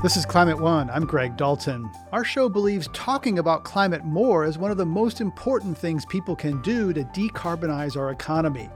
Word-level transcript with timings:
This 0.00 0.16
is 0.16 0.24
Climate 0.24 0.60
One. 0.60 0.88
I'm 0.90 1.06
Greg 1.06 1.36
Dalton. 1.36 1.90
Our 2.12 2.22
show 2.22 2.48
believes 2.48 2.88
talking 2.92 3.40
about 3.40 3.64
climate 3.64 4.04
more 4.04 4.44
is 4.44 4.56
one 4.56 4.70
of 4.70 4.76
the 4.76 4.86
most 4.86 5.20
important 5.20 5.76
things 5.76 6.06
people 6.06 6.36
can 6.36 6.62
do 6.62 6.92
to 6.92 7.02
decarbonize 7.02 7.96
our 7.96 8.12
economy. 8.12 8.70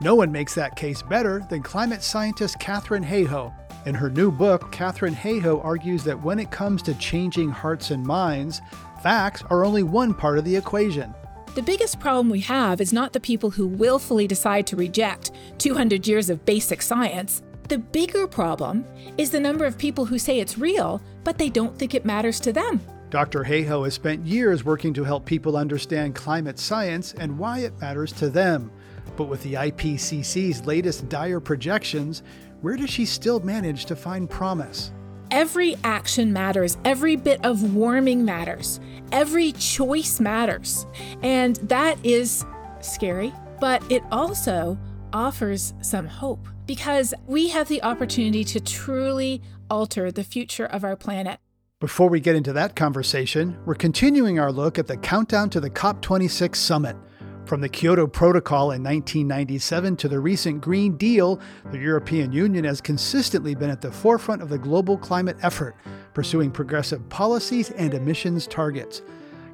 No 0.00 0.16
one 0.16 0.32
makes 0.32 0.52
that 0.56 0.74
case 0.74 1.00
better 1.00 1.46
than 1.48 1.62
climate 1.62 2.02
scientist 2.02 2.58
Katharine 2.58 3.04
Hayhoe. 3.04 3.54
In 3.86 3.94
her 3.94 4.10
new 4.10 4.32
book, 4.32 4.72
Katharine 4.72 5.14
Hayhoe 5.14 5.64
argues 5.64 6.02
that 6.02 6.20
when 6.20 6.40
it 6.40 6.50
comes 6.50 6.82
to 6.82 6.94
changing 6.94 7.50
hearts 7.50 7.92
and 7.92 8.04
minds, 8.04 8.60
facts 9.00 9.44
are 9.50 9.64
only 9.64 9.84
one 9.84 10.12
part 10.12 10.38
of 10.38 10.44
the 10.44 10.56
equation. 10.56 11.14
The 11.54 11.62
biggest 11.62 12.00
problem 12.00 12.28
we 12.28 12.40
have 12.40 12.80
is 12.80 12.92
not 12.92 13.12
the 13.12 13.20
people 13.20 13.50
who 13.50 13.68
willfully 13.68 14.26
decide 14.26 14.66
to 14.66 14.76
reject 14.76 15.30
200 15.58 16.04
years 16.08 16.30
of 16.30 16.44
basic 16.44 16.82
science. 16.82 17.44
The 17.68 17.78
bigger 17.78 18.26
problem 18.26 18.84
is 19.16 19.30
the 19.30 19.40
number 19.40 19.64
of 19.64 19.78
people 19.78 20.04
who 20.04 20.18
say 20.18 20.38
it's 20.38 20.58
real, 20.58 21.00
but 21.24 21.38
they 21.38 21.48
don't 21.48 21.78
think 21.78 21.94
it 21.94 22.04
matters 22.04 22.38
to 22.40 22.52
them. 22.52 22.80
Dr. 23.08 23.42
Hayhoe 23.42 23.84
has 23.84 23.94
spent 23.94 24.26
years 24.26 24.64
working 24.64 24.92
to 24.92 25.04
help 25.04 25.24
people 25.24 25.56
understand 25.56 26.14
climate 26.14 26.58
science 26.58 27.14
and 27.14 27.38
why 27.38 27.60
it 27.60 27.80
matters 27.80 28.12
to 28.14 28.28
them. 28.28 28.70
But 29.16 29.28
with 29.28 29.42
the 29.42 29.54
IPCC's 29.54 30.66
latest 30.66 31.08
dire 31.08 31.40
projections, 31.40 32.22
where 32.60 32.76
does 32.76 32.90
she 32.90 33.06
still 33.06 33.40
manage 33.40 33.86
to 33.86 33.96
find 33.96 34.28
promise? 34.28 34.92
Every 35.30 35.76
action 35.84 36.32
matters, 36.32 36.76
every 36.84 37.16
bit 37.16 37.42
of 37.44 37.74
warming 37.74 38.26
matters, 38.26 38.78
every 39.10 39.52
choice 39.52 40.20
matters. 40.20 40.86
And 41.22 41.56
that 41.56 41.96
is 42.04 42.44
scary, 42.80 43.32
but 43.58 43.82
it 43.90 44.02
also 44.12 44.78
offers 45.12 45.72
some 45.80 46.06
hope 46.06 46.46
because 46.66 47.14
we 47.26 47.48
have 47.48 47.68
the 47.68 47.82
opportunity 47.82 48.44
to 48.44 48.60
truly 48.60 49.42
alter 49.70 50.10
the 50.10 50.24
future 50.24 50.66
of 50.66 50.84
our 50.84 50.96
planet. 50.96 51.40
Before 51.80 52.08
we 52.08 52.20
get 52.20 52.36
into 52.36 52.52
that 52.54 52.76
conversation, 52.76 53.58
we're 53.66 53.74
continuing 53.74 54.38
our 54.38 54.52
look 54.52 54.78
at 54.78 54.86
the 54.86 54.96
countdown 54.96 55.50
to 55.50 55.60
the 55.60 55.70
COP26 55.70 56.56
summit. 56.56 56.96
From 57.44 57.60
the 57.60 57.68
Kyoto 57.68 58.06
Protocol 58.06 58.70
in 58.70 58.82
1997 58.82 59.96
to 59.96 60.08
the 60.08 60.18
recent 60.18 60.62
Green 60.62 60.96
Deal, 60.96 61.38
the 61.72 61.78
European 61.78 62.32
Union 62.32 62.64
has 62.64 62.80
consistently 62.80 63.54
been 63.54 63.68
at 63.68 63.82
the 63.82 63.92
forefront 63.92 64.40
of 64.40 64.48
the 64.48 64.56
global 64.56 64.96
climate 64.96 65.36
effort, 65.42 65.76
pursuing 66.14 66.50
progressive 66.50 67.06
policies 67.10 67.70
and 67.72 67.92
emissions 67.92 68.46
targets. 68.46 69.02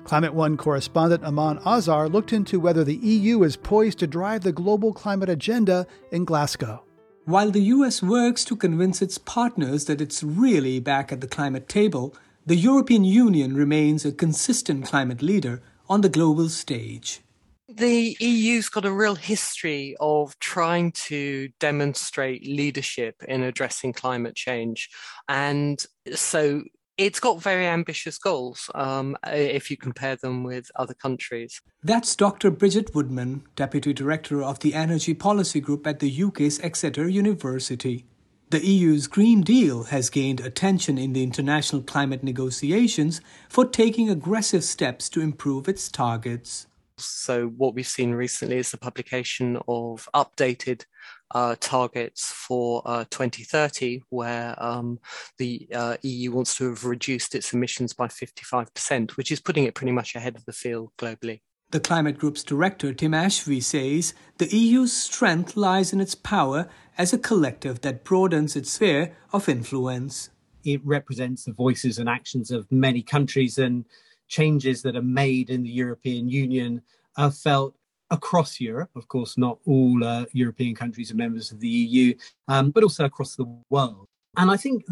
Climate 0.04 0.34
One 0.34 0.56
correspondent 0.56 1.24
Aman 1.24 1.58
Azhar 1.66 2.08
looked 2.08 2.32
into 2.32 2.60
whether 2.60 2.84
the 2.84 2.96
EU 2.96 3.42
is 3.42 3.56
poised 3.56 3.98
to 3.98 4.06
drive 4.06 4.42
the 4.42 4.52
global 4.52 4.92
climate 4.92 5.28
agenda 5.28 5.84
in 6.12 6.24
Glasgow. 6.24 6.84
While 7.30 7.52
the 7.52 7.62
US 7.76 8.02
works 8.02 8.44
to 8.46 8.56
convince 8.56 9.00
its 9.00 9.16
partners 9.16 9.84
that 9.84 10.00
it's 10.00 10.20
really 10.24 10.80
back 10.80 11.12
at 11.12 11.20
the 11.20 11.28
climate 11.28 11.68
table, 11.68 12.12
the 12.44 12.56
European 12.56 13.04
Union 13.04 13.54
remains 13.54 14.04
a 14.04 14.10
consistent 14.10 14.86
climate 14.86 15.22
leader 15.22 15.62
on 15.88 16.00
the 16.00 16.08
global 16.08 16.48
stage. 16.48 17.20
The 17.68 18.16
EU's 18.18 18.68
got 18.68 18.84
a 18.84 18.90
real 18.90 19.14
history 19.14 19.94
of 20.00 20.36
trying 20.40 20.90
to 21.06 21.50
demonstrate 21.60 22.44
leadership 22.44 23.22
in 23.28 23.44
addressing 23.44 23.92
climate 23.92 24.34
change. 24.34 24.90
And 25.28 25.80
so 26.12 26.64
it's 27.00 27.18
got 27.18 27.40
very 27.40 27.66
ambitious 27.66 28.18
goals 28.18 28.70
um, 28.74 29.16
if 29.26 29.70
you 29.70 29.76
compare 29.78 30.16
them 30.16 30.44
with 30.44 30.70
other 30.76 30.92
countries. 30.92 31.62
That's 31.82 32.14
Dr. 32.14 32.50
Bridget 32.50 32.94
Woodman, 32.94 33.44
Deputy 33.56 33.94
Director 33.94 34.42
of 34.42 34.58
the 34.58 34.74
Energy 34.74 35.14
Policy 35.14 35.60
Group 35.60 35.86
at 35.86 36.00
the 36.00 36.22
UK's 36.22 36.60
Exeter 36.60 37.08
University. 37.08 38.04
The 38.50 38.66
EU's 38.66 39.06
Green 39.06 39.40
Deal 39.40 39.84
has 39.84 40.10
gained 40.10 40.40
attention 40.40 40.98
in 40.98 41.14
the 41.14 41.22
international 41.22 41.82
climate 41.82 42.22
negotiations 42.22 43.22
for 43.48 43.64
taking 43.64 44.10
aggressive 44.10 44.62
steps 44.62 45.08
to 45.10 45.22
improve 45.22 45.68
its 45.68 45.88
targets. 45.88 46.66
So, 46.98 47.46
what 47.46 47.74
we've 47.74 47.86
seen 47.86 48.12
recently 48.12 48.58
is 48.58 48.72
the 48.72 48.76
publication 48.76 49.56
of 49.66 50.06
updated 50.14 50.84
uh, 51.32 51.56
targets 51.60 52.32
for 52.32 52.82
uh, 52.84 53.04
2030, 53.10 54.02
where 54.08 54.54
um, 54.62 54.98
the 55.38 55.68
uh, 55.74 55.96
EU 56.02 56.32
wants 56.32 56.56
to 56.56 56.70
have 56.70 56.84
reduced 56.84 57.34
its 57.34 57.52
emissions 57.52 57.92
by 57.92 58.06
55%, 58.06 59.12
which 59.12 59.30
is 59.30 59.40
putting 59.40 59.64
it 59.64 59.74
pretty 59.74 59.92
much 59.92 60.14
ahead 60.14 60.36
of 60.36 60.44
the 60.44 60.52
field 60.52 60.90
globally. 60.98 61.40
The 61.70 61.80
Climate 61.80 62.18
Group's 62.18 62.42
director, 62.42 62.92
Tim 62.92 63.14
Ashby, 63.14 63.60
says 63.60 64.12
the 64.38 64.48
EU's 64.48 64.92
strength 64.92 65.56
lies 65.56 65.92
in 65.92 66.00
its 66.00 66.16
power 66.16 66.68
as 66.98 67.12
a 67.12 67.18
collective 67.18 67.82
that 67.82 68.02
broadens 68.02 68.56
its 68.56 68.72
sphere 68.72 69.16
of 69.32 69.48
influence. 69.48 70.30
It 70.64 70.80
represents 70.84 71.44
the 71.44 71.52
voices 71.52 71.98
and 71.98 72.08
actions 72.08 72.50
of 72.50 72.70
many 72.72 73.02
countries, 73.02 73.56
and 73.56 73.84
changes 74.26 74.82
that 74.82 74.96
are 74.96 75.02
made 75.02 75.48
in 75.48 75.62
the 75.62 75.70
European 75.70 76.28
Union 76.28 76.82
are 77.16 77.30
felt 77.30 77.74
across 78.10 78.60
Europe. 78.60 78.90
Of 78.96 79.08
course, 79.08 79.38
not 79.38 79.58
all 79.66 80.02
uh, 80.04 80.24
European 80.32 80.74
countries 80.74 81.10
are 81.10 81.16
members 81.16 81.52
of 81.52 81.60
the 81.60 81.68
EU, 81.68 82.14
um, 82.48 82.70
but 82.70 82.82
also 82.82 83.04
across 83.04 83.36
the 83.36 83.46
world. 83.70 84.06
And 84.36 84.50
I 84.50 84.56
think 84.56 84.84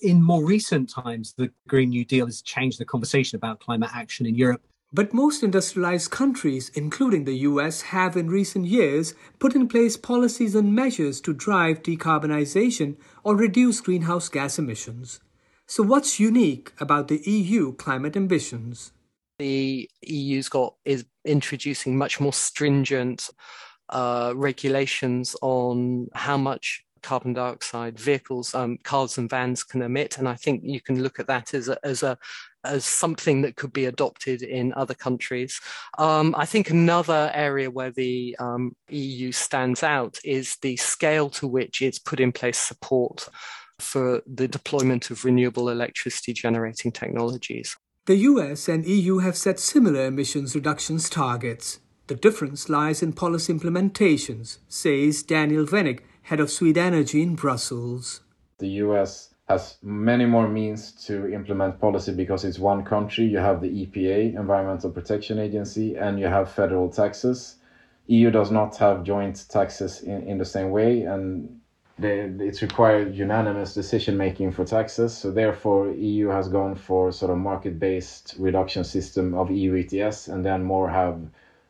in 0.00 0.22
more 0.22 0.44
recent 0.44 0.88
times, 0.88 1.34
the 1.34 1.50
Green 1.68 1.90
New 1.90 2.04
Deal 2.04 2.26
has 2.26 2.40
changed 2.40 2.80
the 2.80 2.84
conversation 2.84 3.36
about 3.36 3.60
climate 3.60 3.90
action 3.92 4.26
in 4.26 4.34
Europe. 4.34 4.62
But 4.92 5.12
most 5.12 5.42
industrialized 5.42 6.10
countries, 6.10 6.70
including 6.74 7.24
the 7.24 7.38
US, 7.50 7.82
have 7.82 8.16
in 8.16 8.30
recent 8.30 8.66
years 8.66 9.14
put 9.38 9.54
in 9.54 9.68
place 9.68 9.96
policies 9.96 10.54
and 10.54 10.74
measures 10.74 11.20
to 11.22 11.34
drive 11.34 11.82
decarbonization 11.82 12.96
or 13.22 13.36
reduce 13.36 13.80
greenhouse 13.80 14.28
gas 14.28 14.58
emissions. 14.58 15.20
So, 15.66 15.82
what's 15.82 16.20
unique 16.20 16.72
about 16.78 17.08
the 17.08 17.18
EU 17.28 17.74
climate 17.74 18.16
ambitions? 18.16 18.92
The 19.38 19.88
EU's 20.02 20.48
got 20.48 20.74
is 20.84 21.04
introducing 21.24 21.96
much 21.96 22.20
more 22.20 22.32
stringent 22.32 23.30
uh, 23.88 24.32
regulations 24.34 25.36
on 25.42 26.08
how 26.14 26.36
much 26.36 26.82
carbon 27.02 27.32
dioxide 27.32 27.96
vehicles, 27.98 28.52
um, 28.54 28.78
cars 28.82 29.16
and 29.16 29.30
vans 29.30 29.62
can 29.62 29.82
emit, 29.82 30.18
and 30.18 30.28
I 30.28 30.34
think 30.34 30.62
you 30.64 30.80
can 30.80 31.02
look 31.02 31.20
at 31.20 31.28
that 31.28 31.54
as 31.54 31.68
a, 31.68 31.78
as 31.84 32.02
a 32.02 32.18
as 32.64 32.84
something 32.84 33.42
that 33.42 33.54
could 33.54 33.72
be 33.72 33.84
adopted 33.84 34.42
in 34.42 34.74
other 34.74 34.94
countries. 34.94 35.60
Um, 35.98 36.34
I 36.36 36.46
think 36.46 36.68
another 36.68 37.30
area 37.32 37.70
where 37.70 37.92
the 37.92 38.36
um, 38.40 38.74
EU 38.88 39.30
stands 39.30 39.84
out 39.84 40.18
is 40.24 40.56
the 40.62 40.76
scale 40.76 41.30
to 41.30 41.46
which 41.46 41.80
it's 41.80 42.00
put 42.00 42.18
in 42.18 42.32
place 42.32 42.58
support 42.58 43.28
for 43.78 44.20
the 44.26 44.48
deployment 44.48 45.10
of 45.10 45.24
renewable 45.24 45.68
electricity 45.68 46.32
generating 46.32 46.90
technologies. 46.90 47.76
The 48.06 48.18
US 48.18 48.68
and 48.68 48.86
EU 48.86 49.18
have 49.18 49.36
set 49.36 49.58
similar 49.58 50.06
emissions 50.06 50.54
reductions 50.54 51.10
targets. 51.10 51.80
The 52.06 52.14
difference 52.14 52.68
lies 52.68 53.02
in 53.02 53.12
policy 53.12 53.52
implementations, 53.52 54.58
says 54.68 55.24
Daniel 55.24 55.66
Wenig, 55.66 56.02
head 56.22 56.38
of 56.38 56.46
Swedenergy 56.46 57.20
in 57.20 57.34
Brussels. 57.34 58.20
The 58.58 58.68
US 58.84 59.34
has 59.48 59.78
many 59.82 60.24
more 60.24 60.46
means 60.46 60.92
to 61.06 61.34
implement 61.34 61.80
policy 61.80 62.12
because 62.12 62.44
it's 62.44 62.60
one 62.60 62.84
country. 62.84 63.24
You 63.24 63.38
have 63.38 63.60
the 63.60 63.86
EPA, 63.86 64.38
Environmental 64.38 64.90
Protection 64.90 65.40
Agency, 65.40 65.96
and 65.96 66.20
you 66.20 66.26
have 66.26 66.52
federal 66.52 66.88
taxes. 66.88 67.56
EU 68.06 68.30
does 68.30 68.52
not 68.52 68.76
have 68.76 69.02
joint 69.02 69.46
taxes 69.48 70.02
in, 70.02 70.22
in 70.28 70.38
the 70.38 70.44
same 70.44 70.70
way, 70.70 71.02
and 71.02 71.60
they, 71.98 72.20
it's 72.40 72.62
required 72.62 73.14
unanimous 73.14 73.72
decision 73.74 74.16
making 74.16 74.52
for 74.52 74.64
taxes. 74.64 75.16
So 75.16 75.30
therefore, 75.30 75.90
EU 75.92 76.28
has 76.28 76.48
gone 76.48 76.74
for 76.74 77.10
sort 77.12 77.30
of 77.30 77.38
market-based 77.38 78.36
reduction 78.38 78.84
system 78.84 79.34
of 79.34 79.50
EU 79.50 79.76
ETS, 79.76 80.28
and 80.28 80.44
then 80.44 80.62
more 80.62 80.90
have 80.90 81.20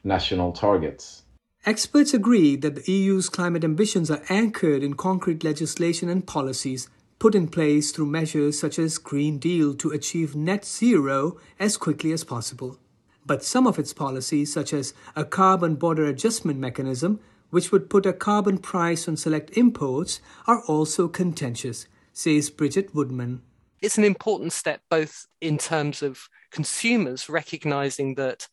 national 0.03 0.53
targets. 0.53 1.22
Experts 1.65 2.15
agree 2.15 2.54
that 2.56 2.76
the 2.76 2.92
EU's 2.92 3.28
climate 3.28 3.65
ambitions 3.65 4.10
are 4.10 4.22
anchored 4.28 4.82
in 4.82 4.94
concrete 4.94 5.42
legislation 5.42 6.09
and 6.09 6.26
policies 6.26 6.88
put 7.19 7.34
in 7.34 7.48
place 7.48 7.91
through 7.91 8.06
measures 8.06 8.59
such 8.59 8.78
as 8.78 8.98
Green 8.98 9.39
Deal 9.39 9.74
to 9.74 9.91
achieve 9.91 10.36
net 10.36 10.65
zero 10.65 11.39
as 11.59 11.77
quickly 11.77 12.12
as 12.12 12.24
possible. 12.24 12.78
But 13.24 13.42
some 13.42 13.66
of 13.66 13.78
its 13.78 13.92
policies, 13.92 14.53
such 14.53 14.72
as 14.72 14.95
a 15.16 15.24
carbon 15.24 15.74
border 15.74 16.06
adjustment 16.06 16.60
mechanism, 16.60 17.18
which 17.51 17.72
would 17.72 17.91
put 17.91 18.07
a 18.07 18.13
carbon 18.13 18.59
price 18.59 19.09
on 19.09 19.16
select 19.16 19.57
imports, 19.57 20.21
are 20.47 20.63
also 20.66 21.09
contentious, 21.09 21.87
says 22.13 22.51
Bridget 22.51 22.95
Woodman. 22.95 23.43
It's 23.81 23.98
an 23.98 24.04
important 24.04 24.53
step 24.53 24.81
both 24.91 25.27
in 25.41 25.59
terms 25.59 26.03
of 26.03 26.28
consumers 26.51 27.28
recognizing 27.28 28.15
that 28.15 28.48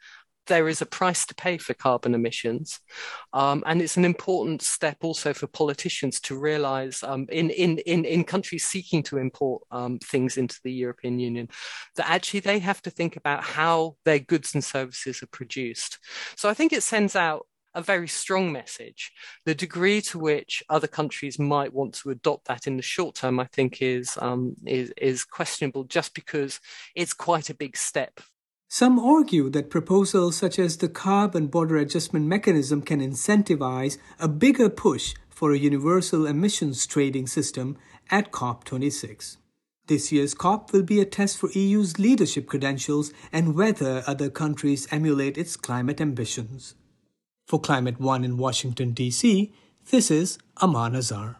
there 0.47 0.67
is 0.67 0.81
a 0.81 0.85
price 0.85 1.25
to 1.25 1.35
pay 1.35 1.57
for 1.57 1.73
carbon 1.73 2.13
emissions. 2.13 2.79
Um, 3.31 3.63
and 3.65 3.81
it's 3.81 3.97
an 3.97 4.05
important 4.05 4.61
step 4.61 4.97
also 5.01 5.33
for 5.33 5.47
politicians 5.47 6.19
to 6.21 6.37
realize 6.37 7.01
um, 7.03 7.27
in, 7.29 7.49
in, 7.49 7.77
in, 7.79 8.05
in 8.05 8.23
countries 8.23 8.65
seeking 8.65 9.03
to 9.03 9.17
import 9.17 9.63
um, 9.71 9.99
things 9.99 10.37
into 10.37 10.59
the 10.63 10.71
European 10.71 11.19
Union 11.19 11.49
that 11.95 12.09
actually 12.09 12.41
they 12.41 12.59
have 12.59 12.81
to 12.81 12.89
think 12.89 13.15
about 13.15 13.43
how 13.43 13.95
their 14.05 14.19
goods 14.19 14.53
and 14.53 14.63
services 14.63 15.23
are 15.23 15.27
produced. 15.27 15.99
So 16.35 16.49
I 16.49 16.53
think 16.53 16.73
it 16.73 16.83
sends 16.83 17.15
out 17.15 17.47
a 17.75 17.81
very 17.81 18.07
strong 18.07 18.51
message. 18.51 19.11
The 19.45 19.55
degree 19.55 20.01
to 20.01 20.19
which 20.19 20.63
other 20.69 20.87
countries 20.87 21.39
might 21.39 21.73
want 21.73 21.93
to 21.95 22.09
adopt 22.09 22.47
that 22.47 22.67
in 22.67 22.77
the 22.77 22.83
short 22.83 23.15
term, 23.15 23.39
I 23.39 23.45
think, 23.45 23.81
is 23.81 24.17
um, 24.21 24.55
is 24.65 24.93
is 24.97 25.23
questionable, 25.23 25.83
just 25.83 26.13
because 26.13 26.59
it's 26.95 27.13
quite 27.13 27.49
a 27.49 27.55
big 27.55 27.77
step. 27.77 28.19
Some 28.69 28.97
argue 28.97 29.51
that 29.51 29.69
proposals 29.69 30.35
such 30.35 30.57
as 30.57 30.77
the 30.77 30.89
carbon 30.89 31.45
border 31.47 31.77
adjustment 31.77 32.25
mechanism 32.25 32.81
can 32.81 33.01
incentivize 33.01 33.99
a 34.19 34.27
bigger 34.27 34.67
push 34.67 35.13
for 35.29 35.51
a 35.51 35.59
universal 35.59 36.25
emissions 36.25 36.87
trading 36.87 37.27
system 37.27 37.77
at 38.09 38.31
COP26. 38.31 39.37
This 39.85 40.11
year's 40.11 40.33
COP 40.33 40.71
will 40.71 40.83
be 40.83 41.01
a 41.01 41.05
test 41.05 41.37
for 41.37 41.51
EU's 41.51 41.99
leadership 41.99 42.47
credentials 42.47 43.11
and 43.31 43.53
whether 43.53 44.01
other 44.07 44.29
countries 44.29 44.87
emulate 44.91 45.37
its 45.37 45.57
climate 45.57 45.99
ambitions. 45.99 46.73
For 47.45 47.59
Climate 47.59 47.99
One 47.99 48.23
in 48.23 48.37
Washington, 48.37 48.91
D.C., 48.91 49.51
this 49.91 50.09
is 50.09 50.37
Aman 50.61 50.95
Azhar. 50.95 51.35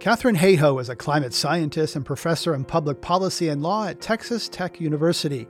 Katharine 0.00 0.36
Hayhoe 0.36 0.80
is 0.80 0.88
a 0.88 0.96
climate 0.96 1.34
scientist 1.34 1.94
and 1.94 2.06
professor 2.06 2.54
in 2.54 2.64
public 2.64 3.02
policy 3.02 3.48
and 3.48 3.62
law 3.62 3.86
at 3.86 4.00
Texas 4.00 4.48
Tech 4.48 4.80
University. 4.80 5.46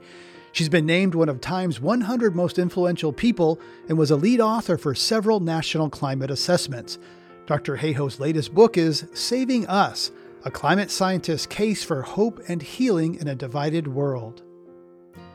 She's 0.51 0.67
been 0.67 0.85
named 0.85 1.15
one 1.15 1.29
of 1.29 1.39
Time's 1.39 1.79
100 1.79 2.35
most 2.35 2.59
influential 2.59 3.13
people 3.13 3.59
and 3.87 3.97
was 3.97 4.11
a 4.11 4.17
lead 4.17 4.41
author 4.41 4.77
for 4.77 4.93
several 4.93 5.39
national 5.39 5.89
climate 5.89 6.29
assessments. 6.29 6.97
Dr. 7.45 7.77
Hayhoe's 7.77 8.19
latest 8.19 8.53
book 8.53 8.77
is 8.77 9.05
Saving 9.13 9.65
Us 9.67 10.11
A 10.43 10.51
Climate 10.51 10.91
Scientist's 10.91 11.47
Case 11.47 11.81
for 11.81 12.01
Hope 12.01 12.41
and 12.49 12.61
Healing 12.61 13.15
in 13.15 13.29
a 13.29 13.35
Divided 13.35 13.87
World. 13.87 14.43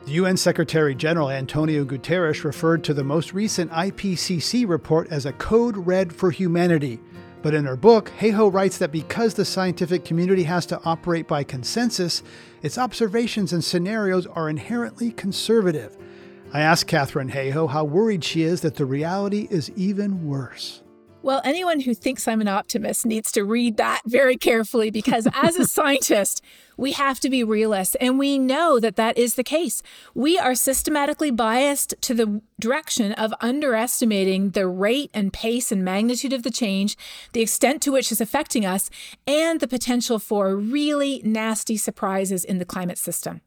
The 0.05 0.11
UN 0.11 0.35
Secretary 0.35 0.93
General 0.93 1.29
Antonio 1.29 1.85
Guterres 1.85 2.43
referred 2.43 2.83
to 2.83 2.93
the 2.93 3.05
most 3.05 3.33
recent 3.33 3.71
IPCC 3.71 4.67
report 4.67 5.07
as 5.09 5.25
a 5.25 5.31
code 5.31 5.77
red 5.77 6.13
for 6.13 6.29
humanity. 6.29 6.99
But 7.41 7.53
in 7.53 7.63
her 7.63 7.77
book, 7.77 8.11
Hayhoe 8.19 8.53
writes 8.53 8.77
that 8.79 8.91
because 8.91 9.33
the 9.33 9.45
scientific 9.45 10.03
community 10.03 10.43
has 10.43 10.65
to 10.67 10.81
operate 10.83 11.25
by 11.25 11.45
consensus, 11.45 12.21
its 12.61 12.77
observations 12.77 13.53
and 13.53 13.63
scenarios 13.63 14.27
are 14.27 14.49
inherently 14.49 15.09
conservative. 15.11 15.95
I 16.51 16.59
asked 16.59 16.87
Katharine 16.87 17.31
Hayhoe 17.31 17.69
how 17.69 17.85
worried 17.85 18.25
she 18.25 18.43
is 18.43 18.59
that 18.59 18.75
the 18.75 18.85
reality 18.85 19.47
is 19.49 19.71
even 19.77 20.27
worse. 20.27 20.82
Well, 21.23 21.39
anyone 21.45 21.79
who 21.79 21.93
thinks 21.93 22.27
I'm 22.27 22.41
an 22.41 22.49
optimist 22.49 23.05
needs 23.05 23.31
to 23.31 23.45
read 23.45 23.77
that 23.77 24.01
very 24.05 24.35
carefully 24.35 24.91
because 24.91 25.25
as 25.33 25.55
a 25.55 25.65
scientist, 25.65 26.43
we 26.75 26.91
have 26.91 27.21
to 27.21 27.29
be 27.29 27.45
realists. 27.45 27.95
And 27.95 28.19
we 28.19 28.37
know 28.37 28.77
that 28.81 28.97
that 28.97 29.17
is 29.17 29.35
the 29.35 29.43
case. 29.43 29.81
We 30.13 30.37
are 30.37 30.53
systematically 30.53 31.31
biased 31.31 31.95
to 32.01 32.13
the 32.13 32.41
direction 32.59 33.13
of 33.13 33.33
underestimating 33.39 34.49
the 34.49 34.67
rate 34.67 35.11
and 35.13 35.31
pace 35.31 35.71
and 35.71 35.85
magnitude 35.85 36.33
of 36.33 36.43
the 36.43 36.51
change, 36.51 36.97
the 37.31 37.41
extent 37.41 37.81
to 37.83 37.93
which 37.93 38.11
it's 38.11 38.19
affecting 38.19 38.65
us, 38.65 38.89
and 39.25 39.61
the 39.61 39.67
potential 39.67 40.19
for 40.19 40.57
really 40.57 41.21
nasty 41.23 41.77
surprises 41.77 42.43
in 42.43 42.57
the 42.57 42.65
climate 42.65 42.97
system. 42.97 43.39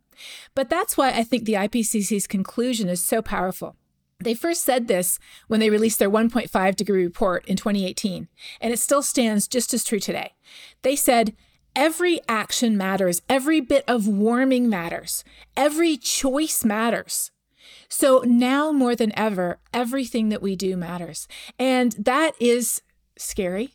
But 0.54 0.70
that's 0.70 0.96
why 0.96 1.10
I 1.10 1.24
think 1.24 1.44
the 1.44 1.52
IPCC's 1.52 2.26
conclusion 2.26 2.88
is 2.88 3.04
so 3.04 3.20
powerful. 3.20 3.76
They 4.18 4.34
first 4.34 4.64
said 4.64 4.88
this 4.88 5.18
when 5.46 5.60
they 5.60 5.70
released 5.70 5.98
their 5.98 6.10
1.5 6.10 6.76
degree 6.76 7.04
report 7.04 7.46
in 7.46 7.56
2018, 7.56 8.28
and 8.60 8.72
it 8.72 8.78
still 8.78 9.02
stands 9.02 9.46
just 9.46 9.74
as 9.74 9.84
true 9.84 10.00
today. 10.00 10.34
They 10.82 10.96
said, 10.96 11.34
Every 11.74 12.20
action 12.26 12.78
matters, 12.78 13.20
every 13.28 13.60
bit 13.60 13.84
of 13.86 14.08
warming 14.08 14.70
matters, 14.70 15.22
every 15.54 15.98
choice 15.98 16.64
matters. 16.64 17.30
So 17.90 18.22
now 18.24 18.72
more 18.72 18.96
than 18.96 19.16
ever, 19.18 19.58
everything 19.74 20.30
that 20.30 20.40
we 20.40 20.56
do 20.56 20.76
matters. 20.78 21.28
And 21.58 21.92
that 21.92 22.32
is 22.40 22.80
scary, 23.18 23.74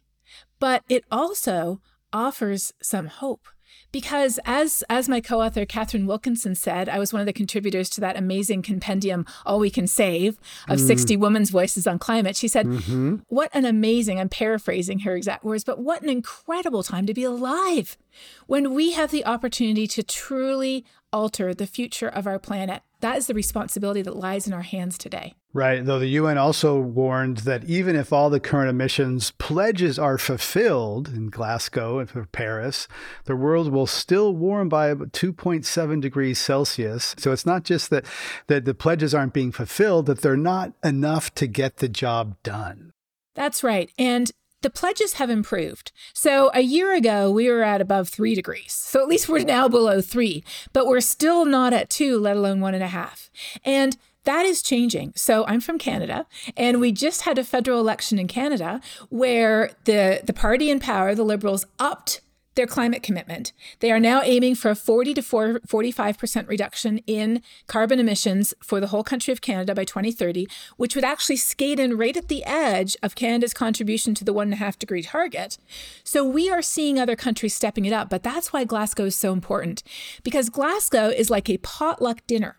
but 0.60 0.84
it 0.90 1.04
also 1.12 1.80
offers 2.12 2.74
some 2.82 3.06
hope 3.06 3.48
because 3.92 4.40
as 4.46 4.84
as 4.90 5.10
my 5.10 5.22
co-author 5.22 5.66
Katharine 5.66 6.08
Wilkinson 6.08 6.56
said, 6.56 6.90
I 6.90 7.00
was 7.00 7.14
one 7.14 7.20
of 7.20 7.26
the 7.26 7.34
contributors 7.34 7.90
to 7.92 8.02
that 8.02 8.18
amazing 8.18 8.62
compendium 8.62 9.26
All 9.46 9.60
We 9.60 9.70
Can 9.70 9.88
Save 9.88 10.38
of 10.68 10.80
mm. 10.80 10.88
60 10.88 11.18
women's 11.18 11.50
voices 11.50 11.88
on 11.88 12.00
climate. 12.00 12.36
She 12.36 12.48
said, 12.48 12.66
mm-hmm. 12.66 13.18
"What 13.28 13.50
an 13.54 13.66
amazing, 13.66 14.20
I'm 14.20 14.30
paraphrasing 14.30 15.00
her 15.00 15.16
exact 15.16 15.44
words, 15.44 15.64
but 15.64 15.80
what 15.80 16.02
an 16.02 16.10
incredible 16.10 16.84
time 16.84 17.06
to 17.06 17.14
be 17.14 17.24
alive 17.24 17.98
when 18.48 18.74
we 18.74 18.92
have 18.92 19.12
the 19.12 19.26
opportunity 19.26 19.88
to 19.88 20.04
truly 20.04 20.86
alter 21.14 21.54
the 21.54 21.68
future 21.68 22.08
of 22.08 22.28
our 22.28 22.40
planet. 22.40 22.84
That 23.02 23.18
is 23.18 23.28
the 23.28 23.34
responsibility 23.34 24.02
that 24.02 24.16
lies 24.16 24.48
in 24.48 24.54
our 24.54 24.62
hands 24.62 24.98
today." 24.98 25.36
Right. 25.54 25.86
Though 25.86 26.00
the 26.00 26.08
UN 26.08 26.38
also 26.38 26.80
warned 26.80 27.40
that 27.40 27.66
even 27.66 27.98
if 27.98 28.14
all 28.14 28.30
the 28.30 28.40
current 28.40 28.70
emissions 28.70 29.32
pledges 29.32 30.00
are 30.00 30.18
fulfilled 30.18 31.10
in 31.10 31.30
Glasgow 31.30 32.00
and 32.00 32.10
for 32.10 32.26
Paris, 32.26 32.88
the 33.26 33.36
world 33.36 33.70
will 33.70 33.88
still 33.88 34.34
warm 34.34 34.70
by 34.70 34.94
2.7 34.94 36.00
degrees 36.00 36.40
Celsius. 36.40 37.16
So 37.18 37.34
it's 37.34 37.46
not 37.46 37.64
just 37.64 37.90
that, 37.90 38.06
that 38.48 38.64
the 38.64 38.74
pledges 38.74 39.14
aren't 39.14 39.34
being 39.34 39.52
fulfilled, 39.52 40.06
that 40.06 40.22
they're 40.22 40.38
not 40.38 40.72
enough 40.86 41.36
to 41.36 41.48
get 41.48 41.78
the 41.78 41.90
job 41.90 42.38
done. 42.44 42.94
That's 43.36 43.62
right. 43.62 43.92
And 43.98 44.32
the 44.62 44.70
pledges 44.70 45.14
have 45.14 45.30
improved. 45.30 45.92
So 46.14 46.52
a 46.54 46.62
year 46.62 46.94
ago, 46.94 47.30
we 47.30 47.50
were 47.50 47.64
at 47.64 47.82
above 47.82 48.08
three 48.08 48.36
degrees. 48.36 48.72
So 48.72 49.02
at 49.02 49.08
least 49.08 49.28
we're 49.28 49.44
now 49.44 49.68
below 49.68 50.02
three, 50.02 50.44
but 50.72 50.88
we're 50.88 51.02
still 51.02 51.46
not 51.46 51.74
at 51.74 51.90
two, 51.90 52.20
let 52.20 52.38
alone 52.38 52.62
one 52.62 52.74
and 52.74 52.84
a 52.84 52.88
half. 52.88 53.30
And 53.66 53.98
that 54.24 54.46
is 54.46 54.62
changing. 54.62 55.14
So 55.16 55.46
I'm 55.48 55.62
from 55.62 55.78
Canada, 55.78 56.26
and 56.56 56.80
we 56.80 56.92
just 56.92 57.22
had 57.22 57.38
a 57.38 57.44
federal 57.44 57.80
election 57.80 58.20
in 58.20 58.28
Canada 58.28 58.82
where 59.10 59.72
the, 59.86 60.22
the 60.24 60.34
party 60.34 60.70
in 60.70 60.80
power, 60.80 61.16
the 61.16 61.24
Liberals, 61.24 61.66
upped 61.80 62.22
their 62.56 62.68
climate 62.68 63.02
commitment. 63.02 63.54
They 63.80 63.92
are 63.92 64.00
now 64.00 64.22
aiming 64.24 64.56
for 64.56 64.72
a 64.72 64.76
40 64.76 65.14
to 65.14 65.22
45% 65.22 66.48
reduction 66.48 66.98
in 67.08 67.42
carbon 67.68 68.00
emissions 68.00 68.54
for 68.62 68.80
the 68.80 68.88
whole 68.88 69.04
country 69.04 69.32
of 69.32 69.42
Canada 69.42 69.74
by 69.74 69.86
2030, 69.86 70.48
which 70.76 70.94
would 70.96 71.06
actually 71.06 71.38
skate 71.38 71.80
in 71.80 71.98
right 71.98 72.16
at 72.16 72.28
the 72.28 72.44
edge 72.44 72.98
of 73.02 73.16
Canada's 73.16 73.54
contribution 73.54 74.14
to 74.16 74.26
the 74.26 74.34
one 74.34 74.48
and 74.48 74.54
a 74.54 74.58
half 74.58 74.78
degree 74.78 75.02
target. 75.02 75.58
So 76.04 76.26
we 76.26 76.50
are 76.50 76.62
seeing 76.62 77.00
other 77.00 77.16
countries 77.16 77.56
stepping 77.56 77.86
it 77.86 77.94
up, 77.94 78.10
but 78.10 78.24
that's 78.24 78.52
why 78.52 78.66
Glasgow 78.66 79.06
is 79.06 79.16
so 79.16 79.32
important 79.32 79.82
because 80.24 80.50
Glasgow 80.50 81.08
is 81.08 81.30
like 81.30 81.50
a 81.50 81.58
potluck 81.58 82.26
dinner. 82.28 82.58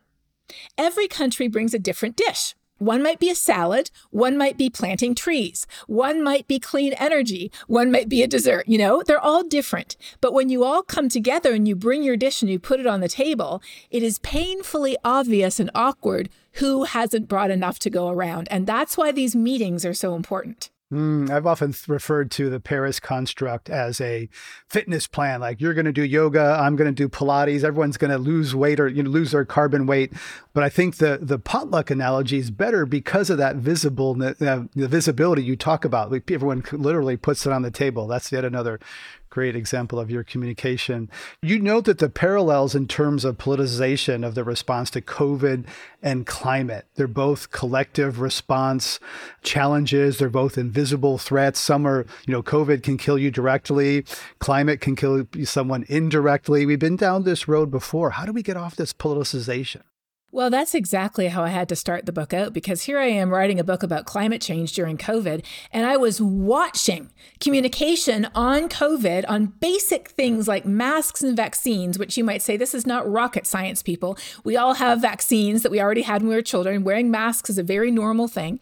Every 0.77 1.09
country 1.09 1.49
brings 1.49 1.75
a 1.75 1.79
different 1.79 2.17
dish. 2.17 2.55
One 2.83 3.01
might 3.01 3.21
be 3.21 3.31
a 3.31 3.37
salad, 3.37 3.93
one 4.11 4.37
might 4.37 4.59
be 4.59 4.69
planting 4.69 5.15
trees, 5.15 5.69
one 5.87 6.21
might 6.21 6.49
be 6.49 6.59
clean 6.59 6.95
energy, 6.95 7.53
one 7.69 7.93
might 7.93 8.09
be 8.09 8.25
a 8.25 8.27
dessert. 8.27 8.67
You 8.67 8.77
know, 8.77 9.05
they're 9.07 9.21
all 9.21 9.45
different. 9.45 9.97
But 10.21 10.33
when 10.33 10.49
you 10.49 10.65
all 10.65 10.83
come 10.83 11.09
together 11.09 11.53
and 11.53 11.69
you 11.69 11.77
bring 11.77 12.03
your 12.03 12.17
dish 12.17 12.43
and 12.43 12.51
you 12.51 12.59
put 12.59 12.81
it 12.81 12.87
on 12.89 12.99
the 12.99 13.09
table, 13.09 13.63
it 13.93 14.03
is 14.03 14.19
painfully 14.19 14.97
obvious 15.05 15.61
and 15.61 15.71
awkward 15.77 16.29
who 16.55 16.83
hasn't 16.83 17.29
brought 17.29 17.53
enough 17.53 17.79
to 17.79 17.91
go 17.91 18.09
around. 18.09 18.49
And 18.51 18.67
that's 18.67 18.97
why 18.97 19.13
these 19.13 19.37
meetings 19.37 19.85
are 19.85 19.95
so 19.95 20.17
important. 20.17 20.71
Mm, 20.93 21.31
I've 21.31 21.47
often 21.47 21.75
referred 21.89 22.31
to 22.33 22.51
the 22.51 22.61
Paris 22.61 23.01
construct 23.01 23.71
as 23.71 23.99
a 23.99 24.29
fitness 24.69 25.07
plan. 25.07 25.41
Like 25.41 25.59
you're 25.59 25.73
going 25.73 25.87
to 25.87 25.93
do 25.93 26.05
yoga, 26.05 26.59
I'm 26.61 26.77
going 26.77 26.95
to 26.95 26.95
do 26.95 27.09
Pilates. 27.09 27.65
Everyone's 27.65 27.97
going 27.97 28.11
to 28.11 28.19
lose 28.19 28.55
weight 28.55 28.79
or 28.79 28.89
you 28.89 29.03
know, 29.03 29.09
lose 29.09 29.31
their 29.31 29.47
carbon 29.47 29.87
weight. 29.87 30.13
But 30.53 30.65
I 30.65 30.69
think 30.69 30.97
the 30.97 31.19
the 31.23 31.39
potluck 31.39 31.91
analogy 31.91 32.37
is 32.37 32.51
better 32.51 32.85
because 32.85 33.31
of 33.31 33.39
that 33.39 33.57
visible 33.57 34.23
uh, 34.23 34.35
the 34.39 34.69
visibility 34.89 35.43
you 35.43 35.57
talk 35.57 35.87
about. 35.87 36.13
Like 36.13 36.31
everyone 36.31 36.63
literally 36.73 37.17
puts 37.17 37.47
it 37.47 37.53
on 37.53 37.63
the 37.63 37.71
table. 37.71 38.07
That's 38.07 38.31
yet 38.31 38.45
another 38.45 38.79
great 39.33 39.57
example 39.57 39.99
of 39.99 40.11
your 40.11 40.23
communication. 40.23 41.09
You 41.41 41.59
note 41.59 41.87
that 41.87 41.97
the 41.97 42.11
parallels 42.11 42.75
in 42.75 42.87
terms 42.87 43.25
of 43.25 43.39
politicization 43.39 44.27
of 44.27 44.35
the 44.35 44.45
response 44.45 44.91
to 44.91 45.01
COVID 45.01 45.67
and 46.03 46.27
climate, 46.27 46.85
they're 46.97 47.09
both 47.09 47.51
collective 47.51 48.21
response 48.21 49.01
challenges. 49.43 50.19
They're 50.19 50.29
both 50.29 50.59
invisible 50.59 51.17
threats. 51.17 51.59
Some 51.59 51.87
are, 51.87 52.05
you 52.27 52.33
know, 52.33 52.43
COVID 52.43 52.83
can 52.83 52.99
kill 52.99 53.19
you 53.19 53.31
directly. 53.31 54.05
Climate 54.39 54.83
can 54.83 54.97
kill 54.97 55.27
someone 55.45 55.87
indirectly. 55.89 56.67
We've 56.67 56.79
been 56.79 56.97
down 56.97 57.25
this 57.25 57.49
road 57.49 57.71
before. 57.71 58.11
How 58.11 58.27
do 58.27 58.33
we 58.33 58.43
get 58.43 58.59
off 58.59 58.77
this 58.77 58.93
politicization? 58.93 59.81
Well, 60.35 60.49
that's 60.49 60.75
exactly 60.75 61.29
how 61.29 61.45
I 61.45 61.51
had 61.51 61.69
to 61.69 61.77
start 61.77 62.07
the 62.07 62.13
book 62.13 62.33
out 62.33 62.55
because 62.55 62.85
here 62.85 62.99
I 62.99 63.05
am 63.05 63.29
writing 63.29 63.61
a 63.61 63.65
book 63.65 63.83
about 63.83 64.07
climate 64.07 64.41
change 64.41 64.73
during 64.73 64.97
COVID, 64.97 65.45
and 65.71 65.85
I 65.85 65.99
was 65.99 66.23
watching 66.23 67.11
communication 67.39 68.27
on 68.35 68.71
COVID 68.71 69.27
on 69.29 69.53
basic 69.61 70.09
things 70.09 70.49
like 70.49 70.65
masks 70.65 71.23
and 71.23 71.37
vaccines, 71.37 71.99
which 71.99 72.17
you 72.17 72.25
might 72.25 72.41
say 72.41 72.57
this 72.57 72.75
is 72.75 72.87
not 72.87 73.07
rocket 73.07 73.47
science, 73.47 73.83
people. 73.83 74.17
We 74.43 74.57
all 74.57 74.73
have 74.73 75.03
vaccines 75.03 75.63
that 75.63 75.71
we 75.71 75.83
already 75.83 76.01
had 76.01 76.23
when 76.23 76.31
we 76.31 76.35
were 76.35 76.41
children. 76.41 76.83
Wearing 76.83 77.11
masks 77.11 77.51
is 77.51 77.59
a 77.59 77.63
very 77.63 77.91
normal 77.91 78.27
thing. 78.27 78.59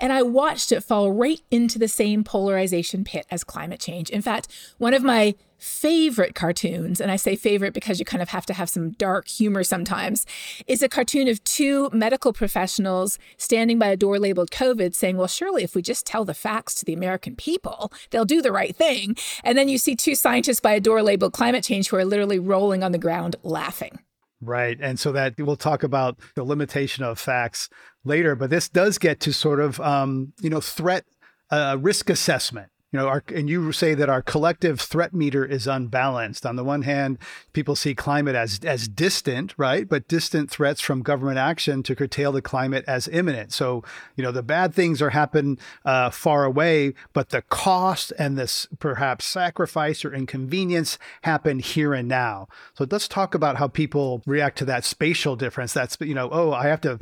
And 0.00 0.12
I 0.12 0.22
watched 0.22 0.72
it 0.72 0.82
fall 0.82 1.12
right 1.12 1.40
into 1.52 1.78
the 1.78 1.86
same 1.86 2.24
polarization 2.24 3.04
pit 3.04 3.26
as 3.30 3.44
climate 3.44 3.78
change. 3.78 4.10
In 4.10 4.22
fact, 4.22 4.48
one 4.78 4.92
of 4.92 5.04
my 5.04 5.36
favorite 5.62 6.34
cartoons, 6.34 7.00
and 7.00 7.10
I 7.10 7.16
say 7.16 7.36
favorite 7.36 7.72
because 7.72 8.00
you 8.00 8.04
kind 8.04 8.20
of 8.20 8.30
have 8.30 8.44
to 8.46 8.52
have 8.52 8.68
some 8.68 8.90
dark 8.90 9.28
humor 9.28 9.62
sometimes, 9.62 10.26
is 10.66 10.82
a 10.82 10.88
cartoon 10.88 11.28
of 11.28 11.42
two 11.44 11.88
medical 11.92 12.32
professionals 12.32 13.16
standing 13.36 13.78
by 13.78 13.86
a 13.86 13.96
door 13.96 14.18
labeled 14.18 14.50
COVID 14.50 14.92
saying, 14.92 15.16
Well, 15.16 15.28
surely 15.28 15.62
if 15.62 15.76
we 15.76 15.80
just 15.80 16.04
tell 16.04 16.24
the 16.24 16.34
facts 16.34 16.74
to 16.76 16.84
the 16.84 16.92
American 16.92 17.36
people, 17.36 17.92
they'll 18.10 18.24
do 18.24 18.42
the 18.42 18.50
right 18.50 18.74
thing. 18.74 19.16
And 19.44 19.56
then 19.56 19.68
you 19.68 19.78
see 19.78 19.94
two 19.94 20.16
scientists 20.16 20.58
by 20.60 20.72
a 20.72 20.80
door 20.80 21.00
labeled 21.00 21.32
climate 21.32 21.62
change 21.62 21.88
who 21.88 21.96
are 21.96 22.04
literally 22.04 22.40
rolling 22.40 22.82
on 22.82 22.90
the 22.90 22.98
ground 22.98 23.36
laughing. 23.44 24.00
Right. 24.40 24.76
And 24.80 24.98
so 24.98 25.12
that 25.12 25.34
we'll 25.38 25.54
talk 25.54 25.84
about 25.84 26.18
the 26.34 26.42
limitation 26.42 27.04
of 27.04 27.20
facts 27.20 27.68
later, 28.04 28.34
but 28.34 28.50
this 28.50 28.68
does 28.68 28.98
get 28.98 29.20
to 29.20 29.32
sort 29.32 29.60
of, 29.60 29.78
um, 29.80 30.32
you 30.40 30.50
know, 30.50 30.60
threat 30.60 31.04
uh, 31.52 31.76
risk 31.80 32.10
assessment 32.10 32.71
you 32.92 32.98
know, 32.98 33.08
our, 33.08 33.22
and 33.34 33.48
you 33.48 33.72
say 33.72 33.94
that 33.94 34.10
our 34.10 34.20
collective 34.20 34.78
threat 34.78 35.14
meter 35.14 35.46
is 35.46 35.66
unbalanced. 35.66 36.44
On 36.44 36.56
the 36.56 36.64
one 36.64 36.82
hand, 36.82 37.18
people 37.54 37.74
see 37.74 37.94
climate 37.94 38.34
as 38.34 38.60
as 38.64 38.86
distant, 38.86 39.54
right? 39.56 39.88
But 39.88 40.08
distant 40.08 40.50
threats 40.50 40.82
from 40.82 41.02
government 41.02 41.38
action 41.38 41.82
to 41.84 41.96
curtail 41.96 42.32
the 42.32 42.42
climate 42.42 42.84
as 42.86 43.08
imminent. 43.08 43.52
So, 43.54 43.82
you 44.14 44.22
know, 44.22 44.30
the 44.30 44.42
bad 44.42 44.74
things 44.74 45.00
are 45.00 45.10
happen 45.10 45.58
uh, 45.86 46.10
far 46.10 46.44
away, 46.44 46.92
but 47.14 47.30
the 47.30 47.40
cost 47.42 48.12
and 48.18 48.36
this 48.36 48.66
perhaps 48.78 49.24
sacrifice 49.24 50.04
or 50.04 50.12
inconvenience 50.12 50.98
happen 51.22 51.60
here 51.60 51.94
and 51.94 52.08
now. 52.08 52.46
So 52.74 52.86
let's 52.90 53.08
talk 53.08 53.34
about 53.34 53.56
how 53.56 53.68
people 53.68 54.22
react 54.26 54.58
to 54.58 54.66
that 54.66 54.84
spatial 54.84 55.34
difference. 55.34 55.72
That's 55.72 55.96
you 56.00 56.14
know, 56.14 56.28
oh, 56.30 56.52
I 56.52 56.66
have 56.66 56.82
to 56.82 56.98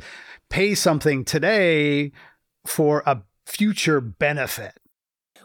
pay 0.49 0.73
something 0.73 1.25
today 1.25 2.13
for 2.65 3.03
a 3.05 3.23
future 3.45 3.99
benefit 3.99 4.80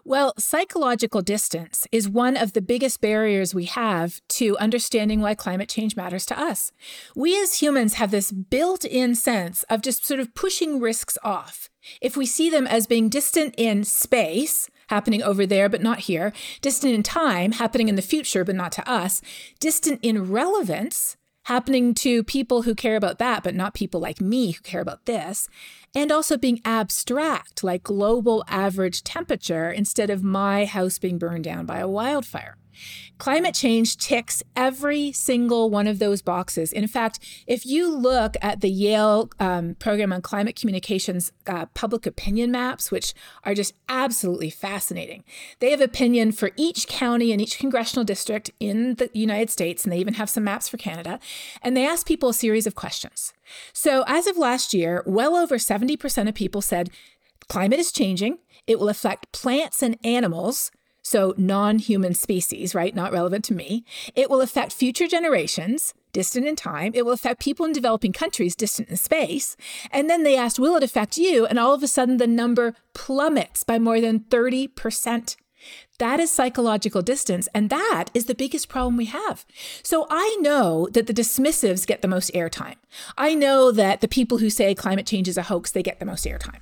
well, 0.06 0.32
psychological 0.38 1.20
distance 1.20 1.84
is 1.90 2.08
one 2.08 2.36
of 2.36 2.52
the 2.52 2.62
biggest 2.62 3.00
barriers 3.00 3.54
we 3.54 3.64
have 3.64 4.20
to 4.28 4.56
understanding 4.58 5.20
why 5.20 5.34
climate 5.34 5.68
change 5.68 5.96
matters 5.96 6.25
to 6.26 6.38
us. 6.38 6.70
We 7.16 7.36
as 7.42 7.60
humans 7.60 7.94
have 7.94 8.12
this 8.12 8.30
built 8.30 8.84
in 8.84 9.16
sense 9.16 9.64
of 9.64 9.82
just 9.82 10.06
sort 10.06 10.20
of 10.20 10.32
pushing 10.32 10.78
risks 10.78 11.18
off. 11.25 11.68
If 12.00 12.16
we 12.16 12.25
see 12.25 12.48
them 12.48 12.68
as 12.68 12.86
being 12.86 13.08
distant 13.08 13.56
in 13.58 13.82
space, 13.82 14.70
happening 14.90 15.25
over 15.25 15.44
there 15.44 15.68
but 15.68 15.82
not 15.82 15.98
here, 16.00 16.32
distant 16.60 16.94
in 16.94 17.02
time, 17.02 17.52
happening 17.52 17.88
in 17.88 17.96
the 17.96 18.02
future 18.02 18.44
but 18.44 18.54
not 18.54 18.70
to 18.72 18.88
us, 18.88 19.20
distant 19.58 19.98
in 20.02 20.30
relevance, 20.30 21.16
happening 21.46 21.94
to 21.94 22.25
people 22.25 22.62
who 22.62 22.75
care 22.75 22.96
about 22.96 23.18
that, 23.18 23.42
but 23.42 23.54
not 23.54 23.75
people 23.75 24.00
like 24.00 24.20
me 24.20 24.52
who 24.52 24.60
care 24.62 24.80
about 24.80 25.06
this, 25.06 25.48
and 25.97 26.12
also 26.12 26.37
being 26.37 26.61
abstract, 26.62 27.65
like 27.65 27.83
global 27.83 28.45
average 28.49 29.03
temperature, 29.03 29.71
instead 29.71 30.11
of 30.11 30.23
my 30.23 30.67
house 30.67 30.99
being 30.99 31.17
burned 31.17 31.45
down 31.45 31.65
by 31.65 31.79
a 31.79 31.88
wildfire. 31.88 32.59
Climate 33.18 33.54
change 33.54 33.97
ticks 33.97 34.42
every 34.54 35.12
single 35.12 35.71
one 35.71 35.87
of 35.87 35.99
those 35.99 36.23
boxes. 36.23 36.73
In 36.73 36.87
fact, 36.87 37.18
if 37.47 37.64
you 37.64 37.95
look 37.95 38.37
at 38.42 38.61
the 38.61 38.71
Yale 38.71 39.30
um, 39.40 39.75
program 39.76 40.12
on 40.12 40.23
climate 40.23 40.56
communications 40.56 41.33
uh, 41.47 41.66
public 41.66 42.06
opinion 42.06 42.50
maps, 42.50 42.90
which 42.90 43.14
are 43.45 43.54
just 43.54 43.75
absolutely 43.88 44.50
fascinating, 44.50 45.25
they 45.61 45.71
have 45.71 45.80
opinion 45.80 46.33
for 46.33 46.50
each 46.56 46.87
county 46.87 47.33
and 47.33 47.40
each 47.40 47.59
congressional 47.59 48.04
district 48.04 48.50
in 48.61 48.95
the 48.97 49.11
United 49.14 49.50
States, 49.50 49.85
and 49.85 49.92
they 49.92 49.99
even 49.99 50.14
have 50.14 50.30
some 50.30 50.45
maps 50.45 50.68
for 50.68 50.76
Canada. 50.76 51.18
And 51.62 51.76
they 51.76 51.87
ask 51.87 52.06
people 52.06 52.28
a 52.30 52.35
series 52.35 52.66
of 52.66 52.75
questions. 52.75 53.33
So, 53.73 54.04
as 54.06 54.26
of 54.26 54.37
last 54.37 54.75
year, 54.75 55.02
well 55.06 55.37
over 55.37 55.56
70% 55.56 56.28
of 56.28 56.35
people 56.35 56.61
said 56.61 56.90
climate 57.49 57.78
is 57.78 57.92
changing. 57.92 58.38
It 58.66 58.78
will 58.78 58.88
affect 58.88 59.33
plants 59.33 59.83
and 59.83 59.97
animals 60.04 60.71
so 61.06 61.34
non 61.36 61.78
human 61.78 62.14
species, 62.14 62.75
right? 62.75 62.94
Not 62.94 63.12
relevant 63.12 63.44
to 63.46 63.54
me. 63.54 63.84
It 64.16 64.28
will 64.28 64.40
affect 64.40 64.72
future 64.72 65.06
generations, 65.06 65.94
distant 66.12 66.46
in 66.46 66.56
time. 66.56 66.90
It 66.94 67.04
will 67.04 67.12
affect 67.12 67.40
people 67.40 67.64
in 67.64 67.72
developing 67.72 68.12
countries, 68.12 68.56
distant 68.56 68.88
in 68.88 68.96
space. 68.96 69.56
And 69.92 70.10
then 70.10 70.25
they 70.25 70.36
asked, 70.36 70.58
will 70.58 70.75
it 70.75 70.82
affect 70.82 71.16
you? 71.16 71.46
And 71.46 71.60
all 71.60 71.72
of 71.72 71.82
a 71.84 71.86
sudden, 71.86 72.16
the 72.16 72.26
number 72.26 72.75
plummets 72.92 73.62
by 73.62 73.78
more 73.78 74.00
than 74.00 74.20
30%. 74.20 75.36
That 75.98 76.20
is 76.20 76.30
psychological 76.30 77.02
distance, 77.02 77.48
and 77.54 77.70
that 77.70 78.06
is 78.12 78.26
the 78.26 78.34
biggest 78.34 78.68
problem 78.68 78.96
we 78.96 79.06
have. 79.06 79.46
So 79.82 80.06
I 80.10 80.36
know 80.40 80.88
that 80.92 81.06
the 81.06 81.14
dismissives 81.14 81.86
get 81.86 82.02
the 82.02 82.08
most 82.08 82.32
airtime. 82.34 82.76
I 83.16 83.34
know 83.34 83.70
that 83.70 84.00
the 84.00 84.08
people 84.08 84.38
who 84.38 84.50
say 84.50 84.75
climate 84.75 85.06
change 85.06 85.28
is 85.28 85.38
a 85.38 85.44
hoax, 85.44 85.70
they 85.70 85.82
get 85.82 86.00
the 86.00 86.04
most 86.04 86.26
airtime. 86.26 86.60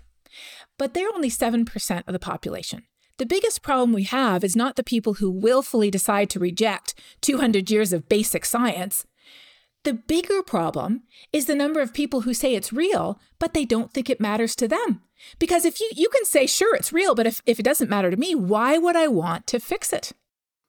But 0.78 0.92
they're 0.92 1.12
only 1.14 1.30
7% 1.30 2.02
of 2.06 2.12
the 2.12 2.18
population. 2.18 2.84
The 3.16 3.26
biggest 3.26 3.62
problem 3.62 3.92
we 3.92 4.02
have 4.04 4.42
is 4.42 4.56
not 4.56 4.74
the 4.74 4.82
people 4.82 5.14
who 5.14 5.30
willfully 5.30 5.88
decide 5.88 6.28
to 6.30 6.40
reject 6.40 6.94
200 7.20 7.70
years 7.70 7.92
of 7.92 8.08
basic 8.08 8.44
science. 8.44 9.06
The 9.84 9.94
bigger 9.94 10.42
problem 10.42 11.02
is 11.32 11.46
the 11.46 11.54
number 11.54 11.80
of 11.80 11.94
people 11.94 12.22
who 12.22 12.34
say 12.34 12.54
it's 12.54 12.72
real, 12.72 13.20
but 13.38 13.54
they 13.54 13.64
don't 13.64 13.92
think 13.92 14.10
it 14.10 14.20
matters 14.20 14.56
to 14.56 14.66
them. 14.66 15.02
Because 15.38 15.64
if 15.64 15.78
you, 15.78 15.90
you 15.94 16.08
can 16.08 16.24
say, 16.24 16.46
sure, 16.46 16.74
it's 16.74 16.92
real, 16.92 17.14
but 17.14 17.26
if, 17.26 17.40
if 17.46 17.60
it 17.60 17.64
doesn't 17.64 17.90
matter 17.90 18.10
to 18.10 18.16
me, 18.16 18.34
why 18.34 18.78
would 18.78 18.96
I 18.96 19.06
want 19.06 19.46
to 19.48 19.60
fix 19.60 19.92
it? 19.92 20.12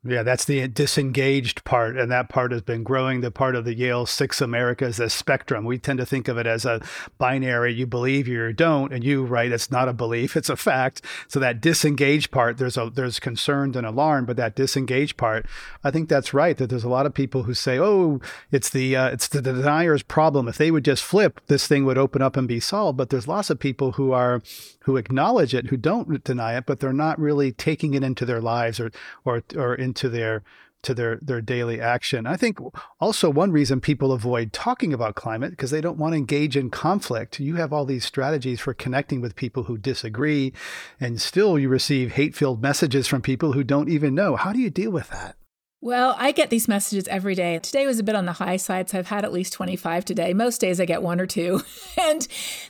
Yeah, 0.07 0.21
that's 0.21 0.45
the 0.45 0.67
disengaged 0.67 1.63
part, 1.63 1.97
and 1.97 2.11
that 2.11 2.29
part 2.29 2.51
has 2.51 2.61
been 2.61 2.83
growing. 2.83 3.21
The 3.21 3.31
part 3.31 3.55
of 3.55 3.65
the 3.65 3.73
Yale 3.73 4.05
Six 4.05 4.39
Americas, 4.39 4.99
a 4.99 5.09
spectrum. 5.09 5.65
We 5.65 5.79
tend 5.79 5.97
to 5.97 6.05
think 6.05 6.27
of 6.27 6.37
it 6.37 6.45
as 6.45 6.63
a 6.63 6.79
binary: 7.17 7.73
you 7.73 7.87
believe, 7.87 8.27
you 8.27 8.53
don't, 8.53 8.93
and 8.93 9.03
you 9.03 9.25
right. 9.25 9.51
It's 9.51 9.71
not 9.71 9.89
a 9.89 9.93
belief; 9.93 10.37
it's 10.37 10.49
a 10.49 10.55
fact. 10.55 11.01
So 11.27 11.39
that 11.39 11.59
disengaged 11.59 12.29
part, 12.29 12.59
there's 12.59 12.77
a 12.77 12.91
there's 12.93 13.19
concern 13.19 13.75
and 13.75 13.85
alarm, 13.85 14.25
but 14.25 14.37
that 14.37 14.55
disengaged 14.55 15.17
part, 15.17 15.47
I 15.83 15.89
think 15.89 16.07
that's 16.07 16.35
right. 16.35 16.55
That 16.55 16.69
there's 16.69 16.83
a 16.83 16.89
lot 16.89 17.07
of 17.07 17.15
people 17.15 17.43
who 17.43 17.55
say, 17.55 17.79
"Oh, 17.79 18.21
it's 18.51 18.69
the 18.69 18.95
uh, 18.95 19.09
it's 19.09 19.27
the 19.27 19.41
denier's 19.41 20.03
problem. 20.03 20.47
If 20.47 20.59
they 20.59 20.69
would 20.69 20.85
just 20.85 21.03
flip, 21.03 21.41
this 21.47 21.65
thing 21.65 21.83
would 21.85 21.97
open 21.97 22.21
up 22.21 22.37
and 22.37 22.47
be 22.47 22.59
solved." 22.59 22.97
But 22.97 23.09
there's 23.09 23.27
lots 23.27 23.49
of 23.49 23.57
people 23.57 23.93
who 23.93 24.11
are 24.11 24.43
who 24.81 24.97
acknowledge 24.97 25.55
it, 25.55 25.67
who 25.67 25.77
don't 25.77 26.23
deny 26.23 26.55
it, 26.55 26.67
but 26.67 26.79
they're 26.79 26.93
not 26.93 27.19
really 27.19 27.51
taking 27.51 27.95
it 27.95 28.03
into 28.03 28.23
their 28.23 28.41
lives 28.41 28.79
or 28.79 28.91
or 29.23 29.41
or 29.55 29.73
into 29.95 30.09
their 30.09 30.43
to 30.83 30.93
their 30.93 31.17
their 31.21 31.41
daily 31.41 31.81
action. 31.81 32.27
I 32.27 32.35
think 32.35 32.59
also 32.99 33.29
one 33.29 33.51
reason 33.51 33.81
people 33.81 34.11
avoid 34.11 34.53
talking 34.53 34.93
about 34.93 35.15
climate 35.15 35.51
because 35.51 35.71
they 35.71 35.81
don't 35.81 35.97
want 35.97 36.13
to 36.13 36.17
engage 36.17 36.55
in 36.55 36.69
conflict. 36.69 37.39
You 37.39 37.55
have 37.55 37.73
all 37.73 37.85
these 37.85 38.05
strategies 38.05 38.59
for 38.59 38.73
connecting 38.73 39.19
with 39.19 39.35
people 39.35 39.63
who 39.63 39.77
disagree 39.77 40.53
and 40.99 41.19
still 41.19 41.57
you 41.57 41.69
receive 41.69 42.11
hate-filled 42.11 42.61
messages 42.61 43.07
from 43.07 43.23
people 43.23 43.53
who 43.53 43.63
don't 43.63 43.89
even 43.89 44.13
know. 44.13 44.35
How 44.35 44.53
do 44.53 44.59
you 44.59 44.69
deal 44.69 44.91
with 44.91 45.09
that? 45.09 45.37
Well, 45.81 46.15
I 46.19 46.31
get 46.31 46.49
these 46.49 46.67
messages 46.67 47.07
every 47.07 47.35
day. 47.35 47.59
Today 47.59 47.87
was 47.87 47.99
a 47.99 48.03
bit 48.03 48.15
on 48.15 48.25
the 48.25 48.33
high 48.33 48.57
side, 48.57 48.89
so 48.89 48.99
I've 48.99 49.07
had 49.07 49.23
at 49.23 49.33
least 49.33 49.53
25 49.53 50.05
today. 50.05 50.33
Most 50.33 50.59
days 50.61 50.79
I 50.79 50.85
get 50.85 51.03
one 51.03 51.19
or 51.19 51.27
two. 51.27 51.61
and 51.97 52.27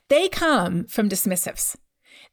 they 0.09 0.29
come 0.29 0.85
from 0.85 1.09
dismissives. 1.09 1.75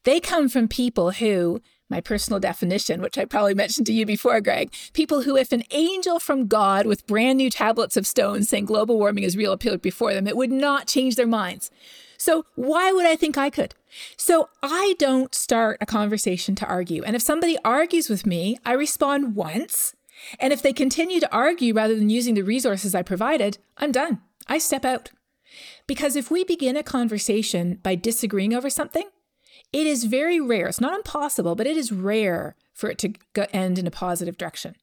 They 0.04 0.20
come 0.20 0.49
from 0.49 0.66
people 0.68 1.12
who, 1.12 1.61
my 1.92 2.00
personal 2.00 2.40
definition, 2.40 3.00
which 3.00 3.16
I 3.16 3.25
probably 3.25 3.54
mentioned 3.54 3.87
to 3.87 3.92
you 3.92 4.04
before, 4.04 4.40
Greg, 4.40 4.72
people 4.92 5.22
who, 5.22 5.37
if 5.37 5.52
an 5.52 5.62
angel 5.70 6.18
from 6.18 6.49
God 6.49 6.87
with 6.87 7.06
brand 7.06 7.37
new 7.37 7.50
tablets 7.50 7.96
of 7.96 8.06
stone 8.06 8.42
saying 8.42 8.64
global 8.64 8.99
warming 8.99 9.22
is 9.22 9.37
real 9.37 9.52
appeared 9.52 9.82
before 9.82 10.14
them, 10.14 10.26
it 10.26 10.37
would 10.37 10.50
not 10.50 10.88
change 10.88 11.14
their 11.14 11.26
minds. 11.26 11.70
So, 12.16 12.46
why 12.54 12.92
would 12.92 13.06
I 13.06 13.14
think 13.14 13.37
I 13.37 13.50
could? 13.50 13.75
So, 14.16 14.49
I 14.62 14.94
don't 14.99 15.34
start 15.34 15.78
a 15.80 15.87
conversation 15.87 16.54
to 16.56 16.66
argue. 16.66 17.02
And 17.04 17.14
if 17.14 17.22
somebody 17.22 17.58
argues 17.64 18.08
with 18.08 18.26
me, 18.26 18.58
I 18.64 18.72
respond 18.72 19.37
once. 19.37 19.94
And 20.40 20.52
if 20.52 20.62
they 20.62 20.72
continue 20.72 21.20
to 21.20 21.32
argue 21.32 21.75
rather 21.75 21.94
than 21.94 22.11
using 22.11 22.34
the 22.34 22.42
resources 22.42 22.94
I 22.94 23.02
provided, 23.02 23.58
I'm 23.76 23.92
done. 23.92 24.20
I 24.46 24.58
step 24.58 24.84
out. 24.84 25.11
Because 25.87 26.16
if 26.16 26.30
we 26.30 26.44
begin 26.44 26.76
a 26.76 26.82
conversation 26.82 27.78
by 27.82 27.96
disagreeing 27.96 28.54
over 28.54 28.70
something, 28.70 29.08
it 29.72 29.86
is 29.86 30.04
very 30.04 30.40
rare. 30.40 30.68
It's 30.68 30.80
not 30.80 30.94
impossible, 30.94 31.54
but 31.54 31.66
it 31.66 31.76
is 31.76 31.92
rare 31.92 32.56
for 32.74 32.90
it 32.90 32.98
to 32.98 33.56
end 33.56 33.78
in 33.78 33.86
a 33.86 33.90
positive 33.90 34.36
direction. 34.36 34.76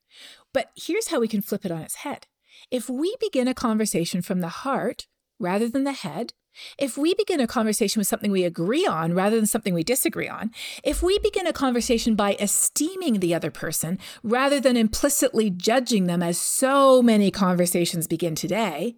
But 0.53 0.71
here's 0.75 1.09
how 1.09 1.19
we 1.19 1.27
can 1.27 1.41
flip 1.41 1.65
it 1.65 1.71
on 1.71 1.81
its 1.81 1.95
head. 1.95 2.27
If 2.71 2.89
we 2.89 3.15
begin 3.19 3.47
a 3.47 3.53
conversation 3.53 4.21
from 4.21 4.41
the 4.41 4.49
heart 4.49 5.07
rather 5.39 5.69
than 5.69 5.83
the 5.83 5.93
head, 5.93 6.33
if 6.77 6.97
we 6.97 7.13
begin 7.13 7.39
a 7.39 7.47
conversation 7.47 7.99
with 7.99 8.07
something 8.07 8.31
we 8.31 8.43
agree 8.43 8.85
on 8.85 9.13
rather 9.13 9.35
than 9.35 9.45
something 9.45 9.73
we 9.73 9.83
disagree 9.83 10.27
on, 10.27 10.51
if 10.83 11.01
we 11.01 11.19
begin 11.19 11.47
a 11.47 11.53
conversation 11.53 12.15
by 12.15 12.35
esteeming 12.39 13.19
the 13.19 13.33
other 13.33 13.51
person 13.51 13.99
rather 14.23 14.59
than 14.59 14.75
implicitly 14.75 15.49
judging 15.49 16.07
them, 16.07 16.21
as 16.23 16.37
so 16.37 17.01
many 17.01 17.31
conversations 17.31 18.07
begin 18.07 18.35
today, 18.35 18.95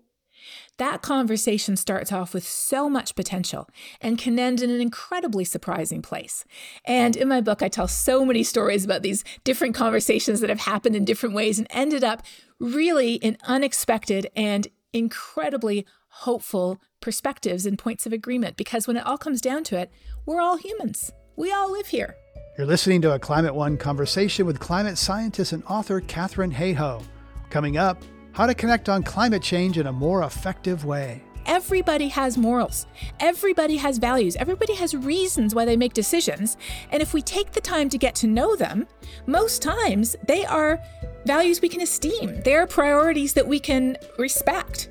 that 0.82 1.04
conversation 1.04 1.78
starts 1.78 2.12
off 2.12 2.34
with 2.34 2.44
so 2.44 2.90
much 2.90 3.14
potential 3.14 3.70
and 4.02 4.18
can 4.18 4.40
end 4.40 4.64
in 4.64 4.72
an 4.72 4.82
incredibly 4.82 5.46
surprising 5.46 6.02
place. 6.02 6.44
And 6.86 7.16
in 7.16 7.28
my 7.28 7.40
book, 7.40 7.62
I 7.62 7.68
tell 7.68 7.88
so 7.88 8.26
many 8.26 8.42
stories 8.42 8.84
about 8.84 9.04
these 9.04 9.24
different 9.44 9.76
conversations 9.76 10.40
that 10.40 10.50
have 10.50 10.62
happened 10.62 10.96
in 10.96 11.06
different 11.06 11.36
ways 11.36 11.60
and 11.60 11.68
ended 11.70 12.04
up 12.04 12.24
really 12.60 13.14
in 13.14 13.38
unexpected 13.44 14.26
and 14.36 14.70
incredibly 14.92 15.86
hopeful 16.08 16.82
perspectives 17.00 17.68
and 17.68 17.78
points 17.78 18.08
of 18.08 18.12
agreement. 18.12 18.58
Because 18.58 18.88
when 18.88 18.98
it 18.98 19.06
all 19.06 19.20
comes 19.20 19.40
down 19.40 19.64
to 19.66 19.78
it, 19.78 19.92
we're 20.26 20.42
all 20.42 20.58
humans, 20.58 21.12
we 21.36 21.54
all 21.54 21.72
live 21.72 21.88
here. 21.88 22.16
You're 22.58 22.66
listening 22.66 23.04
to 23.04 23.14
a 23.14 23.20
Climate 23.20 23.54
One 23.54 23.78
conversation 23.78 24.48
with 24.48 24.60
climate 24.60 24.98
scientist 24.98 25.54
and 25.54 25.64
author 25.66 26.02
Katharine 26.02 26.52
Hayhoe. 26.52 27.04
Coming 27.52 27.78
up, 27.78 28.02
how 28.34 28.46
to 28.46 28.54
connect 28.54 28.90
on 28.90 29.04
climate 29.04 29.42
change 29.42 29.78
in 29.78 29.88
a 29.88 29.92
more 29.92 30.24
effective 30.24 30.86
way. 30.86 31.24
Everybody 31.46 32.08
has 32.10 32.38
morals. 32.38 32.86
Everybody 33.20 33.78
has 33.78 33.98
values. 33.98 34.36
Everybody 34.36 34.76
has 34.76 34.96
reasons 34.96 35.56
why 35.56 35.66
they 35.66 35.76
make 35.76 35.94
decisions. 35.94 36.56
And 36.92 37.02
if 37.02 37.14
we 37.14 37.22
take 37.22 37.52
the 37.52 37.62
time 37.62 37.90
to 37.90 37.98
get 37.98 38.14
to 38.16 38.28
know 38.28 38.56
them, 38.56 38.88
most 39.26 39.62
times 39.62 40.16
they 40.28 40.46
are 40.46 40.80
values 41.26 41.62
we 41.62 41.70
can 41.70 41.82
esteem. 41.82 42.42
They 42.44 42.56
are 42.56 42.68
priorities 42.68 43.34
that 43.34 43.48
we 43.48 43.60
can 43.60 43.98
respect. 44.18 44.90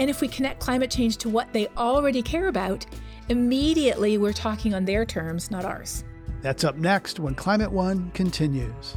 And 0.00 0.08
if 0.08 0.20
we 0.20 0.28
connect 0.28 0.60
climate 0.60 0.90
change 0.90 1.18
to 1.18 1.28
what 1.28 1.52
they 1.52 1.68
already 1.76 2.22
care 2.22 2.48
about, 2.48 2.86
immediately 3.28 4.18
we're 4.18 4.32
talking 4.32 4.74
on 4.74 4.84
their 4.84 5.04
terms, 5.04 5.50
not 5.50 5.64
ours. 5.64 6.04
That's 6.40 6.64
up 6.64 6.76
next 6.76 7.20
when 7.20 7.34
Climate 7.34 7.70
One 7.70 8.10
continues. 8.12 8.96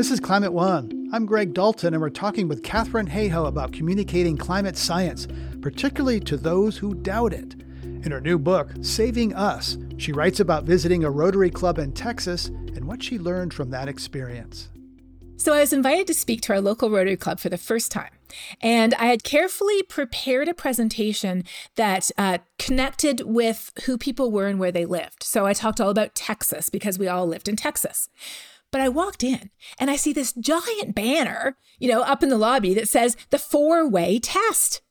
This 0.00 0.10
is 0.10 0.18
Climate 0.18 0.54
One. 0.54 1.10
I'm 1.12 1.26
Greg 1.26 1.52
Dalton, 1.52 1.92
and 1.92 2.00
we're 2.00 2.08
talking 2.08 2.48
with 2.48 2.62
Katharine 2.62 3.06
Hayhoe 3.06 3.46
about 3.46 3.74
communicating 3.74 4.34
climate 4.34 4.78
science, 4.78 5.28
particularly 5.60 6.20
to 6.20 6.38
those 6.38 6.78
who 6.78 6.94
doubt 6.94 7.34
it. 7.34 7.54
In 7.82 8.10
her 8.10 8.20
new 8.22 8.38
book, 8.38 8.70
Saving 8.80 9.34
Us, 9.34 9.76
she 9.98 10.12
writes 10.12 10.40
about 10.40 10.64
visiting 10.64 11.04
a 11.04 11.10
Rotary 11.10 11.50
Club 11.50 11.78
in 11.78 11.92
Texas 11.92 12.46
and 12.46 12.86
what 12.86 13.02
she 13.02 13.18
learned 13.18 13.52
from 13.52 13.68
that 13.72 13.88
experience. 13.90 14.70
So, 15.36 15.52
I 15.52 15.60
was 15.60 15.72
invited 15.74 16.06
to 16.06 16.14
speak 16.14 16.40
to 16.42 16.54
our 16.54 16.62
local 16.62 16.88
Rotary 16.88 17.18
Club 17.18 17.38
for 17.38 17.50
the 17.50 17.58
first 17.58 17.92
time. 17.92 18.12
And 18.62 18.94
I 18.94 19.04
had 19.04 19.22
carefully 19.22 19.82
prepared 19.82 20.48
a 20.48 20.54
presentation 20.54 21.44
that 21.76 22.10
uh, 22.16 22.38
connected 22.58 23.20
with 23.26 23.70
who 23.84 23.98
people 23.98 24.30
were 24.30 24.46
and 24.46 24.58
where 24.58 24.72
they 24.72 24.86
lived. 24.86 25.22
So, 25.24 25.44
I 25.44 25.52
talked 25.52 25.78
all 25.78 25.90
about 25.90 26.14
Texas 26.14 26.70
because 26.70 26.98
we 26.98 27.06
all 27.06 27.26
lived 27.26 27.50
in 27.50 27.56
Texas. 27.56 28.08
But 28.70 28.80
I 28.80 28.88
walked 28.88 29.24
in 29.24 29.50
and 29.78 29.90
I 29.90 29.96
see 29.96 30.12
this 30.12 30.32
giant 30.32 30.94
banner, 30.94 31.56
you 31.78 31.88
know, 31.88 32.02
up 32.02 32.22
in 32.22 32.28
the 32.28 32.38
lobby 32.38 32.74
that 32.74 32.88
says 32.88 33.16
the 33.30 33.38
four 33.38 33.88
way 33.88 34.18
test. 34.18 34.82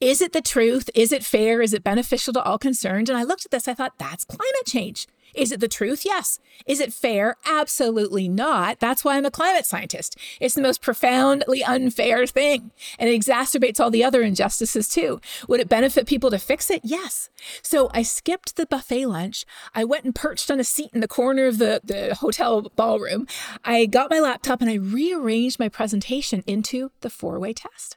Is 0.00 0.20
it 0.20 0.32
the 0.32 0.42
truth? 0.42 0.90
Is 0.94 1.10
it 1.12 1.24
fair? 1.24 1.60
Is 1.60 1.74
it 1.74 1.82
beneficial 1.82 2.32
to 2.34 2.42
all 2.42 2.58
concerned? 2.58 3.08
And 3.08 3.18
I 3.18 3.24
looked 3.24 3.44
at 3.44 3.50
this, 3.50 3.66
I 3.66 3.74
thought, 3.74 3.98
that's 3.98 4.24
climate 4.24 4.66
change. 4.66 5.06
Is 5.38 5.52
it 5.52 5.60
the 5.60 5.68
truth? 5.68 6.04
Yes. 6.04 6.40
Is 6.66 6.80
it 6.80 6.92
fair? 6.92 7.36
Absolutely 7.46 8.28
not. 8.28 8.80
That's 8.80 9.04
why 9.04 9.16
I'm 9.16 9.24
a 9.24 9.30
climate 9.30 9.64
scientist. 9.64 10.16
It's 10.40 10.56
the 10.56 10.62
most 10.62 10.82
profoundly 10.82 11.62
unfair 11.62 12.26
thing, 12.26 12.72
and 12.98 13.08
it 13.08 13.20
exacerbates 13.20 13.78
all 13.78 13.92
the 13.92 14.02
other 14.02 14.22
injustices 14.22 14.88
too. 14.88 15.20
Would 15.46 15.60
it 15.60 15.68
benefit 15.68 16.08
people 16.08 16.30
to 16.30 16.40
fix 16.40 16.70
it? 16.70 16.80
Yes. 16.82 17.30
So 17.62 17.88
I 17.94 18.02
skipped 18.02 18.56
the 18.56 18.66
buffet 18.66 19.06
lunch. 19.06 19.44
I 19.76 19.84
went 19.84 20.04
and 20.04 20.12
perched 20.12 20.50
on 20.50 20.58
a 20.58 20.64
seat 20.64 20.90
in 20.92 21.00
the 21.00 21.06
corner 21.06 21.46
of 21.46 21.58
the, 21.58 21.80
the 21.84 22.16
hotel 22.16 22.62
ballroom. 22.74 23.28
I 23.64 23.86
got 23.86 24.10
my 24.10 24.18
laptop 24.18 24.60
and 24.60 24.68
I 24.68 24.74
rearranged 24.74 25.60
my 25.60 25.68
presentation 25.68 26.42
into 26.48 26.90
the 27.00 27.10
four 27.10 27.38
way 27.38 27.52
test. 27.52 27.96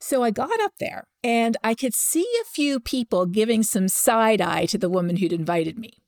So 0.00 0.24
I 0.24 0.32
got 0.32 0.60
up 0.60 0.72
there 0.80 1.06
and 1.22 1.56
I 1.62 1.74
could 1.74 1.94
see 1.94 2.26
a 2.42 2.44
few 2.44 2.80
people 2.80 3.24
giving 3.24 3.62
some 3.62 3.86
side 3.86 4.40
eye 4.40 4.66
to 4.66 4.78
the 4.78 4.90
woman 4.90 5.16
who'd 5.16 5.32
invited 5.32 5.78
me. 5.78 6.03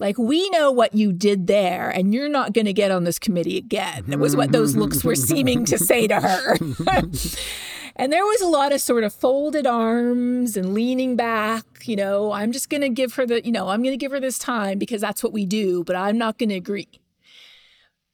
Like, 0.00 0.18
we 0.18 0.48
know 0.48 0.72
what 0.72 0.94
you 0.94 1.12
did 1.12 1.46
there, 1.46 1.90
and 1.90 2.14
you're 2.14 2.28
not 2.28 2.54
going 2.54 2.64
to 2.64 2.72
get 2.72 2.90
on 2.90 3.04
this 3.04 3.18
committee 3.18 3.58
again. 3.58 4.04
That 4.08 4.18
was 4.18 4.34
what 4.34 4.50
those 4.50 4.74
looks 4.74 5.04
were 5.04 5.14
seeming 5.30 5.66
to 5.66 5.76
say 5.78 6.08
to 6.08 6.18
her. 6.20 6.56
and 7.96 8.10
there 8.10 8.24
was 8.24 8.40
a 8.40 8.48
lot 8.48 8.72
of 8.72 8.80
sort 8.80 9.04
of 9.04 9.12
folded 9.12 9.66
arms 9.66 10.56
and 10.56 10.72
leaning 10.72 11.16
back. 11.16 11.64
You 11.84 11.96
know, 11.96 12.32
I'm 12.32 12.50
just 12.50 12.70
going 12.70 12.80
to 12.80 12.88
give 12.88 13.14
her 13.14 13.26
the, 13.26 13.44
you 13.44 13.52
know, 13.52 13.68
I'm 13.68 13.82
going 13.82 13.92
to 13.92 13.98
give 13.98 14.12
her 14.12 14.20
this 14.20 14.38
time 14.38 14.78
because 14.78 15.02
that's 15.02 15.22
what 15.22 15.34
we 15.34 15.44
do, 15.44 15.84
but 15.84 15.96
I'm 15.96 16.16
not 16.16 16.38
going 16.38 16.48
to 16.48 16.56
agree. 16.56 16.88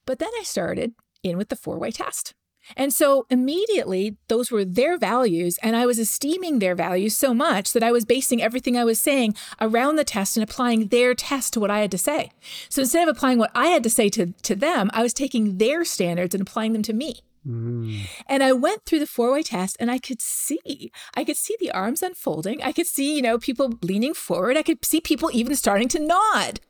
But 0.06 0.18
then 0.18 0.30
I 0.40 0.42
started 0.42 0.92
in 1.22 1.38
with 1.38 1.50
the 1.50 1.56
four 1.56 1.78
way 1.78 1.92
test. 1.92 2.34
And 2.76 2.92
so 2.92 3.26
immediately, 3.30 4.16
those 4.28 4.50
were 4.50 4.64
their 4.64 4.98
values, 4.98 5.58
and 5.62 5.76
I 5.76 5.86
was 5.86 5.98
esteeming 5.98 6.58
their 6.58 6.74
values 6.74 7.16
so 7.16 7.34
much 7.34 7.72
that 7.72 7.82
I 7.82 7.92
was 7.92 8.04
basing 8.04 8.42
everything 8.42 8.76
I 8.76 8.84
was 8.84 8.98
saying 8.98 9.34
around 9.60 9.96
the 9.96 10.04
test 10.04 10.36
and 10.36 10.44
applying 10.44 10.88
their 10.88 11.14
test 11.14 11.52
to 11.52 11.60
what 11.60 11.70
I 11.70 11.80
had 11.80 11.90
to 11.90 11.98
say. 11.98 12.30
So 12.68 12.82
instead 12.82 13.06
of 13.06 13.16
applying 13.16 13.38
what 13.38 13.52
I 13.54 13.68
had 13.68 13.82
to 13.82 13.90
say 13.90 14.08
to, 14.10 14.32
to 14.42 14.54
them, 14.54 14.90
I 14.92 15.02
was 15.02 15.12
taking 15.12 15.58
their 15.58 15.84
standards 15.84 16.34
and 16.34 16.42
applying 16.42 16.72
them 16.72 16.82
to 16.82 16.92
me. 16.92 17.20
Mm. 17.46 18.08
And 18.26 18.42
I 18.42 18.52
went 18.52 18.84
through 18.84 18.98
the 18.98 19.06
four 19.06 19.32
way 19.32 19.42
test 19.42 19.76
and 19.78 19.90
I 19.90 19.98
could 19.98 20.20
see, 20.20 20.90
I 21.14 21.24
could 21.24 21.36
see 21.36 21.56
the 21.60 21.70
arms 21.70 22.02
unfolding. 22.02 22.62
I 22.62 22.72
could 22.72 22.86
see, 22.86 23.16
you 23.16 23.22
know, 23.22 23.38
people 23.38 23.78
leaning 23.82 24.14
forward. 24.14 24.56
I 24.56 24.62
could 24.62 24.84
see 24.84 25.00
people 25.00 25.30
even 25.32 25.54
starting 25.54 25.88
to 25.88 26.00
nod. 26.00 26.60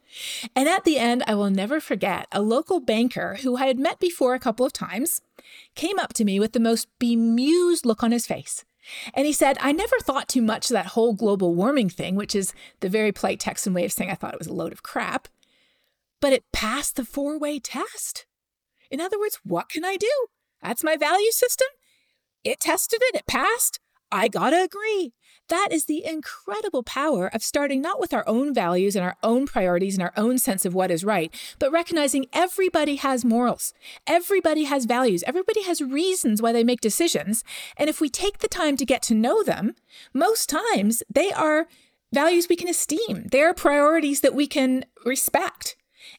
And 0.54 0.68
at 0.68 0.84
the 0.84 0.98
end, 0.98 1.22
I 1.26 1.34
will 1.34 1.50
never 1.50 1.80
forget 1.80 2.26
a 2.32 2.42
local 2.42 2.80
banker 2.80 3.38
who 3.42 3.56
I 3.56 3.66
had 3.66 3.78
met 3.78 3.98
before 3.98 4.34
a 4.34 4.40
couple 4.40 4.66
of 4.66 4.72
times 4.72 5.20
came 5.74 5.98
up 5.98 6.12
to 6.14 6.24
me 6.24 6.40
with 6.40 6.52
the 6.52 6.60
most 6.60 6.88
bemused 6.98 7.86
look 7.86 8.02
on 8.02 8.12
his 8.12 8.26
face. 8.26 8.64
And 9.14 9.26
he 9.26 9.32
said, 9.32 9.58
I 9.60 9.72
never 9.72 9.98
thought 9.98 10.28
too 10.28 10.42
much 10.42 10.70
of 10.70 10.74
that 10.74 10.86
whole 10.86 11.12
global 11.12 11.54
warming 11.54 11.88
thing, 11.88 12.14
which 12.14 12.34
is 12.34 12.52
the 12.80 12.88
very 12.88 13.12
polite 13.12 13.40
Texan 13.40 13.74
way 13.74 13.84
of 13.84 13.92
saying 13.92 14.10
I 14.10 14.14
thought 14.14 14.34
it 14.34 14.38
was 14.38 14.46
a 14.46 14.54
load 14.54 14.72
of 14.72 14.82
crap. 14.82 15.28
But 16.20 16.32
it 16.32 16.50
passed 16.52 16.96
the 16.96 17.04
four 17.04 17.38
way 17.38 17.58
test. 17.58 18.26
In 18.90 19.00
other 19.00 19.18
words, 19.18 19.40
what 19.42 19.68
can 19.68 19.84
I 19.84 19.96
do? 19.96 20.26
That's 20.66 20.82
my 20.82 20.96
value 20.96 21.30
system. 21.30 21.68
It 22.42 22.58
tested 22.58 23.00
it, 23.00 23.14
it 23.14 23.26
passed. 23.28 23.78
I 24.10 24.26
gotta 24.26 24.62
agree. 24.62 25.12
That 25.48 25.68
is 25.70 25.84
the 25.84 26.04
incredible 26.04 26.82
power 26.82 27.28
of 27.28 27.44
starting 27.44 27.80
not 27.80 28.00
with 28.00 28.12
our 28.12 28.24
own 28.26 28.52
values 28.52 28.96
and 28.96 29.04
our 29.04 29.16
own 29.22 29.46
priorities 29.46 29.94
and 29.94 30.02
our 30.02 30.12
own 30.16 30.38
sense 30.38 30.64
of 30.64 30.74
what 30.74 30.90
is 30.90 31.04
right, 31.04 31.32
but 31.60 31.70
recognizing 31.70 32.26
everybody 32.32 32.96
has 32.96 33.24
morals. 33.24 33.74
Everybody 34.08 34.64
has 34.64 34.86
values. 34.86 35.22
Everybody 35.24 35.62
has 35.62 35.80
reasons 35.80 36.42
why 36.42 36.50
they 36.50 36.64
make 36.64 36.80
decisions. 36.80 37.44
And 37.76 37.88
if 37.88 38.00
we 38.00 38.08
take 38.08 38.38
the 38.38 38.48
time 38.48 38.76
to 38.76 38.84
get 38.84 39.02
to 39.02 39.14
know 39.14 39.44
them, 39.44 39.76
most 40.12 40.48
times 40.48 41.04
they 41.08 41.30
are 41.30 41.68
values 42.12 42.48
we 42.48 42.56
can 42.56 42.68
esteem. 42.68 43.28
They 43.30 43.42
are 43.42 43.54
priorities 43.54 44.20
that 44.22 44.34
we 44.34 44.48
can 44.48 44.84
respect. 45.04 45.76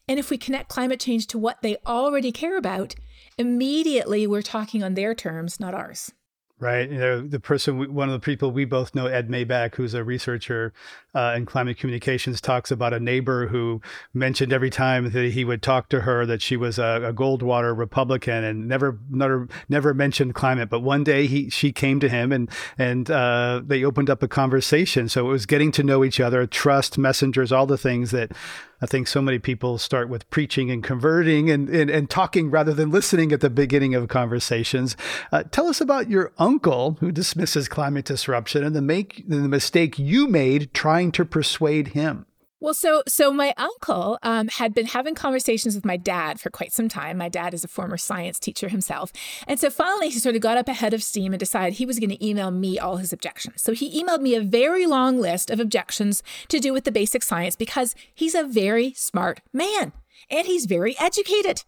And 0.07 0.19
if 0.19 0.29
we 0.29 0.37
connect 0.37 0.69
climate 0.69 1.01
change 1.01 1.27
to 1.27 1.37
what 1.37 1.61
they 1.61 1.75
already 1.85 2.31
care 2.31 2.57
about, 2.57 2.95
immediately 3.37 4.27
we're 4.27 4.41
talking 4.41 4.83
on 4.83 4.93
their 4.93 5.13
terms, 5.13 5.59
not 5.59 5.73
ours. 5.73 6.11
Right. 6.59 6.89
You 6.89 6.97
know, 6.97 7.21
the 7.21 7.39
person, 7.39 7.93
one 7.93 8.09
of 8.09 8.13
the 8.13 8.25
people 8.25 8.49
we 8.49 8.65
both 8.65 8.95
know, 8.95 9.05
Ed 9.05 9.29
Maibach, 9.29 9.75
who's 9.75 9.93
a 9.93 10.03
researcher 10.03 10.73
uh, 11.17 11.33
in 11.35 11.47
climate 11.47 11.79
communications, 11.79 12.39
talks 12.39 12.69
about 12.69 12.93
a 12.93 12.99
neighbor 12.99 13.47
who 13.47 13.81
mentioned 14.13 14.53
every 14.53 14.69
time 14.69 15.09
that 15.09 15.31
he 15.31 15.43
would 15.43 15.63
talk 15.63 15.89
to 15.89 16.01
her 16.01 16.27
that 16.27 16.43
she 16.43 16.55
was 16.55 16.77
a, 16.77 17.01
a 17.05 17.13
Goldwater 17.13 17.75
Republican 17.75 18.43
and 18.43 18.67
never, 18.67 18.99
never, 19.09 19.47
never 19.67 19.95
mentioned 19.95 20.35
climate. 20.35 20.69
But 20.69 20.81
one 20.81 21.03
day 21.03 21.25
he, 21.25 21.49
she 21.49 21.71
came 21.71 21.99
to 22.01 22.09
him 22.09 22.31
and, 22.31 22.49
and 22.77 23.09
uh, 23.09 23.61
they 23.65 23.83
opened 23.83 24.11
up 24.11 24.21
a 24.21 24.27
conversation. 24.27 25.09
So 25.09 25.27
it 25.27 25.31
was 25.31 25.47
getting 25.47 25.71
to 25.71 25.83
know 25.83 26.03
each 26.03 26.19
other, 26.19 26.45
trust, 26.45 26.99
messengers, 26.99 27.51
all 27.51 27.65
the 27.65 27.79
things 27.79 28.11
that 28.11 28.31
I 28.79 28.85
think 28.85 29.07
so 29.07 29.23
many 29.23 29.39
people 29.39 29.79
start 29.79 30.07
with 30.07 30.29
preaching 30.29 30.69
and 30.69 30.83
converting 30.83 31.49
and, 31.49 31.67
and, 31.67 31.89
and 31.89 32.07
talking 32.07 32.51
rather 32.51 32.73
than 32.73 32.91
listening 32.91 33.31
at 33.31 33.41
the 33.41 33.49
beginning 33.49 33.95
of 33.95 34.07
conversations. 34.07 34.95
Uh, 35.31 35.43
tell 35.49 35.67
us 35.67 35.81
about 35.81 36.11
your 36.11 36.31
uncle 36.37 36.97
who 36.99 37.11
dismisses 37.11 37.67
climate 37.67 38.05
disruption 38.05 38.63
and 38.63 38.75
the 38.75 38.81
make 38.81 39.27
the 39.27 39.37
mistake 39.37 39.97
you 39.97 40.27
made 40.27 40.71
trying 40.75 41.06
to 41.13 41.25
persuade 41.25 41.89
him. 41.89 42.25
Well, 42.59 42.73
so 42.73 43.03
so 43.07 43.31
my 43.31 43.53
uncle 43.55 44.17
um, 44.23 44.47
had 44.47 44.73
been 44.73 44.87
having 44.87 45.13
conversations 45.13 45.75
with 45.75 45.85
my 45.85 45.95
dad 45.95 46.39
for 46.39 46.49
quite 46.49 46.73
some 46.73 46.89
time. 46.89 47.17
My 47.17 47.29
dad 47.29 47.53
is 47.53 47.63
a 47.63 47.67
former 47.67 47.97
science 47.97 48.39
teacher 48.39 48.67
himself, 48.67 49.13
and 49.47 49.59
so 49.59 49.69
finally 49.69 50.09
he 50.09 50.17
sort 50.17 50.35
of 50.35 50.41
got 50.41 50.57
up 50.57 50.67
ahead 50.67 50.93
of 50.93 51.03
steam 51.03 51.33
and 51.33 51.39
decided 51.39 51.75
he 51.75 51.85
was 51.85 51.99
going 51.99 52.09
to 52.09 52.25
email 52.25 52.49
me 52.49 52.79
all 52.79 52.97
his 52.97 53.13
objections. 53.13 53.61
So 53.61 53.73
he 53.73 54.01
emailed 54.01 54.21
me 54.21 54.33
a 54.33 54.41
very 54.41 54.87
long 54.87 55.19
list 55.19 55.51
of 55.51 55.59
objections 55.59 56.23
to 56.47 56.59
do 56.59 56.73
with 56.73 56.83
the 56.83 56.91
basic 56.91 57.21
science 57.21 57.55
because 57.55 57.93
he's 58.13 58.33
a 58.33 58.43
very 58.43 58.91
smart 58.93 59.41
man 59.53 59.93
and 60.27 60.47
he's 60.47 60.65
very 60.65 60.95
educated. 60.99 61.63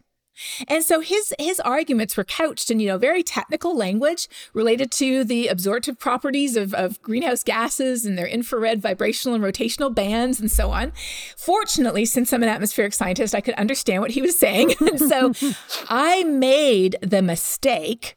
And 0.67 0.83
so 0.83 0.99
his 0.99 1.33
his 1.39 1.59
arguments 1.59 2.15
were 2.17 2.23
couched 2.23 2.69
in, 2.71 2.79
you 2.79 2.87
know, 2.87 2.97
very 2.97 3.23
technical 3.23 3.75
language 3.75 4.27
related 4.53 4.91
to 4.93 5.23
the 5.23 5.47
absorptive 5.47 5.99
properties 5.99 6.55
of, 6.55 6.73
of 6.73 7.01
greenhouse 7.01 7.43
gases 7.43 8.05
and 8.05 8.17
their 8.17 8.27
infrared 8.27 8.81
vibrational 8.81 9.35
and 9.35 9.43
rotational 9.43 9.93
bands 9.93 10.39
and 10.39 10.51
so 10.51 10.71
on. 10.71 10.91
Fortunately, 11.37 12.05
since 12.05 12.33
I'm 12.33 12.43
an 12.43 12.49
atmospheric 12.49 12.93
scientist, 12.93 13.35
I 13.35 13.41
could 13.41 13.55
understand 13.55 14.01
what 14.01 14.11
he 14.11 14.21
was 14.21 14.37
saying. 14.37 14.73
and 14.79 14.99
so 15.09 15.33
I 15.89 16.23
made 16.23 16.97
the 17.01 17.21
mistake 17.21 18.15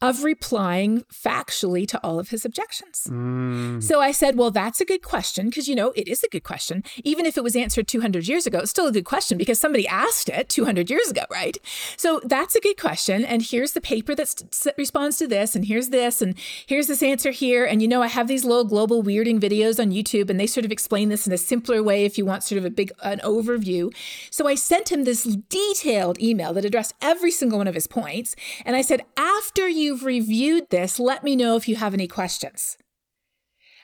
of 0.00 0.24
replying 0.24 1.04
factually 1.12 1.86
to 1.88 1.98
all 2.02 2.18
of 2.18 2.28
his 2.28 2.44
objections. 2.44 3.06
Mm. 3.08 3.82
So 3.82 4.00
I 4.00 4.12
said, 4.12 4.36
Well, 4.36 4.50
that's 4.50 4.80
a 4.80 4.84
good 4.84 5.02
question, 5.02 5.46
because, 5.46 5.68
you 5.68 5.74
know, 5.74 5.92
it 5.96 6.08
is 6.08 6.22
a 6.22 6.28
good 6.28 6.42
question. 6.42 6.82
Even 7.04 7.26
if 7.26 7.36
it 7.36 7.44
was 7.44 7.56
answered 7.56 7.88
200 7.88 8.28
years 8.28 8.46
ago, 8.46 8.58
it's 8.58 8.70
still 8.70 8.86
a 8.86 8.92
good 8.92 9.04
question 9.04 9.38
because 9.38 9.58
somebody 9.58 9.86
asked 9.86 10.28
it 10.28 10.48
200 10.48 10.90
years 10.90 11.10
ago, 11.10 11.22
right? 11.30 11.56
So 11.96 12.20
that's 12.24 12.54
a 12.54 12.60
good 12.60 12.78
question. 12.78 13.24
And 13.24 13.42
here's 13.42 13.72
the 13.72 13.80
paper 13.80 14.14
that 14.14 14.74
responds 14.76 15.16
to 15.18 15.26
this, 15.26 15.56
and 15.56 15.64
here's 15.64 15.88
this, 15.88 16.20
and 16.20 16.34
here's 16.66 16.86
this 16.86 17.02
answer 17.02 17.30
here. 17.30 17.64
And, 17.64 17.80
you 17.80 17.88
know, 17.88 18.02
I 18.02 18.08
have 18.08 18.28
these 18.28 18.44
little 18.44 18.64
global 18.64 19.02
weirding 19.02 19.40
videos 19.40 19.80
on 19.80 19.90
YouTube, 19.90 20.28
and 20.28 20.38
they 20.38 20.46
sort 20.46 20.64
of 20.64 20.72
explain 20.72 21.08
this 21.08 21.26
in 21.26 21.32
a 21.32 21.38
simpler 21.38 21.82
way 21.82 22.04
if 22.04 22.18
you 22.18 22.26
want 22.26 22.42
sort 22.42 22.58
of 22.58 22.64
a 22.64 22.70
big 22.70 22.92
an 23.02 23.20
overview. 23.20 23.94
So 24.30 24.46
I 24.46 24.54
sent 24.54 24.90
him 24.90 25.04
this 25.04 25.24
detailed 25.24 26.20
email 26.20 26.52
that 26.52 26.64
addressed 26.64 26.94
every 27.00 27.30
single 27.30 27.58
one 27.58 27.68
of 27.68 27.74
his 27.74 27.86
points. 27.86 28.34
And 28.64 28.76
I 28.76 28.82
said, 28.82 29.02
After 29.16 29.68
you 29.68 29.83
you've 29.84 30.04
reviewed 30.04 30.70
this, 30.70 30.98
let 30.98 31.22
me 31.22 31.36
know 31.36 31.56
if 31.56 31.68
you 31.68 31.76
have 31.76 31.94
any 31.94 32.08
questions. 32.08 32.76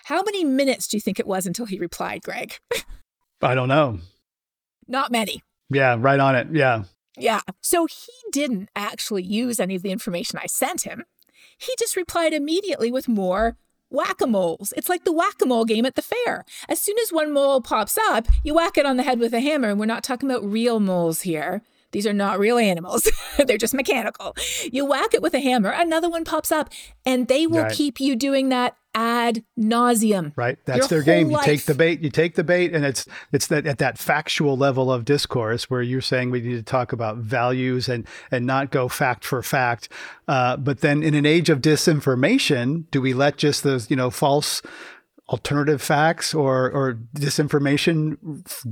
How 0.05 0.23
many 0.23 0.45
minutes 0.45 0.89
do 0.89 0.97
you 0.97 1.01
think 1.01 1.21
it 1.21 1.27
was 1.27 1.47
until 1.47 1.67
he 1.67 1.79
replied, 1.79 2.23
Greg? 2.23 2.59
I 3.43 3.55
don't 3.55 3.69
know. 3.69 4.01
Not 4.89 5.13
many. 5.13 5.43
Yeah, 5.71 5.97
right 5.99 6.19
on 6.19 6.35
it. 6.35 6.49
Yeah. 6.53 6.85
Yeah. 7.17 7.41
So 7.61 7.87
he 7.87 8.13
didn't 8.33 8.71
actually 8.75 9.23
use 9.23 9.61
any 9.61 9.77
of 9.77 9.83
the 9.83 9.93
information 9.93 10.39
I 10.43 10.47
sent 10.47 10.83
him. 10.83 11.05
He 11.59 11.75
just 11.79 11.97
replied 11.97 12.33
immediately 12.33 12.91
with 12.91 13.07
more 13.07 13.57
whack 13.91 14.21
a 14.21 14.27
moles. 14.27 14.73
It's 14.77 14.89
like 14.89 15.05
the 15.05 15.13
whack 15.13 15.37
a 15.43 15.47
mole 15.47 15.65
game 15.65 15.85
at 15.85 15.95
the 15.95 16.03
fair. 16.03 16.45
As 16.69 16.81
soon 16.81 16.97
as 17.03 17.13
one 17.13 17.33
mole 17.33 17.61
pops 17.61 17.99
up, 17.99 18.27
you 18.43 18.55
whack 18.55 18.79
it 18.79 18.87
on 18.87 18.97
the 18.97 19.03
head 19.03 19.19
with 19.19 19.35
a 19.35 19.41
hammer. 19.41 19.69
And 19.69 19.79
we're 19.79 19.87
not 19.87 20.03
talking 20.03 20.31
about 20.31 20.45
real 20.45 20.81
moles 20.81 21.23
here. 21.23 21.63
These 21.93 22.07
are 22.07 22.13
not 22.13 22.39
real 22.39 22.59
animals. 22.59 23.11
They're 23.47 23.59
just 23.59 23.75
mechanical. 23.75 24.37
You 24.71 24.85
whack 24.85 25.15
it 25.15 25.23
with 25.23 25.35
a 25.35 25.41
hammer, 25.41 25.71
another 25.71 26.09
one 26.09 26.25
pops 26.25 26.53
up, 26.53 26.71
and 27.05 27.29
they 27.29 27.47
will 27.47 27.65
right. 27.65 27.73
keep 27.73 28.01
you 28.01 28.17
doing 28.17 28.49
that 28.51 28.77
ad 28.95 29.45
nauseum. 29.59 30.33
Right. 30.37 30.59
That's 30.65 30.89
their 30.89 31.03
game. 31.03 31.29
Life. 31.29 31.47
You 31.47 31.53
take 31.53 31.65
the 31.67 31.75
bait, 31.75 32.01
you 32.01 32.11
take 32.11 32.35
the 32.35 32.45
bait, 32.45 32.75
and 32.75 32.85
it's 32.85 33.07
it's 33.33 33.47
that 33.49 33.67
at 33.67 33.79
that 33.79 33.99
factual 33.99 34.57
level 34.57 34.93
of 34.93 35.05
discourse 35.05 35.71
where 35.71 35.83
you're 35.83 36.01
saying 36.01 36.31
we 36.31 36.41
need 36.41 36.57
to 36.57 36.63
talk 36.63 36.93
about 36.93 37.19
values 37.19 37.89
and 37.89 38.07
and 38.31 38.47
not 38.47 38.71
go 38.71 38.89
fact 38.89 39.25
for 39.25 39.43
fact. 39.43 39.89
Uh, 40.29 40.57
but 40.57 40.81
then 40.81 41.03
in 41.03 41.15
an 41.15 41.27
age 41.27 41.51
of 41.51 41.61
disinformation, 41.61 42.85
do 42.91 43.01
we 43.01 43.15
let 43.15 43.37
just 43.37 43.63
those, 43.63 43.91
you 43.91 43.97
know, 43.97 44.11
false 44.11 44.63
alternative 45.29 45.81
facts 45.81 46.35
or 46.35 46.71
or 46.71 46.99
disinformation 47.17 48.17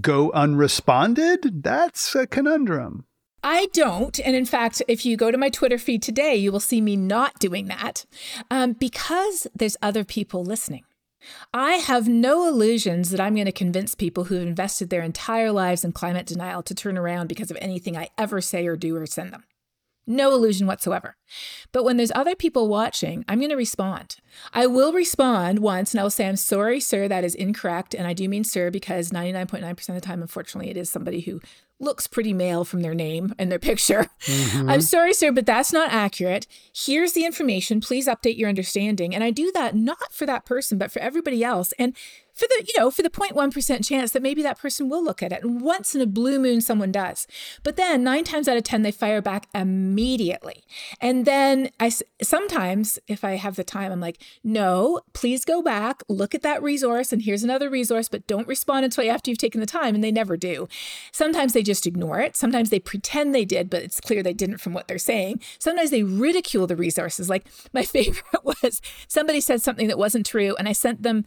go 0.00 0.30
unresponded? 0.32 1.62
That's 1.62 2.14
a 2.14 2.26
conundrum. 2.26 3.04
I 3.42 3.68
don't. 3.72 4.18
And 4.20 4.34
in 4.34 4.44
fact, 4.44 4.82
if 4.88 5.06
you 5.06 5.16
go 5.16 5.30
to 5.30 5.38
my 5.38 5.48
Twitter 5.48 5.78
feed 5.78 6.02
today, 6.02 6.36
you 6.36 6.50
will 6.50 6.60
see 6.60 6.80
me 6.80 6.96
not 6.96 7.38
doing 7.38 7.66
that 7.66 8.04
um, 8.50 8.72
because 8.72 9.46
there's 9.54 9.76
other 9.80 10.04
people 10.04 10.44
listening. 10.44 10.84
I 11.52 11.74
have 11.74 12.08
no 12.08 12.46
illusions 12.48 13.10
that 13.10 13.20
I'm 13.20 13.34
going 13.34 13.46
to 13.46 13.52
convince 13.52 13.94
people 13.94 14.24
who 14.24 14.36
have 14.36 14.46
invested 14.46 14.88
their 14.90 15.02
entire 15.02 15.52
lives 15.52 15.84
in 15.84 15.92
climate 15.92 16.26
denial 16.26 16.62
to 16.62 16.74
turn 16.74 16.96
around 16.96 17.28
because 17.28 17.50
of 17.50 17.58
anything 17.60 17.96
I 17.96 18.08
ever 18.16 18.40
say 18.40 18.66
or 18.66 18.76
do 18.76 18.96
or 18.96 19.06
send 19.06 19.32
them. 19.32 19.44
No 20.06 20.32
illusion 20.32 20.66
whatsoever. 20.66 21.16
But 21.70 21.84
when 21.84 21.98
there's 21.98 22.12
other 22.14 22.34
people 22.34 22.66
watching, 22.66 23.26
I'm 23.28 23.40
going 23.40 23.50
to 23.50 23.56
respond. 23.56 24.16
I 24.54 24.66
will 24.66 24.94
respond 24.94 25.58
once 25.58 25.92
and 25.92 26.00
I 26.00 26.02
will 26.02 26.10
say, 26.10 26.26
I'm 26.26 26.36
sorry, 26.36 26.80
sir, 26.80 27.08
that 27.08 27.24
is 27.24 27.34
incorrect. 27.34 27.94
And 27.94 28.06
I 28.06 28.14
do 28.14 28.26
mean 28.26 28.42
sir 28.42 28.70
because 28.70 29.10
99.9% 29.10 29.88
of 29.90 29.94
the 29.94 30.00
time, 30.00 30.22
unfortunately, 30.22 30.70
it 30.70 30.78
is 30.78 30.88
somebody 30.88 31.20
who 31.20 31.42
looks 31.80 32.06
pretty 32.06 32.32
male 32.32 32.64
from 32.64 32.80
their 32.80 32.94
name 32.94 33.34
and 33.38 33.50
their 33.50 33.58
picture. 33.58 34.06
Mm-hmm. 34.28 34.68
I'm 34.68 34.80
sorry, 34.82 35.14
sir, 35.14 35.32
but 35.32 35.46
that's 35.46 35.72
not 35.72 35.90
accurate. 35.90 36.46
Here's 36.74 37.12
the 37.12 37.24
information. 37.24 37.80
Please 37.80 38.06
update 38.06 38.36
your 38.36 38.48
understanding. 38.48 39.14
And 39.14 39.24
I 39.24 39.30
do 39.30 39.50
that 39.52 39.74
not 39.74 40.12
for 40.12 40.26
that 40.26 40.44
person, 40.44 40.76
but 40.76 40.92
for 40.92 40.98
everybody 41.00 41.42
else. 41.42 41.72
And 41.78 41.96
for 42.38 42.46
the, 42.46 42.64
you 42.68 42.74
know, 42.78 42.88
for 42.88 43.02
the 43.02 43.10
0.1% 43.10 43.84
chance 43.84 44.12
that 44.12 44.22
maybe 44.22 44.44
that 44.44 44.58
person 44.58 44.88
will 44.88 45.02
look 45.02 45.24
at 45.24 45.32
it. 45.32 45.42
And 45.42 45.60
once 45.60 45.96
in 45.96 46.00
a 46.00 46.06
blue 46.06 46.38
moon, 46.38 46.60
someone 46.60 46.92
does. 46.92 47.26
But 47.64 47.74
then 47.74 48.04
nine 48.04 48.22
times 48.22 48.46
out 48.46 48.56
of 48.56 48.62
10, 48.62 48.82
they 48.82 48.92
fire 48.92 49.20
back 49.20 49.48
immediately. 49.52 50.62
And 51.00 51.24
then 51.24 51.70
I 51.80 51.90
sometimes, 52.22 53.00
if 53.08 53.24
I 53.24 53.32
have 53.32 53.56
the 53.56 53.64
time, 53.64 53.90
I'm 53.90 54.00
like, 54.00 54.22
no, 54.44 55.00
please 55.14 55.44
go 55.44 55.62
back, 55.62 56.04
look 56.08 56.32
at 56.32 56.42
that 56.42 56.62
resource, 56.62 57.12
and 57.12 57.22
here's 57.22 57.42
another 57.42 57.68
resource, 57.68 58.08
but 58.08 58.26
don't 58.28 58.46
respond 58.46 58.84
until 58.84 59.10
after 59.10 59.30
you've 59.30 59.38
taken 59.38 59.60
the 59.60 59.66
time. 59.66 59.96
And 59.96 60.04
they 60.04 60.12
never 60.12 60.36
do. 60.36 60.68
Sometimes 61.10 61.54
they 61.54 61.64
just 61.64 61.88
ignore 61.88 62.20
it. 62.20 62.36
Sometimes 62.36 62.70
they 62.70 62.78
pretend 62.78 63.34
they 63.34 63.44
did, 63.44 63.68
but 63.68 63.82
it's 63.82 64.00
clear 64.00 64.22
they 64.22 64.32
didn't 64.32 64.58
from 64.58 64.74
what 64.74 64.86
they're 64.86 64.98
saying. 64.98 65.40
Sometimes 65.58 65.90
they 65.90 66.04
ridicule 66.04 66.68
the 66.68 66.76
resources. 66.76 67.28
Like 67.28 67.48
my 67.72 67.82
favorite 67.96 68.44
was 68.44 68.80
somebody 69.08 69.40
said 69.40 69.60
something 69.60 69.88
that 69.88 69.98
wasn't 69.98 70.24
true, 70.24 70.54
and 70.56 70.68
I 70.68 70.72
sent 70.72 71.02
them 71.02 71.24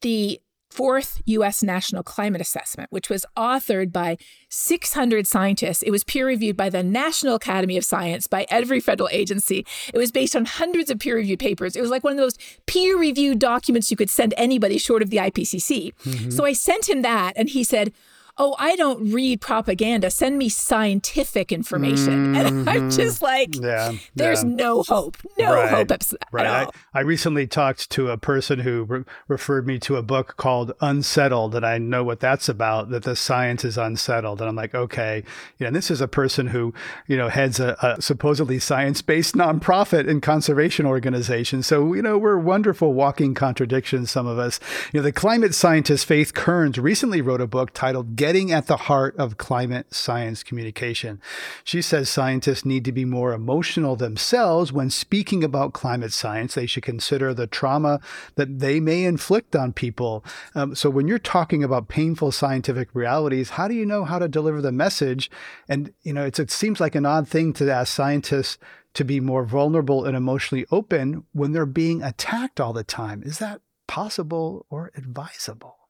the 0.00 0.40
fourth 0.74 1.22
U.S. 1.26 1.62
National 1.62 2.02
Climate 2.02 2.40
Assessment, 2.40 2.90
which 2.90 3.08
was 3.08 3.24
authored 3.36 3.92
by 3.92 4.16
600 4.48 5.24
scientists. 5.24 5.82
It 5.82 5.92
was 5.92 6.02
peer 6.02 6.26
reviewed 6.26 6.56
by 6.56 6.68
the 6.68 6.82
National 6.82 7.36
Academy 7.36 7.76
of 7.76 7.84
Science, 7.84 8.26
by 8.26 8.44
every 8.48 8.80
federal 8.80 9.08
agency. 9.12 9.64
It 9.92 9.98
was 9.98 10.10
based 10.10 10.34
on 10.34 10.46
hundreds 10.46 10.90
of 10.90 10.98
peer 10.98 11.14
reviewed 11.14 11.38
papers. 11.38 11.76
It 11.76 11.80
was 11.80 11.90
like 11.90 12.02
one 12.02 12.12
of 12.12 12.18
those 12.18 12.36
peer 12.66 12.98
reviewed 12.98 13.38
documents 13.38 13.90
you 13.92 13.96
could 13.96 14.10
send 14.10 14.34
anybody 14.36 14.78
short 14.78 15.00
of 15.00 15.10
the 15.10 15.18
IPCC. 15.18 15.94
Mm-hmm. 15.94 16.30
So 16.30 16.44
I 16.44 16.52
sent 16.52 16.88
him 16.88 17.02
that, 17.02 17.34
and 17.36 17.48
he 17.48 17.62
said, 17.62 17.92
oh, 18.36 18.56
I 18.58 18.74
don't 18.76 19.12
read 19.12 19.40
propaganda. 19.40 20.10
Send 20.10 20.38
me 20.38 20.48
scientific 20.48 21.52
information. 21.52 22.34
Mm-hmm. 22.34 22.34
And 22.44 22.68
I'm 22.68 22.80
mm-hmm. 22.80 22.90
just 22.90 23.22
like, 23.22 23.54
yeah, 23.54 23.92
there's 24.16 24.42
yeah. 24.42 24.50
no 24.50 24.82
hope, 24.82 25.16
no 25.38 25.54
right. 25.54 25.70
hope 25.70 25.90
at, 25.92 26.10
right. 26.32 26.46
I, 26.46 26.98
I, 26.98 27.00
recently 27.02 27.46
talked 27.46 27.88
to 27.90 28.10
a 28.10 28.18
person 28.18 28.58
who 28.58 28.84
re- 28.84 29.04
referred 29.28 29.66
me 29.66 29.78
to 29.80 29.96
a 29.96 30.02
book 30.02 30.36
called 30.36 30.72
Unsettled, 30.80 31.54
and 31.54 31.64
I 31.64 31.78
know 31.78 32.02
what 32.02 32.18
that's 32.18 32.48
about, 32.48 32.90
that 32.90 33.04
the 33.04 33.14
science 33.14 33.64
is 33.64 33.78
unsettled. 33.78 34.40
And 34.40 34.48
I'm 34.48 34.56
like, 34.56 34.74
okay. 34.74 35.22
Yeah, 35.58 35.68
and 35.68 35.76
this 35.76 35.90
is 35.90 36.00
a 36.00 36.08
person 36.08 36.48
who, 36.48 36.74
you 37.06 37.16
know, 37.16 37.28
heads 37.28 37.60
a, 37.60 37.76
a 37.80 38.02
supposedly 38.02 38.58
science 38.58 39.00
based 39.00 39.36
nonprofit 39.36 40.10
and 40.10 40.20
conservation 40.20 40.86
organization. 40.86 41.62
So, 41.62 41.94
you 41.94 42.02
know, 42.02 42.18
we're 42.18 42.38
wonderful 42.38 42.94
walking 42.94 43.34
contradictions, 43.34 44.10
some 44.10 44.26
of 44.26 44.38
us. 44.38 44.58
You 44.92 45.00
know, 45.00 45.04
the 45.04 45.12
climate 45.12 45.54
scientist 45.54 46.04
Faith 46.04 46.34
Kearns 46.34 46.78
recently 46.78 47.20
wrote 47.20 47.40
a 47.40 47.46
book 47.46 47.72
titled 47.72 48.16
getting 48.24 48.52
at 48.52 48.68
the 48.68 48.78
heart 48.88 49.14
of 49.18 49.36
climate 49.36 49.92
science 49.92 50.42
communication. 50.42 51.20
She 51.62 51.82
says 51.82 52.08
scientists 52.08 52.64
need 52.64 52.82
to 52.86 52.90
be 52.90 53.04
more 53.04 53.34
emotional 53.34 53.96
themselves 53.96 54.72
when 54.72 54.88
speaking 54.88 55.44
about 55.44 55.74
climate 55.74 56.10
science. 56.10 56.54
They 56.54 56.64
should 56.64 56.84
consider 56.84 57.34
the 57.34 57.46
trauma 57.46 58.00
that 58.36 58.60
they 58.60 58.80
may 58.80 59.04
inflict 59.04 59.54
on 59.54 59.74
people. 59.74 60.24
Um, 60.54 60.74
so 60.74 60.88
when 60.88 61.06
you're 61.06 61.18
talking 61.18 61.62
about 61.62 61.88
painful 61.88 62.32
scientific 62.32 62.88
realities, 62.94 63.50
how 63.50 63.68
do 63.68 63.74
you 63.74 63.84
know 63.84 64.06
how 64.06 64.18
to 64.18 64.26
deliver 64.26 64.62
the 64.62 64.72
message? 64.72 65.30
And, 65.68 65.92
you 66.02 66.14
know, 66.14 66.24
it 66.24 66.50
seems 66.50 66.80
like 66.80 66.94
an 66.94 67.04
odd 67.04 67.28
thing 67.28 67.52
to 67.52 67.70
ask 67.70 67.92
scientists 67.92 68.56
to 68.94 69.04
be 69.04 69.20
more 69.20 69.44
vulnerable 69.44 70.06
and 70.06 70.16
emotionally 70.16 70.64
open 70.70 71.24
when 71.34 71.52
they're 71.52 71.66
being 71.66 72.02
attacked 72.02 72.58
all 72.58 72.72
the 72.72 72.84
time. 72.84 73.22
Is 73.22 73.36
that 73.36 73.60
possible 73.86 74.64
or 74.70 74.90
advisable? 74.96 75.83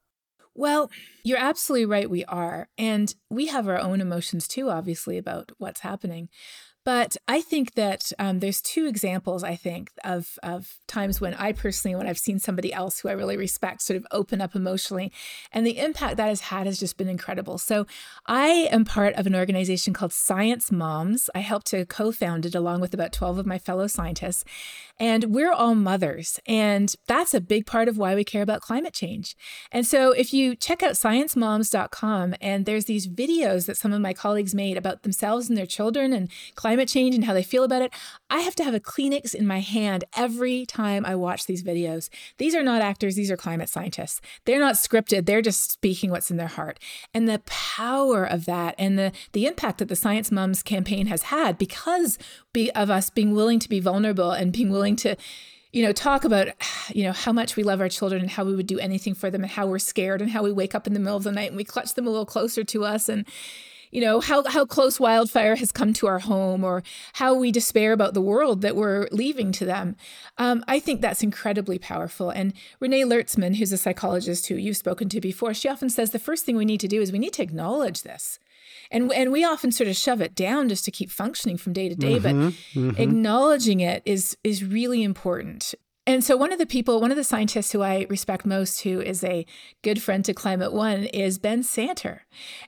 Well, 0.55 0.89
you're 1.23 1.37
absolutely 1.37 1.85
right. 1.85 2.09
We 2.09 2.23
are. 2.25 2.69
And 2.77 3.13
we 3.29 3.47
have 3.47 3.67
our 3.67 3.79
own 3.79 3.99
emotions 4.01 4.47
too, 4.47 4.69
obviously, 4.69 5.17
about 5.17 5.51
what's 5.57 5.81
happening. 5.81 6.29
But 6.85 7.17
I 7.27 7.41
think 7.41 7.73
that 7.73 8.11
um, 8.19 8.39
there's 8.39 8.61
two 8.61 8.85
examples, 8.85 9.43
I 9.43 9.55
think, 9.55 9.91
of, 10.03 10.37
of 10.43 10.79
times 10.87 11.19
when 11.19 11.33
I 11.33 11.51
personally, 11.51 11.95
when 11.95 12.07
I've 12.07 12.19
seen 12.19 12.37
somebody 12.37 12.71
else 12.71 12.99
who 12.99 13.09
I 13.09 13.13
really 13.13 13.37
respect 13.37 13.81
sort 13.81 13.97
of 13.97 14.05
open 14.11 14.39
up 14.39 14.55
emotionally, 14.55 15.11
and 15.51 15.65
the 15.65 15.79
impact 15.79 16.17
that 16.17 16.29
has 16.29 16.41
had 16.41 16.67
has 16.67 16.79
just 16.79 16.95
been 16.95 17.09
incredible. 17.09 17.57
So 17.57 17.87
I 18.27 18.69
am 18.71 18.85
part 18.85 19.15
of 19.15 19.25
an 19.25 19.35
organization 19.35 19.93
called 19.93 20.13
Science 20.13 20.71
Moms. 20.71 21.27
I 21.33 21.39
helped 21.39 21.67
to 21.67 21.85
co 21.85 22.11
found 22.11 22.45
it 22.45 22.53
along 22.53 22.81
with 22.81 22.93
about 22.93 23.11
12 23.11 23.39
of 23.39 23.45
my 23.47 23.57
fellow 23.57 23.87
scientists. 23.87 24.45
And 24.97 25.25
we're 25.25 25.51
all 25.51 25.75
mothers. 25.75 26.39
And 26.45 26.93
that's 27.07 27.33
a 27.33 27.41
big 27.41 27.65
part 27.65 27.89
of 27.89 27.97
why 27.97 28.15
we 28.15 28.23
care 28.23 28.41
about 28.41 28.61
climate 28.61 28.93
change. 28.93 29.35
And 29.71 29.85
so 29.85 30.11
if 30.11 30.33
you 30.33 30.55
check 30.55 30.81
out 30.83 30.93
sciencemoms.com, 30.93 32.35
and 32.39 32.65
there's 32.65 32.85
these 32.85 33.07
videos 33.07 33.65
that 33.65 33.75
some 33.77 33.91
of 33.91 34.01
my 34.01 34.13
colleagues 34.13 34.55
made 34.55 34.77
about 34.77 35.03
themselves 35.03 35.49
and 35.49 35.57
their 35.57 35.65
children 35.65 36.13
and 36.13 36.29
climate 36.55 36.74
climate 36.75 36.89
change 36.89 37.15
and 37.15 37.23
how 37.23 37.33
they 37.33 37.41
feel 37.41 37.63
about 37.63 37.81
it, 37.81 37.93
I 38.29 38.41
have 38.41 38.53
to 38.55 38.63
have 38.65 38.73
a 38.73 38.81
Kleenex 38.81 39.33
in 39.33 39.47
my 39.47 39.61
hand 39.61 40.03
every 40.17 40.65
time 40.65 41.05
I 41.05 41.15
watch 41.15 41.45
these 41.45 41.63
videos. 41.63 42.09
These 42.37 42.53
are 42.53 42.63
not 42.63 42.81
actors, 42.81 43.15
these 43.15 43.31
are 43.31 43.37
climate 43.37 43.69
scientists. 43.69 44.19
They're 44.43 44.59
not 44.59 44.75
scripted, 44.75 45.25
they're 45.25 45.41
just 45.41 45.71
speaking 45.71 46.11
what's 46.11 46.29
in 46.29 46.35
their 46.35 46.47
heart. 46.47 46.77
And 47.13 47.29
the 47.29 47.41
power 47.45 48.25
of 48.25 48.43
that 48.43 48.75
and 48.77 48.99
the, 48.99 49.13
the 49.31 49.45
impact 49.45 49.77
that 49.77 49.87
the 49.87 49.95
Science 49.95 50.33
Moms 50.33 50.61
campaign 50.63 51.07
has 51.07 51.23
had 51.23 51.57
because 51.57 52.17
of 52.75 52.89
us 52.89 53.09
being 53.09 53.33
willing 53.33 53.59
to 53.59 53.69
be 53.69 53.79
vulnerable 53.79 54.31
and 54.31 54.51
being 54.51 54.69
willing 54.69 54.97
to 54.97 55.15
you 55.71 55.83
know, 55.83 55.93
talk 55.93 56.25
about, 56.25 56.49
you 56.93 57.03
know, 57.03 57.11
how 57.13 57.31
much 57.31 57.55
we 57.55 57.63
love 57.63 57.79
our 57.79 57.89
children 57.89 58.21
and 58.21 58.31
how 58.31 58.43
we 58.43 58.55
would 58.55 58.67
do 58.67 58.79
anything 58.79 59.13
for 59.13 59.29
them 59.29 59.43
and 59.43 59.51
how 59.51 59.65
we're 59.65 59.79
scared 59.79 60.21
and 60.21 60.31
how 60.31 60.41
we 60.43 60.51
wake 60.51 60.75
up 60.75 60.87
in 60.87 60.93
the 60.93 60.99
middle 60.99 61.17
of 61.17 61.23
the 61.23 61.31
night 61.31 61.49
and 61.49 61.57
we 61.57 61.65
clutch 61.65 61.93
them 61.93 62.07
a 62.07 62.09
little 62.09 62.25
closer 62.25 62.63
to 62.65 62.83
us 62.83 63.07
and, 63.07 63.25
you 63.95 64.01
know, 64.01 64.19
how, 64.19 64.43
how 64.43 64.65
close 64.65 64.99
wildfire 64.99 65.55
has 65.55 65.71
come 65.71 65.93
to 65.93 66.05
our 66.05 66.19
home 66.19 66.65
or 66.65 66.83
how 67.13 67.33
we 67.33 67.49
despair 67.49 67.93
about 67.93 68.13
the 68.13 68.19
world 68.19 68.59
that 68.59 68.75
we're 68.75 69.07
leaving 69.09 69.53
to 69.53 69.63
them. 69.63 69.95
Um, 70.37 70.65
I 70.67 70.81
think 70.81 70.99
that's 70.99 71.23
incredibly 71.23 71.79
powerful. 71.79 72.29
And 72.29 72.51
Renee 72.81 73.03
Lertzman, 73.03 73.55
who's 73.55 73.71
a 73.71 73.77
psychologist 73.77 74.47
who 74.47 74.55
you've 74.55 74.75
spoken 74.75 75.07
to 75.07 75.21
before, 75.21 75.53
she 75.53 75.69
often 75.69 75.89
says 75.89 76.11
the 76.11 76.19
first 76.19 76.43
thing 76.43 76.57
we 76.57 76.65
need 76.65 76.81
to 76.81 76.89
do 76.89 77.01
is 77.01 77.13
we 77.13 77.19
need 77.19 77.31
to 77.33 77.41
acknowledge 77.43 78.01
this 78.01 78.37
and 78.91 79.11
and 79.13 79.31
we 79.31 79.43
often 79.43 79.71
sort 79.71 79.89
of 79.89 79.95
shove 79.95 80.21
it 80.21 80.35
down 80.35 80.69
just 80.69 80.85
to 80.85 80.91
keep 80.91 81.09
functioning 81.09 81.57
from 81.57 81.73
day 81.73 81.89
to 81.89 81.95
day 81.95 82.19
mm-hmm, 82.19 82.49
but 82.49 82.53
mm-hmm. 82.73 83.01
acknowledging 83.01 83.79
it 83.79 84.01
is 84.05 84.37
is 84.43 84.63
really 84.63 85.03
important 85.03 85.73
and 86.07 86.23
so 86.23 86.37
one 86.37 86.51
of 86.51 86.59
the 86.59 86.65
people 86.65 87.01
one 87.01 87.11
of 87.11 87.17
the 87.17 87.23
scientists 87.23 87.71
who 87.71 87.81
i 87.81 88.05
respect 88.09 88.45
most 88.45 88.81
who 88.81 89.01
is 89.01 89.23
a 89.23 89.45
good 89.81 90.01
friend 90.01 90.23
to 90.25 90.33
climate 90.33 90.73
one 90.73 91.05
is 91.05 91.37
ben 91.37 91.61
santer 91.61 92.19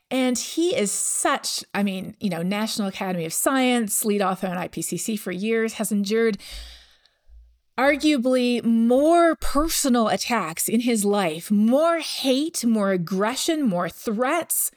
and 0.10 0.38
he 0.38 0.76
is 0.76 0.92
such 0.92 1.64
i 1.74 1.84
mean 1.84 2.16
you 2.20 2.30
know 2.30 2.42
national 2.42 2.88
academy 2.88 3.26
of 3.26 3.34
science 3.34 4.04
lead 4.06 4.22
author 4.22 4.48
on 4.48 4.58
ipcc 4.58 5.20
for 5.20 5.32
years 5.32 5.74
has 5.74 5.92
endured 5.92 6.38
arguably 7.78 8.64
more 8.64 9.36
personal 9.36 10.08
attacks 10.08 10.68
in 10.68 10.82
his 10.82 11.06
life, 11.06 11.52
more 11.52 12.00
hate, 12.00 12.66
more 12.66 12.92
aggression, 12.92 13.62
more 13.62 13.88
threats 13.88 14.72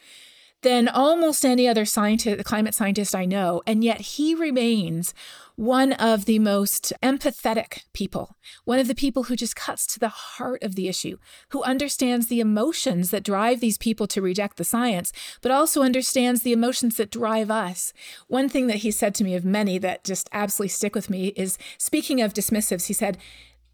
than 0.62 0.88
almost 0.88 1.44
any 1.44 1.66
other 1.66 1.86
scientist, 1.86 2.44
climate 2.44 2.74
scientist 2.74 3.14
I 3.14 3.24
know. 3.24 3.62
And 3.66 3.82
yet 3.82 4.00
he 4.00 4.34
remains 4.34 5.14
one 5.60 5.92
of 5.92 6.24
the 6.24 6.38
most 6.38 6.90
empathetic 7.02 7.82
people, 7.92 8.38
one 8.64 8.78
of 8.78 8.88
the 8.88 8.94
people 8.94 9.24
who 9.24 9.36
just 9.36 9.54
cuts 9.54 9.86
to 9.86 10.00
the 10.00 10.08
heart 10.08 10.62
of 10.62 10.74
the 10.74 10.88
issue, 10.88 11.18
who 11.50 11.62
understands 11.64 12.28
the 12.28 12.40
emotions 12.40 13.10
that 13.10 13.22
drive 13.22 13.60
these 13.60 13.76
people 13.76 14.06
to 14.06 14.22
reject 14.22 14.56
the 14.56 14.64
science, 14.64 15.12
but 15.42 15.52
also 15.52 15.82
understands 15.82 16.40
the 16.40 16.54
emotions 16.54 16.96
that 16.96 17.10
drive 17.10 17.50
us. 17.50 17.92
One 18.26 18.48
thing 18.48 18.68
that 18.68 18.76
he 18.76 18.90
said 18.90 19.14
to 19.16 19.24
me 19.24 19.34
of 19.34 19.44
many 19.44 19.76
that 19.76 20.02
just 20.02 20.30
absolutely 20.32 20.68
stick 20.68 20.94
with 20.94 21.10
me 21.10 21.26
is 21.36 21.58
speaking 21.76 22.22
of 22.22 22.32
dismissives, 22.32 22.86
he 22.86 22.94
said, 22.94 23.18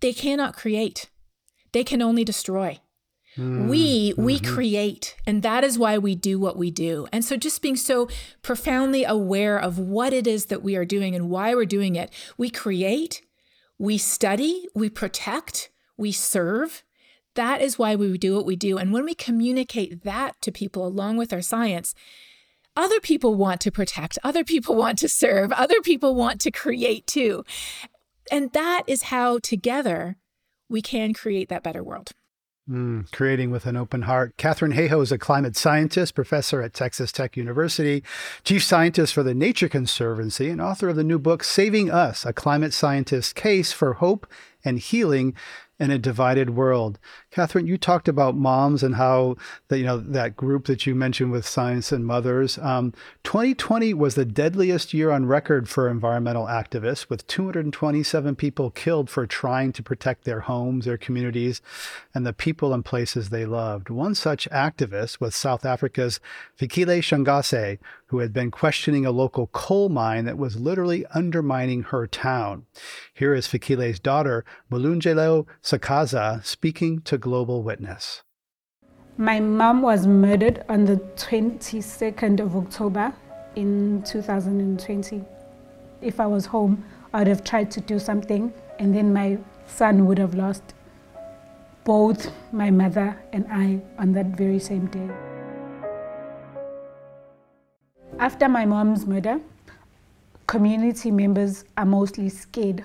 they 0.00 0.12
cannot 0.12 0.56
create, 0.56 1.08
they 1.70 1.84
can 1.84 2.02
only 2.02 2.24
destroy. 2.24 2.80
Mm, 3.38 3.68
we 3.68 4.14
we 4.16 4.38
mm-hmm. 4.38 4.54
create 4.54 5.16
and 5.26 5.42
that 5.42 5.62
is 5.62 5.78
why 5.78 5.98
we 5.98 6.14
do 6.14 6.38
what 6.38 6.56
we 6.56 6.70
do. 6.70 7.06
And 7.12 7.24
so 7.24 7.36
just 7.36 7.62
being 7.62 7.76
so 7.76 8.08
profoundly 8.42 9.04
aware 9.04 9.58
of 9.58 9.78
what 9.78 10.12
it 10.12 10.26
is 10.26 10.46
that 10.46 10.62
we 10.62 10.76
are 10.76 10.84
doing 10.84 11.14
and 11.14 11.28
why 11.28 11.54
we're 11.54 11.66
doing 11.66 11.96
it. 11.96 12.10
We 12.38 12.50
create, 12.50 13.22
we 13.78 13.98
study, 13.98 14.66
we 14.74 14.88
protect, 14.88 15.70
we 15.96 16.12
serve. 16.12 16.82
That 17.34 17.60
is 17.60 17.78
why 17.78 17.94
we 17.96 18.16
do 18.16 18.34
what 18.34 18.46
we 18.46 18.56
do. 18.56 18.78
And 18.78 18.92
when 18.92 19.04
we 19.04 19.14
communicate 19.14 20.04
that 20.04 20.40
to 20.40 20.50
people 20.50 20.86
along 20.86 21.18
with 21.18 21.32
our 21.34 21.42
science, 21.42 21.94
other 22.74 23.00
people 23.00 23.34
want 23.34 23.60
to 23.62 23.70
protect, 23.70 24.18
other 24.24 24.44
people 24.44 24.74
want 24.84 24.98
to 24.98 25.08
serve, 25.08 25.52
other 25.52 25.82
people 25.82 26.14
want 26.14 26.40
to 26.42 26.50
create 26.50 27.06
too. 27.06 27.44
And 28.32 28.52
that 28.52 28.84
is 28.86 29.04
how 29.04 29.38
together 29.38 30.16
we 30.68 30.82
can 30.82 31.12
create 31.12 31.48
that 31.50 31.62
better 31.62 31.84
world. 31.84 32.12
Mm, 32.68 33.12
creating 33.12 33.52
with 33.52 33.64
an 33.66 33.76
open 33.76 34.02
heart. 34.02 34.36
Katharine 34.36 34.72
Hayhoe 34.72 35.00
is 35.00 35.12
a 35.12 35.18
climate 35.18 35.56
scientist, 35.56 36.16
professor 36.16 36.60
at 36.62 36.74
Texas 36.74 37.12
Tech 37.12 37.36
University, 37.36 38.02
chief 38.42 38.64
scientist 38.64 39.14
for 39.14 39.22
the 39.22 39.34
Nature 39.34 39.68
Conservancy, 39.68 40.50
and 40.50 40.60
author 40.60 40.88
of 40.88 40.96
the 40.96 41.04
new 41.04 41.20
book, 41.20 41.44
Saving 41.44 41.92
Us, 41.92 42.26
a 42.26 42.32
climate 42.32 42.74
scientist's 42.74 43.32
case 43.32 43.70
for 43.70 43.94
hope 43.94 44.26
and 44.64 44.80
healing 44.80 45.32
in 45.78 45.92
a 45.92 45.98
divided 45.98 46.50
world. 46.50 46.98
Katharine, 47.36 47.66
you 47.66 47.76
talked 47.76 48.08
about 48.08 48.34
moms 48.34 48.82
and 48.82 48.94
how 48.94 49.36
that 49.68 49.76
you 49.76 49.84
know 49.84 49.98
that 49.98 50.36
group 50.36 50.64
that 50.64 50.86
you 50.86 50.94
mentioned 50.94 51.32
with 51.32 51.46
Science 51.46 51.92
and 51.92 52.06
Mothers. 52.06 52.56
Um, 52.56 52.94
2020 53.24 53.92
was 53.92 54.14
the 54.14 54.24
deadliest 54.24 54.94
year 54.94 55.10
on 55.10 55.26
record 55.26 55.68
for 55.68 55.86
environmental 55.86 56.46
activists, 56.46 57.10
with 57.10 57.26
227 57.26 58.36
people 58.36 58.70
killed 58.70 59.10
for 59.10 59.26
trying 59.26 59.70
to 59.72 59.82
protect 59.82 60.24
their 60.24 60.40
homes, 60.40 60.86
their 60.86 60.96
communities, 60.96 61.60
and 62.14 62.26
the 62.26 62.32
people 62.32 62.72
and 62.72 62.86
places 62.86 63.28
they 63.28 63.44
loved. 63.44 63.90
One 63.90 64.14
such 64.14 64.48
activist 64.48 65.20
was 65.20 65.34
South 65.34 65.66
Africa's 65.66 66.20
Fikile 66.58 67.00
Ntshangase, 67.00 67.78
who 68.06 68.20
had 68.20 68.32
been 68.32 68.50
questioning 68.50 69.04
a 69.04 69.10
local 69.10 69.48
coal 69.48 69.88
mine 69.88 70.24
that 70.24 70.38
was 70.38 70.56
literally 70.56 71.04
undermining 71.06 71.82
her 71.82 72.06
town. 72.06 72.64
Here 73.12 73.34
is 73.34 73.46
Fikile's 73.46 73.98
daughter, 73.98 74.44
Malungelo 74.70 75.46
Xhakaza, 75.62 76.44
speaking 76.44 77.00
to 77.02 77.18
Global 77.26 77.60
Witness. 77.60 78.22
My 79.18 79.40
mom 79.40 79.82
was 79.82 80.06
murdered 80.06 80.64
on 80.68 80.84
the 80.84 80.98
22nd 81.16 82.38
of 82.38 82.54
October 82.54 83.12
in 83.56 84.04
2020. 84.04 85.24
If 86.00 86.20
I 86.20 86.26
was 86.28 86.46
home, 86.46 86.84
I 87.12 87.18
would 87.18 87.26
have 87.26 87.42
tried 87.42 87.72
to 87.72 87.80
do 87.80 87.98
something, 87.98 88.52
and 88.78 88.94
then 88.94 89.12
my 89.12 89.38
son 89.66 90.06
would 90.06 90.18
have 90.18 90.36
lost 90.36 90.62
both 91.82 92.30
my 92.52 92.70
mother 92.70 93.20
and 93.32 93.44
I 93.50 93.82
on 93.98 94.12
that 94.12 94.26
very 94.26 94.60
same 94.60 94.86
day. 94.86 95.10
After 98.20 98.48
my 98.48 98.64
mom's 98.66 99.04
murder, 99.04 99.40
community 100.46 101.10
members 101.10 101.64
are 101.76 101.86
mostly 101.86 102.28
scared. 102.28 102.84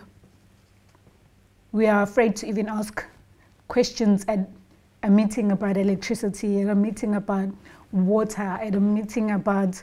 We 1.71 1.85
are 1.85 2.01
afraid 2.01 2.35
to 2.37 2.47
even 2.47 2.67
ask 2.67 3.05
questions 3.71 4.25
at 4.27 4.49
a 5.03 5.09
meeting 5.09 5.53
about 5.53 5.77
electricity, 5.77 6.59
at 6.59 6.67
a 6.67 6.75
meeting 6.75 7.15
about 7.15 7.47
water, 7.93 8.41
at 8.41 8.75
a 8.75 8.79
meeting 8.81 9.31
about 9.31 9.81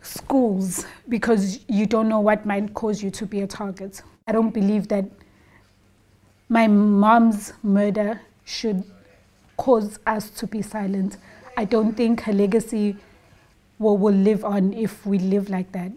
schools, 0.00 0.86
because 1.06 1.60
you 1.68 1.84
don't 1.84 2.08
know 2.08 2.20
what 2.20 2.46
might 2.46 2.72
cause 2.72 3.02
you 3.02 3.10
to 3.10 3.26
be 3.26 3.42
a 3.42 3.46
target. 3.46 4.00
I 4.26 4.32
don't 4.32 4.54
believe 4.54 4.88
that 4.88 5.04
my 6.48 6.66
mom's 6.66 7.52
murder 7.62 8.22
should 8.46 8.82
cause 9.58 9.98
us 10.06 10.30
to 10.30 10.46
be 10.46 10.62
silent. 10.62 11.18
I 11.58 11.66
don't 11.66 11.94
think 11.94 12.22
her 12.22 12.32
legacy 12.32 12.96
will, 13.78 13.98
will 13.98 14.14
live 14.14 14.46
on 14.46 14.72
if 14.72 15.04
we 15.04 15.18
live 15.18 15.50
like 15.50 15.72
that. 15.72 15.92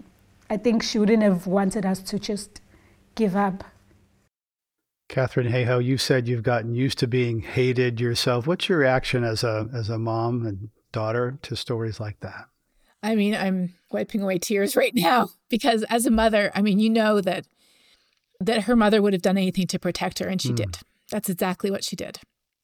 I 0.50 0.58
think 0.58 0.84
she 0.84 1.00
wouldn't 1.00 1.24
have 1.24 1.48
wanted 1.48 1.86
us 1.86 2.02
to 2.02 2.20
just 2.20 2.60
give 3.16 3.38
up. 3.38 3.64
Katharine 5.12 5.52
Hayhoe, 5.52 5.84
you 5.84 5.98
said 5.98 6.30
you've 6.30 6.42
gotten 6.42 6.74
used 6.74 6.98
to 7.00 7.08
being 7.08 7.42
hated 7.42 8.00
yourself. 8.00 8.48
What's 8.48 8.70
your 8.70 8.78
reaction 8.78 9.26
as 9.26 9.44
a 9.44 9.68
as 9.74 9.90
a 9.90 10.00
mom 10.00 10.46
and 10.46 10.70
daughter 10.94 11.38
to 11.42 11.56
stories 11.58 12.00
like 12.00 12.22
that? 12.22 12.46
I 13.04 13.16
mean, 13.16 13.36
I'm 13.36 13.74
wiping 13.92 14.22
away 14.22 14.40
tears 14.40 14.76
right 14.78 14.96
now 14.96 15.28
because 15.50 15.84
as 15.90 16.06
a 16.06 16.12
mother, 16.12 16.50
I 16.56 16.62
mean, 16.62 16.80
you 16.80 16.90
know 16.90 17.20
that 17.20 17.46
that 18.40 18.64
her 18.64 18.76
mother 18.78 19.02
would 19.02 19.12
have 19.12 19.22
done 19.22 19.38
anything 19.38 19.68
to 19.68 19.78
protect 19.78 20.20
her 20.20 20.28
and 20.28 20.42
she 20.42 20.54
mm. 20.54 20.56
did. 20.56 20.78
That's 21.12 21.30
exactly 21.30 21.70
what 21.70 21.84
she 21.84 21.98
did. 21.98 22.20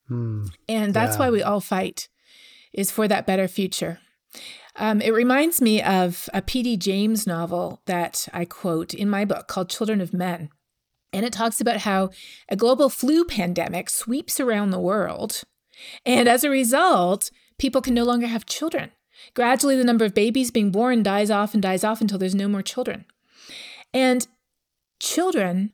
Mm. 0.10 0.49
And 0.69 0.93
that's 0.93 1.15
yeah. 1.15 1.19
why 1.19 1.29
we 1.29 1.43
all 1.43 1.60
fight 1.60 2.07
is 2.71 2.91
for 2.91 3.10
that 3.10 3.27
better 3.27 3.49
future. 3.49 3.99
Um, 4.77 5.01
it 5.01 5.12
reminds 5.12 5.62
me 5.62 5.81
of 5.81 6.29
a 6.33 6.41
P.D. 6.41 6.77
James 6.77 7.27
novel 7.27 7.81
that 7.88 8.29
I 8.33 8.45
quote 8.45 8.93
in 8.93 9.10
my 9.10 9.25
book 9.25 9.47
called 9.47 9.69
Children 9.69 9.99
of 9.99 10.13
Men. 10.13 10.49
And 11.13 11.26
it 11.26 11.34
talks 11.34 11.62
about 11.62 11.78
how 11.78 12.10
a 12.50 12.56
global 12.56 12.89
flu 12.89 13.26
pandemic 13.26 13.89
sweeps 13.89 14.39
around 14.39 14.72
the 14.72 14.80
world. 14.80 15.43
And 16.06 16.28
as 16.28 16.43
a 16.43 16.50
result, 16.50 17.32
people 17.58 17.82
can 17.82 17.93
no 17.93 18.04
longer 18.04 18.28
have 18.28 18.46
children. 18.46 18.91
Gradually, 19.34 19.76
the 19.76 19.84
number 19.84 20.06
of 20.06 20.13
babies 20.13 20.52
being 20.52 20.72
born 20.72 21.04
dies 21.04 21.32
off 21.32 21.54
and 21.54 21.63
dies 21.63 21.84
off 21.84 22.02
until 22.02 22.20
there's 22.20 22.36
no 22.36 22.48
more 22.48 22.62
children. 22.62 23.06
And 23.93 24.28
children 25.00 25.74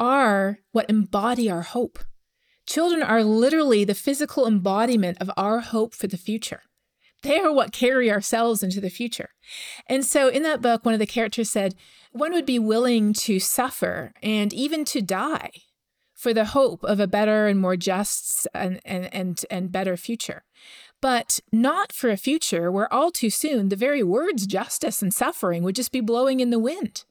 are 0.00 0.58
what 0.72 0.90
embody 0.90 1.50
our 1.50 1.62
hope. 1.62 1.98
Children 2.66 3.02
are 3.02 3.22
literally 3.22 3.84
the 3.84 3.94
physical 3.94 4.46
embodiment 4.46 5.18
of 5.20 5.30
our 5.36 5.60
hope 5.60 5.94
for 5.94 6.06
the 6.06 6.16
future 6.16 6.62
they 7.24 7.40
are 7.40 7.52
what 7.52 7.72
carry 7.72 8.10
ourselves 8.10 8.62
into 8.62 8.80
the 8.80 8.88
future. 8.88 9.30
And 9.88 10.06
so 10.06 10.28
in 10.28 10.44
that 10.44 10.62
book, 10.62 10.84
one 10.84 10.94
of 10.94 11.00
the 11.00 11.06
characters 11.06 11.50
said, 11.50 11.74
one 12.12 12.32
would 12.32 12.46
be 12.46 12.60
willing 12.60 13.12
to 13.14 13.40
suffer 13.40 14.12
and 14.22 14.52
even 14.52 14.84
to 14.84 15.02
die 15.02 15.50
for 16.14 16.32
the 16.32 16.44
hope 16.44 16.84
of 16.84 17.00
a 17.00 17.08
better 17.08 17.48
and 17.48 17.60
more 17.60 17.76
just 17.76 18.46
and, 18.54 18.80
and, 18.84 19.12
and, 19.12 19.44
and 19.50 19.72
better 19.72 19.96
future. 19.96 20.44
but 21.04 21.40
not 21.52 21.92
for 21.92 22.08
a 22.08 22.16
future 22.16 22.72
where 22.72 22.90
all 22.90 23.10
too 23.10 23.28
soon 23.28 23.68
the 23.68 23.76
very 23.76 24.02
words 24.02 24.46
justice 24.46 25.02
and 25.02 25.12
suffering 25.12 25.62
would 25.62 25.74
just 25.74 25.92
be 25.92 26.00
blowing 26.00 26.40
in 26.40 26.48
the 26.48 26.58
wind. 26.58 27.04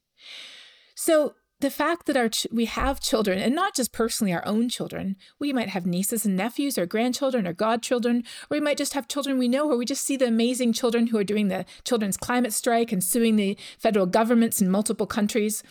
So, 0.95 1.36
the 1.63 1.69
fact 1.69 2.08
that 2.08 2.17
our 2.17 2.28
ch- 2.28 2.45
we 2.52 2.65
have 2.65 2.99
children 2.99 3.39
and 3.39 3.56
not 3.56 3.73
just 3.73 3.93
personally 3.93 4.34
our 4.34 4.45
own 4.45 4.67
children 4.67 5.15
we 5.39 5.54
might 5.54 5.69
have 5.69 5.86
nieces 5.86 6.26
and 6.26 6.36
nephews 6.36 6.78
or 6.78 6.86
grandchildren 6.86 7.47
or 7.47 7.54
godchildren 7.54 8.17
or 8.49 8.56
we 8.56 8.60
might 8.60 8.78
just 8.78 8.93
have 8.93 9.08
children 9.08 9.38
we 9.38 9.47
know 9.47 9.71
or 9.71 9.78
we 9.78 9.86
just 9.86 10.04
see 10.04 10.17
the 10.17 10.28
amazing 10.28 10.73
children 10.73 11.08
who 11.08 11.17
are 11.17 11.23
doing 11.23 11.47
the 11.47 11.65
children's 11.86 12.17
climate 12.17 12.52
strike 12.52 12.91
and 12.91 13.02
suing 13.02 13.38
the 13.38 13.58
federal 13.80 14.06
governments 14.06 14.62
in 14.62 14.69
multiple 14.69 15.08
countries. 15.08 15.63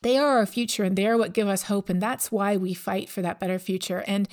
They 0.00 0.16
are 0.16 0.38
our 0.38 0.46
future 0.46 0.84
and 0.84 0.96
they 0.96 1.06
are 1.06 1.18
what 1.18 1.34
give 1.34 1.46
us 1.46 1.64
hope 1.64 1.90
and 1.90 2.00
that's 2.00 2.32
why 2.32 2.56
we 2.56 2.72
fight 2.72 3.10
for 3.10 3.20
that 3.20 3.38
better 3.38 3.58
future. 3.58 4.02
And 4.06 4.30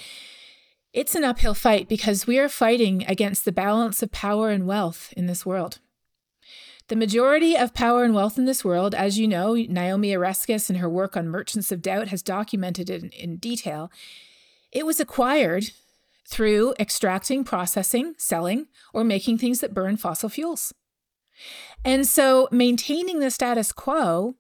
it's 0.94 1.14
an 1.14 1.26
uphill 1.26 1.56
fight 1.56 1.90
because 1.90 2.26
we 2.26 2.40
are 2.40 2.48
fighting 2.48 3.04
against 3.06 3.44
the 3.44 3.52
balance 3.52 4.02
of 4.02 4.14
power 4.14 4.50
and 4.50 4.66
wealth 4.66 5.14
in 5.18 5.26
this 5.26 5.46
world 5.46 5.80
the 6.88 6.96
majority 6.96 7.58
of 7.58 7.74
power 7.74 8.04
and 8.04 8.14
wealth 8.14 8.38
in 8.38 8.46
this 8.46 8.64
world, 8.64 8.94
as 8.94 9.18
you 9.18 9.28
know, 9.28 9.56
Naomi 9.56 10.12
Oreskes 10.12 10.70
in 10.70 10.78
her 10.78 10.90
work 10.90 11.18
on 11.18 11.28
Merchants 11.28 11.72
of 11.72 11.82
Doubt 11.82 12.10
has 12.10 12.22
documented 12.22 12.90
it 12.90 13.04
in, 13.04 13.10
in 13.10 13.38
detail. 13.38 13.92
It 14.72 14.86
was 14.86 15.00
acquired 15.00 15.72
through 16.28 16.74
extracting, 16.80 17.44
processing, 17.44 18.16
selling, 18.18 18.68
or 18.94 19.04
making 19.04 19.38
things 19.38 19.60
that 19.62 19.74
burn 19.74 19.98
fossil 19.98 20.30
fuels. 20.30 20.74
And 21.84 22.08
so 22.08 22.48
maintaining 22.52 23.20
the 23.20 23.32
status 23.32 23.72
quo 23.72 24.36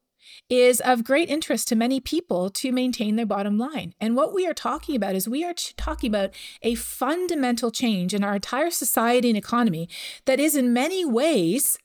is 0.50 0.80
of 0.82 1.04
great 1.04 1.30
interest 1.30 1.68
to 1.68 1.76
many 1.76 2.00
people 2.00 2.50
to 2.50 2.72
maintain 2.72 3.16
their 3.16 3.26
bottom 3.26 3.58
line. 3.58 3.94
And 4.00 4.16
what 4.16 4.34
we 4.34 4.46
are 4.48 4.54
talking 4.54 4.96
about 4.96 5.16
is 5.16 5.28
we 5.28 5.44
are 5.44 5.54
ch- 5.54 5.76
talking 5.76 6.10
about 6.10 6.32
a 6.62 6.76
fundamental 6.76 7.72
change 7.72 8.14
in 8.14 8.24
our 8.24 8.36
entire 8.36 8.70
society 8.70 9.30
and 9.30 9.38
economy 9.38 9.90
that 10.26 10.40
is, 10.40 10.56
in 10.56 10.74
many 10.74 11.06
ways, 11.06 11.78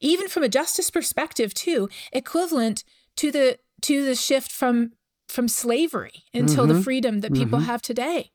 even 0.00 0.28
from 0.28 0.42
a 0.42 0.48
justice 0.48 0.90
perspective 0.90 1.54
too 1.54 1.88
equivalent 2.12 2.84
to 3.16 3.30
the 3.30 3.58
to 3.82 4.04
the 4.04 4.14
shift 4.14 4.50
from 4.50 4.92
from 5.28 5.48
slavery 5.48 6.24
until 6.34 6.66
mm-hmm. 6.66 6.76
the 6.76 6.82
freedom 6.82 7.20
that 7.20 7.32
people 7.32 7.58
mm-hmm. 7.58 7.68
have 7.68 7.82
today 7.82 8.30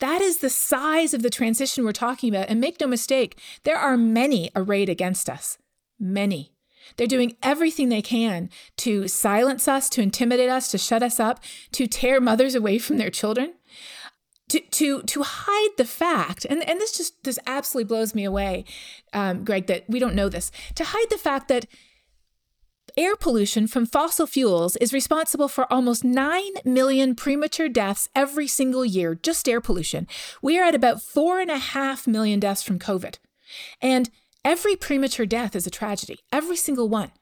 that 0.00 0.20
is 0.20 0.38
the 0.38 0.50
size 0.50 1.14
of 1.14 1.22
the 1.22 1.30
transition 1.30 1.84
we're 1.84 1.92
talking 1.92 2.34
about 2.34 2.48
and 2.48 2.60
make 2.60 2.80
no 2.80 2.86
mistake 2.86 3.38
there 3.64 3.78
are 3.78 3.96
many 3.96 4.50
arrayed 4.54 4.88
against 4.88 5.28
us 5.28 5.58
many 5.98 6.52
they're 6.96 7.06
doing 7.06 7.36
everything 7.42 7.88
they 7.88 8.02
can 8.02 8.48
to 8.78 9.08
silence 9.08 9.68
us, 9.68 9.90
to 9.90 10.00
intimidate 10.00 10.48
us, 10.48 10.70
to 10.70 10.78
shut 10.78 11.02
us 11.02 11.20
up, 11.20 11.40
to 11.72 11.86
tear 11.86 12.18
mothers 12.20 12.54
away 12.54 12.78
from 12.78 12.96
their 12.96 13.10
children 13.10 13.54
to 14.48 14.60
to 14.60 15.02
to 15.02 15.22
hide 15.22 15.76
the 15.76 15.84
fact 15.84 16.46
and 16.48 16.66
and 16.68 16.80
this 16.80 16.96
just 16.96 17.22
this 17.24 17.38
absolutely 17.46 17.86
blows 17.86 18.14
me 18.14 18.24
away 18.24 18.64
um, 19.12 19.44
greg 19.44 19.66
that 19.66 19.84
we 19.88 19.98
don't 19.98 20.14
know 20.14 20.28
this 20.28 20.50
to 20.74 20.84
hide 20.84 21.10
the 21.10 21.18
fact 21.18 21.48
that 21.48 21.66
air 22.96 23.14
pollution 23.14 23.66
from 23.66 23.86
fossil 23.86 24.26
fuels 24.26 24.76
is 24.76 24.92
responsible 24.92 25.48
for 25.48 25.70
almost 25.72 26.02
9 26.02 26.42
million 26.64 27.14
premature 27.14 27.68
deaths 27.68 28.08
every 28.14 28.48
single 28.48 28.84
year 28.84 29.14
just 29.14 29.48
air 29.48 29.60
pollution 29.60 30.06
we 30.42 30.58
are 30.58 30.64
at 30.64 30.74
about 30.74 31.02
four 31.02 31.40
and 31.40 31.50
a 31.50 31.58
half 31.58 32.06
million 32.06 32.40
deaths 32.40 32.62
from 32.62 32.78
covid 32.78 33.16
and 33.80 34.10
every 34.44 34.74
premature 34.74 35.26
death 35.26 35.54
is 35.54 35.66
a 35.66 35.70
tragedy 35.70 36.20
every 36.32 36.56
single 36.56 36.88
one 36.88 37.12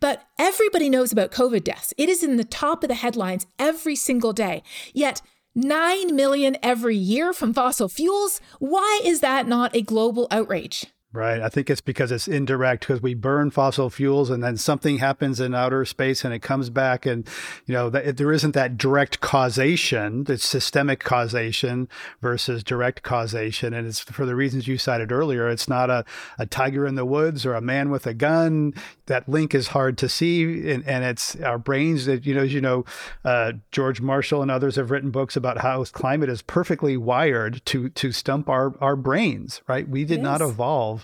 but 0.00 0.24
everybody 0.38 0.90
knows 0.90 1.12
about 1.12 1.32
COVID 1.32 1.64
deaths. 1.64 1.94
It 1.96 2.08
is 2.08 2.22
in 2.22 2.36
the 2.36 2.44
top 2.44 2.82
of 2.82 2.88
the 2.88 2.94
headlines 2.94 3.46
every 3.58 3.96
single 3.96 4.32
day. 4.32 4.62
Yet 4.92 5.22
9 5.54 6.16
million 6.16 6.56
every 6.62 6.96
year 6.96 7.34
from 7.34 7.52
fossil 7.52 7.88
fuels. 7.88 8.40
Why 8.58 9.00
is 9.04 9.20
that 9.20 9.46
not 9.46 9.76
a 9.76 9.82
global 9.82 10.26
outrage? 10.30 10.86
Right. 11.14 11.42
I 11.42 11.50
think 11.50 11.68
it's 11.68 11.82
because 11.82 12.10
it's 12.10 12.26
indirect 12.26 12.86
because 12.86 13.02
we 13.02 13.12
burn 13.12 13.50
fossil 13.50 13.90
fuels 13.90 14.30
and 14.30 14.42
then 14.42 14.56
something 14.56 14.96
happens 14.96 15.40
in 15.40 15.54
outer 15.54 15.84
space 15.84 16.24
and 16.24 16.32
it 16.32 16.38
comes 16.38 16.70
back. 16.70 17.04
And, 17.04 17.28
you 17.66 17.74
know, 17.74 17.90
that, 17.90 18.16
there 18.16 18.32
isn't 18.32 18.54
that 18.54 18.78
direct 18.78 19.20
causation. 19.20 20.24
It's 20.26 20.46
systemic 20.46 21.00
causation 21.00 21.90
versus 22.22 22.64
direct 22.64 23.02
causation. 23.02 23.74
And 23.74 23.86
it's 23.86 24.00
for 24.00 24.24
the 24.24 24.34
reasons 24.34 24.66
you 24.66 24.78
cited 24.78 25.12
earlier. 25.12 25.50
It's 25.50 25.68
not 25.68 25.90
a, 25.90 26.06
a 26.38 26.46
tiger 26.46 26.86
in 26.86 26.94
the 26.94 27.04
woods 27.04 27.44
or 27.44 27.52
a 27.52 27.60
man 27.60 27.90
with 27.90 28.06
a 28.06 28.14
gun. 28.14 28.72
That 29.04 29.28
link 29.28 29.54
is 29.54 29.68
hard 29.68 29.98
to 29.98 30.08
see. 30.08 30.70
And, 30.70 30.82
and 30.88 31.04
it's 31.04 31.36
our 31.36 31.58
brains 31.58 32.06
that, 32.06 32.24
you 32.24 32.34
know, 32.34 32.44
as 32.44 32.54
you 32.54 32.62
know, 32.62 32.86
uh, 33.22 33.52
George 33.70 34.00
Marshall 34.00 34.40
and 34.40 34.50
others 34.50 34.76
have 34.76 34.90
written 34.90 35.10
books 35.10 35.36
about 35.36 35.58
how 35.58 35.84
climate 35.84 36.30
is 36.30 36.40
perfectly 36.40 36.96
wired 36.96 37.60
to, 37.66 37.90
to 37.90 38.12
stump 38.12 38.48
our, 38.48 38.74
our 38.80 38.96
brains, 38.96 39.60
right? 39.68 39.86
We 39.86 40.06
did 40.06 40.22
not 40.22 40.40
evolve 40.40 41.01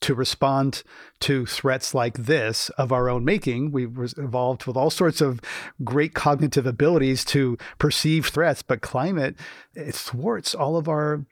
to 0.00 0.14
respond 0.14 0.82
to 1.20 1.46
threats 1.46 1.94
like 1.94 2.14
this 2.14 2.68
of 2.70 2.92
our 2.92 3.08
own 3.08 3.24
making. 3.24 3.72
We've 3.72 3.96
evolved 4.18 4.66
with 4.66 4.76
all 4.76 4.90
sorts 4.90 5.20
of 5.20 5.40
great 5.82 6.14
cognitive 6.14 6.66
abilities 6.66 7.24
to 7.26 7.56
perceive 7.78 8.26
threats, 8.26 8.62
but 8.62 8.82
climate 8.82 9.36
it 9.74 9.94
thwarts 9.94 10.54
all 10.54 10.76
of 10.76 10.88
our 10.88 11.24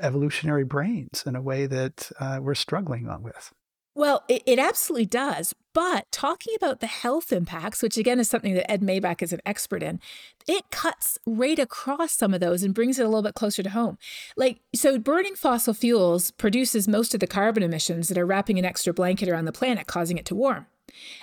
evolutionary 0.00 0.64
brains 0.64 1.22
in 1.26 1.36
a 1.36 1.42
way 1.42 1.66
that 1.66 2.10
uh, 2.18 2.38
we're 2.42 2.54
struggling 2.54 3.06
with. 3.22 3.52
Well, 3.94 4.24
it, 4.28 4.42
it, 4.46 4.58
absolutely 4.58 5.06
does. 5.06 5.54
But 5.72 6.10
talking 6.10 6.54
about 6.56 6.80
the 6.80 6.86
health 6.86 7.32
impacts, 7.32 7.82
which 7.82 7.96
again 7.96 8.18
is 8.18 8.28
something 8.28 8.54
that 8.54 8.70
Ed 8.70 8.82
Maibach 8.82 9.22
is 9.22 9.32
an 9.32 9.40
expert 9.46 9.82
in, 9.82 10.00
it 10.48 10.70
cuts 10.70 11.18
right 11.26 11.58
across 11.58 12.12
some 12.12 12.34
of 12.34 12.40
those 12.40 12.62
and 12.62 12.74
brings 12.74 12.98
it 12.98 13.04
a 13.04 13.08
little 13.08 13.22
bit 13.22 13.34
closer 13.34 13.62
to 13.62 13.70
home. 13.70 13.96
Like, 14.36 14.60
so 14.74 14.98
burning 14.98 15.36
fossil 15.36 15.74
fuels 15.74 16.32
produces 16.32 16.88
most 16.88 17.14
of 17.14 17.20
the 17.20 17.26
carbon 17.26 17.62
emissions 17.62 18.08
that 18.08 18.18
are 18.18 18.26
wrapping 18.26 18.58
an 18.58 18.64
extra 18.64 18.92
blanket 18.92 19.28
around 19.28 19.44
the 19.44 19.52
planet, 19.52 19.86
causing 19.86 20.18
it 20.18 20.26
to 20.26 20.34
warm. 20.34 20.66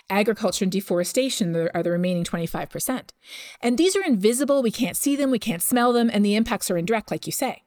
Agriculture 0.10 0.64
and 0.64 0.72
deforestation 0.72 1.54
are 1.74 1.84
the 1.84 1.92
remaining 1.92 2.24
25%. 2.24 3.10
And 3.62 3.78
these 3.78 3.98
are 3.98 4.04
invisible, 4.04 4.64
we 4.64 4.72
can't 4.72 4.96
see 4.96 5.18
them, 5.18 5.30
we 5.30 5.40
can't 5.40 5.62
smell 5.62 5.92
them, 5.92 6.10
and 6.12 6.24
the 6.24 6.36
impacts 6.36 6.72
are 6.72 6.78
indirect, 6.78 7.12
like 7.12 7.26
you 7.26 7.34
say. 7.34 7.64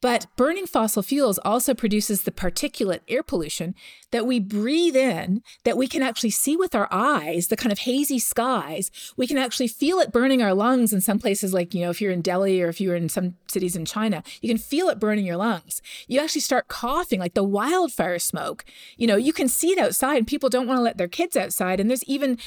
But 0.00 0.26
burning 0.36 0.66
fossil 0.66 1.02
fuels 1.02 1.38
also 1.44 1.74
produces 1.74 2.22
the 2.22 2.30
particulate 2.30 3.00
air 3.06 3.22
pollution 3.22 3.74
that 4.12 4.26
we 4.26 4.40
breathe 4.40 4.96
in, 4.96 5.42
that 5.64 5.76
we 5.76 5.86
can 5.86 6.02
actually 6.02 6.30
see 6.30 6.56
with 6.56 6.74
our 6.74 6.88
eyes, 6.90 7.48
the 7.48 7.56
kind 7.56 7.70
of 7.70 7.80
hazy 7.80 8.18
skies. 8.18 8.90
We 9.16 9.26
can 9.26 9.36
actually 9.36 9.68
feel 9.68 9.98
it 9.98 10.12
burning 10.12 10.42
our 10.42 10.54
lungs 10.54 10.92
in 10.92 11.00
some 11.00 11.18
places, 11.18 11.52
like, 11.52 11.74
you 11.74 11.84
know, 11.84 11.90
if 11.90 12.00
you're 12.00 12.12
in 12.12 12.22
Delhi 12.22 12.62
or 12.62 12.68
if 12.68 12.80
you're 12.80 12.96
in 12.96 13.08
some 13.10 13.36
cities 13.46 13.76
in 13.76 13.84
China, 13.84 14.22
you 14.40 14.48
can 14.48 14.58
feel 14.58 14.88
it 14.88 14.98
burning 14.98 15.26
your 15.26 15.36
lungs. 15.36 15.82
You 16.08 16.20
actually 16.20 16.40
start 16.40 16.68
coughing, 16.68 17.20
like 17.20 17.34
the 17.34 17.44
wildfire 17.44 18.18
smoke. 18.18 18.64
You 18.96 19.06
know, 19.06 19.16
you 19.16 19.32
can 19.32 19.48
see 19.48 19.72
it 19.72 19.78
outside, 19.78 20.16
and 20.16 20.26
people 20.26 20.48
don't 20.48 20.66
want 20.66 20.78
to 20.78 20.82
let 20.82 20.96
their 20.96 21.08
kids 21.08 21.36
outside. 21.36 21.78
And 21.78 21.90
there's 21.90 22.04
even 22.04 22.38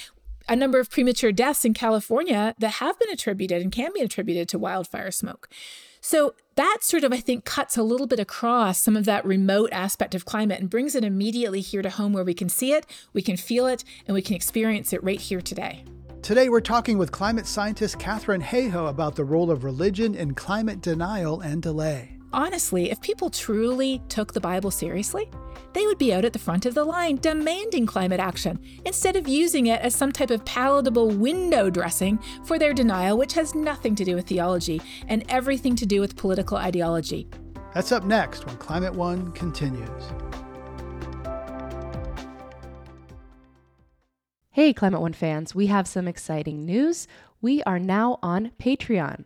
a 0.50 0.56
number 0.56 0.80
of 0.80 0.90
premature 0.90 1.32
deaths 1.32 1.64
in 1.64 1.74
California 1.74 2.56
that 2.58 2.74
have 2.74 3.00
been 3.00 3.10
attributed 3.10 3.62
and 3.62 3.72
can 3.72 3.92
be 3.94 4.02
attributed 4.02 4.50
to 4.50 4.60
wildfire 4.60 5.12
smoke. 5.12 5.48
So 6.06 6.36
that 6.56 6.80
sort 6.82 7.06
of, 7.06 7.14
I 7.14 7.22
think, 7.22 7.46
cuts 7.46 7.78
a 7.78 7.82
little 7.82 8.08
bit 8.08 8.20
across 8.20 8.82
some 8.82 8.98
of 8.98 9.06
that 9.06 9.26
remote 9.26 9.70
aspect 9.72 10.14
of 10.14 10.26
climate 10.26 10.60
and 10.60 10.70
brings 10.70 10.96
it 10.96 11.04
immediately 11.06 11.62
here 11.62 11.82
to 11.82 11.90
home 11.90 12.12
where 12.12 12.26
we 12.26 12.34
can 12.34 12.50
see 12.50 12.74
it, 12.74 12.86
we 13.14 13.22
can 13.22 13.38
feel 13.38 13.68
it, 13.68 13.86
and 14.06 14.14
we 14.14 14.22
can 14.22 14.36
experience 14.36 14.92
it 14.92 15.02
right 15.02 15.22
here 15.22 15.40
today. 15.40 15.86
Today, 16.22 16.50
we're 16.50 16.60
talking 16.60 16.98
with 16.98 17.14
climate 17.14 17.48
scientist 17.48 18.00
Katharine 18.00 18.42
Hayhoe 18.42 18.90
about 18.90 19.16
the 19.16 19.24
role 19.24 19.50
of 19.50 19.64
religion 19.64 20.14
in 20.14 20.34
climate 20.34 20.82
denial 20.82 21.40
and 21.40 21.62
delay. 21.62 22.13
Honestly, 22.34 22.90
if 22.90 23.00
people 23.00 23.30
truly 23.30 24.02
took 24.10 24.34
the 24.34 24.42
Bible 24.42 24.72
seriously, 24.72 25.30
they 25.74 25.86
would 25.86 26.00
be 26.00 26.12
out 26.12 26.26
at 26.26 26.34
the 26.34 26.40
front 26.40 26.66
of 26.66 26.74
the 26.74 26.84
line 26.84 27.18
demanding 27.18 27.86
climate 27.86 28.20
action 28.20 28.60
instead 28.86 29.16
of 29.16 29.28
using 29.28 29.68
it 29.68 29.80
as 29.82 29.94
some 29.94 30.12
type 30.12 30.32
of 30.32 30.44
palatable 30.44 31.12
window 31.12 31.70
dressing 31.70 32.18
for 32.44 32.58
their 32.58 32.74
denial, 32.74 33.20
which 33.20 33.34
has 33.34 33.54
nothing 33.54 33.94
to 33.94 34.04
do 34.04 34.16
with 34.16 34.26
theology 34.26 34.82
and 35.08 35.24
everything 35.30 35.76
to 35.76 35.86
do 35.86 36.02
with 36.02 36.16
political 36.16 36.58
ideology. 36.58 37.28
That's 37.76 37.92
up 37.92 38.04
next 38.04 38.48
when 38.48 38.58
Climate 38.58 38.96
One 38.96 39.32
continues. 39.34 40.04
Hey, 44.50 44.74
Climate 44.74 45.02
One 45.02 45.14
fans, 45.14 45.54
we 45.54 45.68
have 45.68 45.88
some 45.88 46.08
exciting 46.08 46.66
news. 46.66 47.08
We 47.42 47.62
are 47.64 47.80
now 47.80 48.18
on 48.24 48.52
Patreon. 48.60 49.26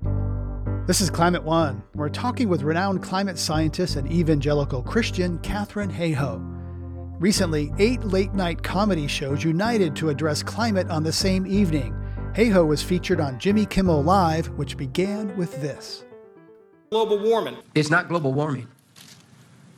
This 0.91 0.99
is 0.99 1.09
Climate 1.09 1.43
One. 1.43 1.81
We're 1.95 2.09
talking 2.09 2.49
with 2.49 2.63
renowned 2.63 3.01
climate 3.01 3.37
scientist 3.39 3.95
and 3.95 4.11
evangelical 4.11 4.83
Christian 4.83 5.39
Katharine 5.39 5.89
Hayhoe. 5.89 6.41
Recently, 7.17 7.71
eight 7.79 8.03
late 8.03 8.33
night 8.33 8.61
comedy 8.61 9.07
shows 9.07 9.41
united 9.41 9.95
to 9.95 10.09
address 10.09 10.43
climate 10.43 10.89
on 10.89 11.03
the 11.03 11.13
same 11.13 11.47
evening. 11.47 11.95
Hayhoe 12.35 12.67
was 12.67 12.83
featured 12.83 13.21
on 13.21 13.39
Jimmy 13.39 13.65
Kimmel 13.65 14.03
Live, 14.03 14.49
which 14.57 14.75
began 14.75 15.33
with 15.37 15.61
this 15.61 16.03
Global 16.89 17.19
warming. 17.19 17.55
It's 17.73 17.89
not 17.89 18.09
global 18.09 18.33
warming. 18.33 18.67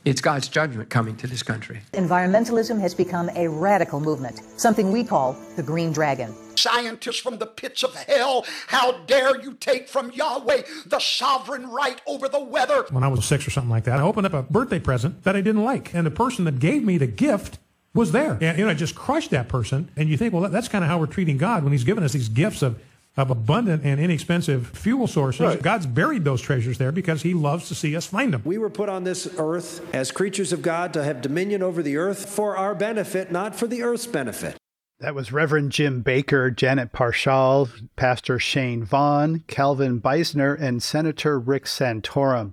It's 0.04 0.20
God's 0.20 0.48
judgment 0.48 0.90
coming 0.90 1.14
to 1.18 1.28
this 1.28 1.44
country. 1.44 1.82
Environmentalism 1.92 2.80
has 2.80 2.92
become 2.92 3.30
a 3.36 3.46
radical 3.46 4.00
movement, 4.00 4.40
something 4.56 4.90
we 4.90 5.04
call 5.04 5.36
the 5.54 5.62
Green 5.62 5.92
Dragon. 5.92 6.34
Scientists 6.56 7.18
from 7.18 7.38
the 7.38 7.46
pits 7.46 7.82
of 7.82 7.94
hell, 7.94 8.44
how 8.68 8.92
dare 9.04 9.40
you 9.40 9.54
take 9.54 9.88
from 9.88 10.10
Yahweh 10.12 10.62
the 10.86 10.98
sovereign 10.98 11.70
right 11.70 12.00
over 12.06 12.28
the 12.28 12.42
weather? 12.42 12.86
When 12.90 13.04
I 13.04 13.08
was 13.08 13.24
six 13.24 13.46
or 13.46 13.50
something 13.50 13.70
like 13.70 13.84
that, 13.84 13.98
I 13.98 14.02
opened 14.02 14.26
up 14.26 14.34
a 14.34 14.42
birthday 14.42 14.78
present 14.78 15.24
that 15.24 15.36
I 15.36 15.40
didn't 15.40 15.64
like. 15.64 15.94
And 15.94 16.06
the 16.06 16.10
person 16.10 16.44
that 16.44 16.58
gave 16.58 16.84
me 16.84 16.98
the 16.98 17.06
gift 17.06 17.58
was 17.94 18.12
there. 18.12 18.38
And 18.40 18.58
you 18.58 18.64
know, 18.64 18.70
it 18.70 18.76
just 18.76 18.94
crushed 18.94 19.30
that 19.30 19.48
person. 19.48 19.90
And 19.96 20.08
you 20.08 20.16
think, 20.16 20.34
well, 20.34 20.48
that's 20.50 20.68
kind 20.68 20.84
of 20.84 20.90
how 20.90 20.98
we're 20.98 21.06
treating 21.06 21.38
God 21.38 21.62
when 21.62 21.72
He's 21.72 21.84
given 21.84 22.04
us 22.04 22.12
these 22.12 22.28
gifts 22.28 22.62
of 22.62 22.80
of 23.16 23.30
abundant 23.30 23.84
and 23.84 24.00
inexpensive 24.00 24.66
fuel 24.68 25.06
sources. 25.06 25.40
Right. 25.40 25.62
God's 25.62 25.86
buried 25.86 26.24
those 26.24 26.42
treasures 26.42 26.78
there 26.78 26.90
because 26.90 27.22
He 27.22 27.32
loves 27.32 27.68
to 27.68 27.74
see 27.74 27.94
us 27.96 28.06
find 28.06 28.32
them. 28.32 28.42
We 28.44 28.58
were 28.58 28.70
put 28.70 28.88
on 28.88 29.04
this 29.04 29.32
earth 29.38 29.94
as 29.94 30.10
creatures 30.10 30.52
of 30.52 30.62
God 30.62 30.92
to 30.94 31.04
have 31.04 31.20
dominion 31.20 31.62
over 31.62 31.82
the 31.82 31.96
earth 31.96 32.28
for 32.28 32.56
our 32.56 32.74
benefit, 32.74 33.30
not 33.30 33.54
for 33.54 33.66
the 33.66 33.82
earth's 33.82 34.06
benefit. 34.06 34.56
That 35.00 35.14
was 35.14 35.32
Reverend 35.32 35.72
Jim 35.72 36.04
Bakker, 36.04 36.54
Janet 36.54 36.92
Parshall, 36.92 37.68
Pastor 37.96 38.38
Shane 38.38 38.84
Vaughn, 38.84 39.44
Calvin 39.48 40.00
Beisner, 40.00 40.58
and 40.58 40.82
Senator 40.82 41.38
Rick 41.38 41.64
Santorum. 41.64 42.52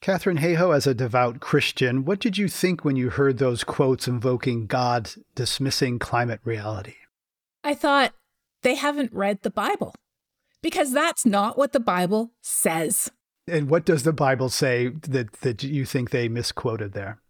Katharine 0.00 0.38
Hayhoe, 0.38 0.74
as 0.74 0.86
a 0.86 0.94
devout 0.94 1.40
Christian, 1.40 2.04
what 2.04 2.18
did 2.18 2.38
you 2.38 2.48
think 2.48 2.84
when 2.84 2.96
you 2.96 3.10
heard 3.10 3.38
those 3.38 3.62
quotes 3.62 4.08
invoking 4.08 4.66
God 4.66 5.10
dismissing 5.34 5.98
climate 5.98 6.40
reality? 6.44 6.94
I 7.62 7.74
thought 7.74 8.14
they 8.62 8.74
haven't 8.74 9.12
read 9.12 9.42
the 9.42 9.50
Bible 9.50 9.94
because 10.62 10.92
that's 10.92 11.26
not 11.26 11.58
what 11.58 11.72
the 11.72 11.80
Bible 11.80 12.32
says. 12.40 13.10
And 13.46 13.68
what 13.68 13.84
does 13.84 14.04
the 14.04 14.12
Bible 14.12 14.48
say 14.48 14.88
that, 14.88 15.32
that 15.42 15.62
you 15.62 15.84
think 15.84 16.10
they 16.10 16.28
misquoted 16.28 16.94
there? 16.94 17.20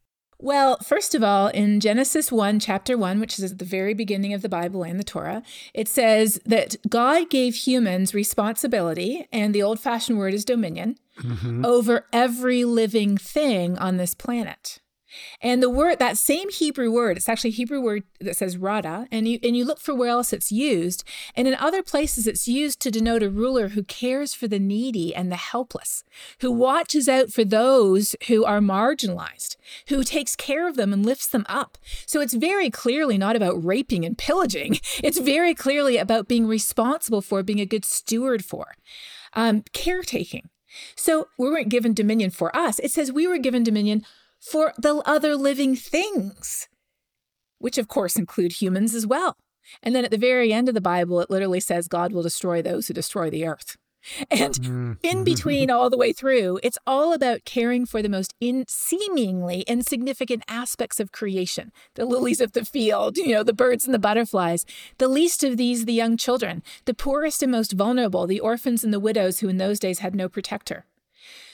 Well, 0.43 0.77
first 0.79 1.15
of 1.15 1.23
all, 1.23 1.47
in 1.47 1.79
Genesis 1.79 2.33
1, 2.33 2.59
chapter 2.59 2.99
1, 2.99 3.21
which 3.21 3.39
is 3.39 3.53
at 3.53 3.61
the 3.61 3.65
very 3.65 3.95
beginning 3.95 4.35
of 4.35 4.43
the 4.43 4.49
Bible 4.49 4.83
and 4.83 4.99
the 4.99 5.05
Torah, 5.05 5.45
it 5.73 5.87
says 5.87 6.41
that 6.45 6.75
God 6.89 7.31
gave 7.31 7.55
humans 7.55 8.13
responsibility, 8.13 9.29
and 9.33 9.55
the 9.55 9.63
old 9.63 9.79
fashioned 9.79 10.19
word 10.19 10.35
is 10.35 10.45
dominion, 10.45 10.97
mm-hmm. 11.21 11.65
over 11.65 12.07
every 12.13 12.65
living 12.65 13.17
thing 13.17 13.79
on 13.79 13.99
this 13.99 14.17
planet. 14.17 14.81
And 15.41 15.63
the 15.63 15.71
word, 15.71 15.99
that 15.99 16.19
same 16.19 16.51
Hebrew 16.51 16.91
word, 16.91 17.17
it's 17.17 17.29
actually 17.29 17.51
a 17.51 17.55
Hebrew 17.55 17.81
word 17.81 18.05
that 18.21 18.37
says 18.37 18.57
rada, 18.57 19.07
and 19.11 19.29
you 19.29 19.39
and 19.43 19.57
you 19.57 19.65
look 19.65 19.81
for 19.81 19.95
where 19.95 20.11
else 20.11 20.33
it's 20.33 20.53
used. 20.53 21.05
And 21.35 21.49
in 21.49 21.55
other 21.55 21.83
places, 21.83 22.27
it's 22.27 22.49
used 22.49 22.81
to 22.81 22.91
denote 22.91 23.23
a 23.23 23.31
ruler 23.31 23.69
who 23.69 23.83
cares 23.83 24.35
for 24.35 24.49
the 24.49 24.59
needy 24.59 25.15
and 25.15 25.31
the 25.31 25.37
helpless, 25.37 26.05
who 26.41 26.51
watches 26.51 27.09
out 27.09 27.31
for 27.31 27.45
those 27.45 28.15
who 28.29 28.45
are 28.45 28.61
marginalized, 28.61 29.57
who 29.89 30.05
takes 30.05 30.37
care 30.37 30.69
of 30.69 30.77
them 30.77 30.93
and 30.93 31.05
lifts 31.05 31.27
them 31.27 31.47
up. 31.49 31.79
So 32.07 32.21
it's 32.21 32.35
very 32.35 32.71
clearly 32.71 33.19
not 33.19 33.37
about 33.37 33.65
raping 33.65 34.05
and 34.05 34.17
pillaging. 34.17 34.79
It's 35.03 35.19
very 35.19 35.55
clearly 35.55 35.97
about 35.97 36.29
being 36.29 36.47
responsible 36.47 37.23
for, 37.23 37.43
being 37.43 37.61
a 37.61 37.67
good 37.67 37.85
steward 37.85 38.45
for, 38.45 38.77
um, 39.33 39.65
caretaking. 39.73 40.49
So 40.95 41.29
we 41.39 41.49
weren't 41.49 41.69
given 41.69 41.95
dominion 41.95 42.31
for 42.31 42.55
us. 42.57 42.79
It 42.79 42.91
says 42.91 43.13
we 43.13 43.27
were 43.27 43.39
given 43.39 43.63
dominion 43.63 44.05
for 44.43 44.75
the 44.77 44.97
other 45.07 45.37
living 45.37 45.77
things, 45.77 46.69
which 47.59 47.79
of 47.79 47.89
course 47.89 48.17
include 48.17 48.61
humans 48.61 48.95
as 48.95 49.07
well. 49.07 49.37
And 49.83 49.95
then 49.95 50.05
at 50.05 50.11
the 50.11 50.19
very 50.19 50.53
end 50.53 50.69
of 50.69 50.75
the 50.75 50.81
Bible, 50.81 51.21
it 51.21 51.31
literally 51.31 51.61
says 51.61 51.87
God 51.87 52.13
will 52.13 52.23
destroy 52.23 52.61
those 52.61 52.89
who 52.89 52.95
destroy 52.95 53.31
the 53.31 53.47
earth. 53.47 53.77
And 54.33 54.55
mm-hmm. 54.55 54.93
in 55.05 55.23
between, 55.23 55.71
all 55.71 55.89
the 55.89 55.97
way 55.97 56.13
through, 56.13 56.59
it's 56.65 56.79
all 56.89 57.13
about 57.13 57.45
caring 57.45 57.87
for 57.87 58.03
the 58.03 58.09
most 58.09 58.35
in 58.41 58.65
seemingly 58.67 59.61
insignificant 59.69 60.43
aspects 60.49 60.99
of 60.99 61.13
creation 61.13 61.71
the 61.95 62.05
lilies 62.05 62.41
of 62.41 62.51
the 62.51 62.65
field, 62.65 63.17
you 63.17 63.29
know, 63.29 63.45
the 63.45 63.53
birds 63.53 63.85
and 63.85 63.95
the 63.95 64.01
butterflies. 64.01 64.67
The 64.99 65.07
least 65.07 65.45
of 65.45 65.57
these, 65.57 65.85
the 65.85 65.93
young 65.93 66.17
children, 66.17 66.65
the 66.85 66.95
poorest 66.95 67.45
and 67.45 67.53
most 67.53 67.75
vulnerable, 67.75 68.27
the 68.27 68.41
orphans 68.41 68.83
and 68.83 68.93
the 68.93 68.99
widows 68.99 69.39
who 69.39 69.49
in 69.49 69.59
those 69.59 69.79
days 69.79 70.01
had 70.01 70.17
no 70.17 70.29
protector. 70.29 70.85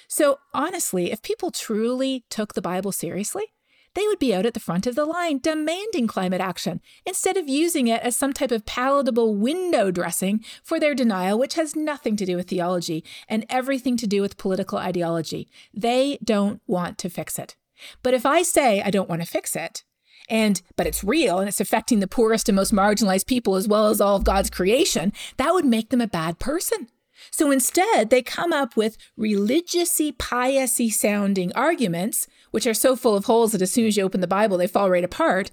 So, 0.08 0.38
honestly, 0.54 1.12
if 1.12 1.22
people 1.22 1.50
truly 1.50 2.24
took 2.30 2.54
the 2.54 2.62
Bible 2.62 2.92
seriously, 2.92 3.52
they 3.94 4.06
would 4.06 4.18
be 4.18 4.34
out 4.34 4.46
at 4.46 4.54
the 4.54 4.60
front 4.60 4.86
of 4.86 4.94
the 4.94 5.04
line 5.04 5.38
demanding 5.38 6.06
climate 6.06 6.40
action 6.40 6.80
instead 7.04 7.36
of 7.36 7.48
using 7.48 7.88
it 7.88 8.00
as 8.02 8.16
some 8.16 8.32
type 8.32 8.50
of 8.50 8.64
palatable 8.64 9.34
window 9.34 9.90
dressing 9.90 10.44
for 10.62 10.80
their 10.80 10.94
denial, 10.94 11.38
which 11.38 11.54
has 11.54 11.76
nothing 11.76 12.16
to 12.16 12.24
do 12.24 12.36
with 12.36 12.48
theology 12.48 13.04
and 13.28 13.44
everything 13.50 13.96
to 13.98 14.06
do 14.06 14.22
with 14.22 14.38
political 14.38 14.78
ideology. 14.78 15.48
They 15.74 16.18
don't 16.24 16.62
want 16.66 16.96
to 16.98 17.10
fix 17.10 17.38
it. 17.38 17.56
But 18.02 18.14
if 18.14 18.24
I 18.24 18.42
say 18.42 18.80
I 18.80 18.90
don't 18.90 19.08
want 19.08 19.22
to 19.22 19.28
fix 19.28 19.54
it, 19.54 19.84
and 20.30 20.60
but 20.76 20.86
it's 20.86 21.04
real 21.04 21.38
and 21.38 21.48
it's 21.48 21.60
affecting 21.60 22.00
the 22.00 22.08
poorest 22.08 22.48
and 22.48 22.56
most 22.56 22.72
marginalized 22.72 23.26
people 23.26 23.56
as 23.56 23.68
well 23.68 23.88
as 23.88 24.00
all 24.00 24.16
of 24.16 24.24
God's 24.24 24.50
creation, 24.50 25.12
that 25.36 25.52
would 25.52 25.66
make 25.66 25.90
them 25.90 26.00
a 26.00 26.06
bad 26.06 26.38
person. 26.38 26.88
So 27.30 27.50
instead, 27.50 28.10
they 28.10 28.22
come 28.22 28.52
up 28.52 28.76
with 28.76 28.96
religiously 29.16 30.12
piousy 30.12 30.92
sounding 30.92 31.52
arguments, 31.54 32.26
which 32.50 32.66
are 32.66 32.74
so 32.74 32.96
full 32.96 33.16
of 33.16 33.26
holes 33.26 33.52
that 33.52 33.62
as 33.62 33.72
soon 33.72 33.86
as 33.86 33.96
you 33.96 34.04
open 34.04 34.20
the 34.20 34.26
Bible, 34.26 34.58
they 34.58 34.66
fall 34.66 34.90
right 34.90 35.04
apart. 35.04 35.50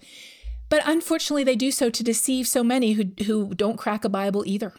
But 0.69 0.81
unfortunately, 0.85 1.43
they 1.43 1.55
do 1.55 1.71
so 1.71 1.89
to 1.89 2.03
deceive 2.03 2.47
so 2.47 2.63
many 2.63 2.93
who, 2.93 3.11
who 3.25 3.53
don't 3.53 3.77
crack 3.77 4.03
a 4.03 4.09
Bible 4.09 4.43
either. 4.45 4.73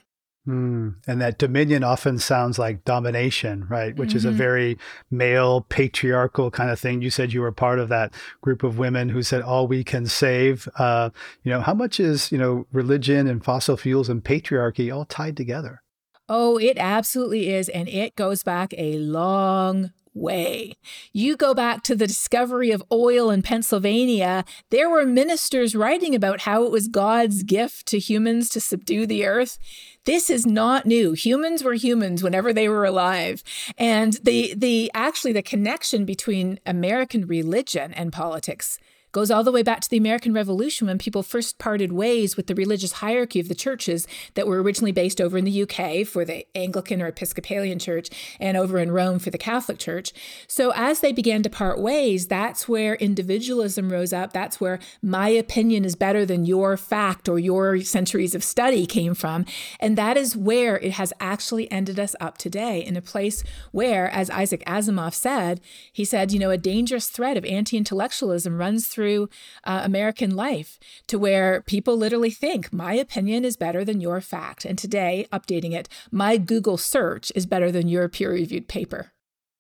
Mm. 0.46 0.94
And 1.08 1.20
that 1.20 1.38
dominion 1.38 1.82
often 1.82 2.18
sounds 2.18 2.58
like 2.58 2.84
domination, 2.84 3.66
right? 3.68 3.96
Which 3.96 4.10
mm-hmm. 4.10 4.16
is 4.16 4.24
a 4.24 4.28
mm-hmm. 4.28 4.36
very 4.36 4.78
male, 5.10 5.62
patriarchal 5.62 6.52
kind 6.52 6.70
of 6.70 6.78
thing. 6.78 7.02
You 7.02 7.10
said 7.10 7.32
you 7.32 7.40
were 7.40 7.52
part 7.52 7.80
of 7.80 7.88
that 7.88 8.14
group 8.42 8.62
of 8.62 8.78
women 8.78 9.08
who 9.08 9.22
said 9.22 9.42
all 9.42 9.66
we 9.66 9.82
can 9.82 10.06
save. 10.06 10.68
Uh, 10.78 11.10
you 11.42 11.50
know, 11.50 11.60
how 11.60 11.74
much 11.74 11.98
is 11.98 12.30
you 12.30 12.38
know 12.38 12.66
religion 12.72 13.26
and 13.26 13.44
fossil 13.44 13.76
fuels 13.76 14.08
and 14.08 14.22
patriarchy 14.22 14.94
all 14.94 15.04
tied 15.04 15.36
together? 15.36 15.82
Oh, 16.28 16.58
it 16.58 16.76
absolutely 16.78 17.50
is. 17.50 17.68
And 17.68 17.88
it 17.88 18.16
goes 18.16 18.42
back 18.42 18.74
a 18.76 18.98
long 18.98 19.92
way. 20.16 20.72
You 21.12 21.36
go 21.36 21.54
back 21.54 21.82
to 21.84 21.94
the 21.94 22.06
discovery 22.06 22.70
of 22.70 22.82
oil 22.90 23.30
in 23.30 23.42
Pennsylvania, 23.42 24.44
there 24.70 24.88
were 24.88 25.04
ministers 25.04 25.76
writing 25.76 26.14
about 26.14 26.40
how 26.40 26.64
it 26.64 26.72
was 26.72 26.88
God's 26.88 27.42
gift 27.42 27.86
to 27.88 27.98
humans 27.98 28.48
to 28.50 28.60
subdue 28.60 29.06
the 29.06 29.26
earth. 29.26 29.58
This 30.04 30.30
is 30.30 30.46
not 30.46 30.86
new. 30.86 31.12
Humans 31.12 31.62
were 31.62 31.74
humans 31.74 32.22
whenever 32.22 32.52
they 32.52 32.68
were 32.68 32.84
alive. 32.84 33.42
And 33.76 34.14
the 34.22 34.54
the 34.56 34.90
actually 34.94 35.32
the 35.32 35.42
connection 35.42 36.04
between 36.04 36.58
American 36.64 37.26
religion 37.26 37.92
and 37.92 38.12
politics 38.12 38.78
goes 39.16 39.30
all 39.30 39.42
the 39.42 39.50
way 39.50 39.62
back 39.62 39.80
to 39.80 39.88
the 39.88 39.96
American 39.96 40.34
Revolution 40.34 40.88
when 40.88 40.98
people 40.98 41.22
first 41.22 41.58
parted 41.58 41.90
ways 41.90 42.36
with 42.36 42.48
the 42.48 42.54
religious 42.54 42.92
hierarchy 42.92 43.40
of 43.40 43.48
the 43.48 43.54
churches 43.54 44.06
that 44.34 44.46
were 44.46 44.62
originally 44.62 44.92
based 44.92 45.22
over 45.22 45.38
in 45.38 45.46
the 45.46 45.62
UK 45.62 46.06
for 46.06 46.22
the 46.22 46.46
Anglican 46.54 47.00
or 47.00 47.06
Episcopalian 47.06 47.78
church 47.78 48.10
and 48.38 48.58
over 48.58 48.78
in 48.78 48.92
Rome 48.92 49.18
for 49.18 49.30
the 49.30 49.38
Catholic 49.38 49.78
church. 49.78 50.12
So 50.46 50.70
as 50.76 51.00
they 51.00 51.12
began 51.12 51.42
to 51.44 51.48
part 51.48 51.80
ways, 51.80 52.26
that's 52.26 52.68
where 52.68 52.96
individualism 52.96 53.90
rose 53.90 54.12
up. 54.12 54.34
That's 54.34 54.60
where 54.60 54.80
my 55.00 55.30
opinion 55.30 55.86
is 55.86 55.96
better 55.96 56.26
than 56.26 56.44
your 56.44 56.76
fact 56.76 57.26
or 57.26 57.38
your 57.38 57.80
centuries 57.80 58.34
of 58.34 58.44
study 58.44 58.84
came 58.84 59.14
from. 59.14 59.46
And 59.80 59.96
that 59.96 60.18
is 60.18 60.36
where 60.36 60.76
it 60.76 60.92
has 60.92 61.14
actually 61.20 61.72
ended 61.72 61.98
us 61.98 62.14
up 62.20 62.36
today 62.36 62.84
in 62.84 62.98
a 62.98 63.00
place 63.00 63.42
where, 63.72 64.10
as 64.10 64.28
Isaac 64.28 64.62
Asimov 64.66 65.14
said, 65.14 65.62
he 65.90 66.04
said, 66.04 66.32
you 66.32 66.38
know, 66.38 66.50
a 66.50 66.58
dangerous 66.58 67.08
thread 67.08 67.38
of 67.38 67.46
anti 67.46 67.78
intellectualism 67.78 68.58
runs 68.58 68.88
through 68.88 69.05
through 69.06 69.28
uh, 69.62 69.82
American 69.84 70.34
life 70.34 70.80
to 71.06 71.16
where 71.16 71.62
people 71.62 71.96
literally 71.96 72.30
think 72.30 72.72
my 72.72 72.94
opinion 72.94 73.44
is 73.44 73.56
better 73.56 73.84
than 73.84 74.00
your 74.00 74.20
fact. 74.20 74.64
And 74.64 74.76
today, 74.76 75.28
updating 75.32 75.72
it, 75.72 75.88
my 76.10 76.36
Google 76.36 76.76
search 76.76 77.30
is 77.36 77.46
better 77.46 77.70
than 77.70 77.86
your 77.86 78.08
peer 78.08 78.32
reviewed 78.32 78.66
paper. 78.66 79.12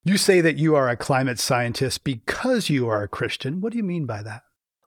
You 0.04 0.16
say 0.16 0.40
that 0.40 0.56
you 0.56 0.74
are 0.74 0.88
a 0.88 0.96
climate 0.96 1.38
scientist 1.38 2.02
because 2.02 2.68
you 2.68 2.88
are 2.88 3.04
a 3.04 3.08
Christian. 3.08 3.60
What 3.60 3.70
do 3.70 3.78
you 3.78 3.84
mean 3.84 4.04
by 4.04 4.22
that? 4.24 4.42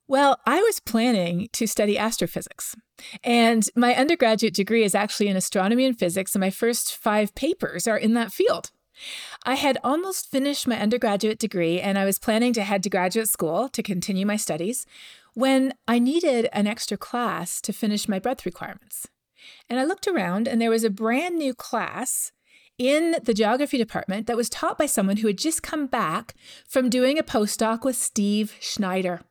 Well, 0.10 0.40
I 0.46 0.60
was 0.62 0.82
planning 0.82 1.48
to 1.54 1.66
study 1.66 1.98
astrophysics. 1.98 2.76
And 3.24 3.64
my 3.76 3.96
undergraduate 3.96 4.56
degree 4.56 4.84
is 4.84 4.96
actually 4.96 5.30
in 5.30 5.38
astronomy 5.38 5.86
and 5.86 5.98
physics, 5.98 6.36
and 6.36 6.42
my 6.42 6.50
first 6.50 6.98
five 6.98 7.34
papers 7.34 7.88
are 7.88 7.98
in 7.98 8.14
that 8.16 8.34
field. 8.34 8.72
I 9.44 9.56
had 9.56 9.78
almost 9.84 10.30
finished 10.30 10.68
my 10.68 10.80
undergraduate 10.80 11.40
degree 11.40 11.80
and 11.80 11.98
I 11.98 12.06
was 12.06 12.20
planning 12.20 12.54
to 12.54 12.64
head 12.64 12.84
to 12.84 12.90
graduate 12.90 13.30
school 13.30 13.70
to 13.70 13.84
continue 13.84 14.26
my 14.26 14.38
studies 14.38 14.86
when 15.34 15.74
I 15.88 16.00
needed 16.00 16.50
an 16.52 16.68
extra 16.68 16.98
class 16.98 17.62
to 17.62 17.74
finish 17.74 18.10
my 18.10 18.20
breadth 18.20 18.46
requirements. 18.46 19.08
And 19.70 19.80
I 19.80 19.86
looked 19.86 20.08
around 20.08 20.48
and 20.48 20.62
there 20.62 20.70
was 20.70 20.84
a 20.84 20.90
brand 20.90 21.38
new 21.38 21.54
class 21.54 22.32
in 22.78 23.18
the 23.24 23.34
geography 23.34 23.78
department 23.78 24.26
that 24.28 24.38
was 24.38 24.50
taught 24.50 24.78
by 24.78 24.86
someone 24.86 25.18
who 25.18 25.28
had 25.28 25.38
just 25.38 25.62
come 25.62 25.86
back 25.86 26.34
from 26.68 26.90
doing 26.90 27.20
a 27.20 27.24
postdoc 27.24 27.84
with 27.84 27.96
Steve 27.96 28.56
Schneider. 28.60 29.22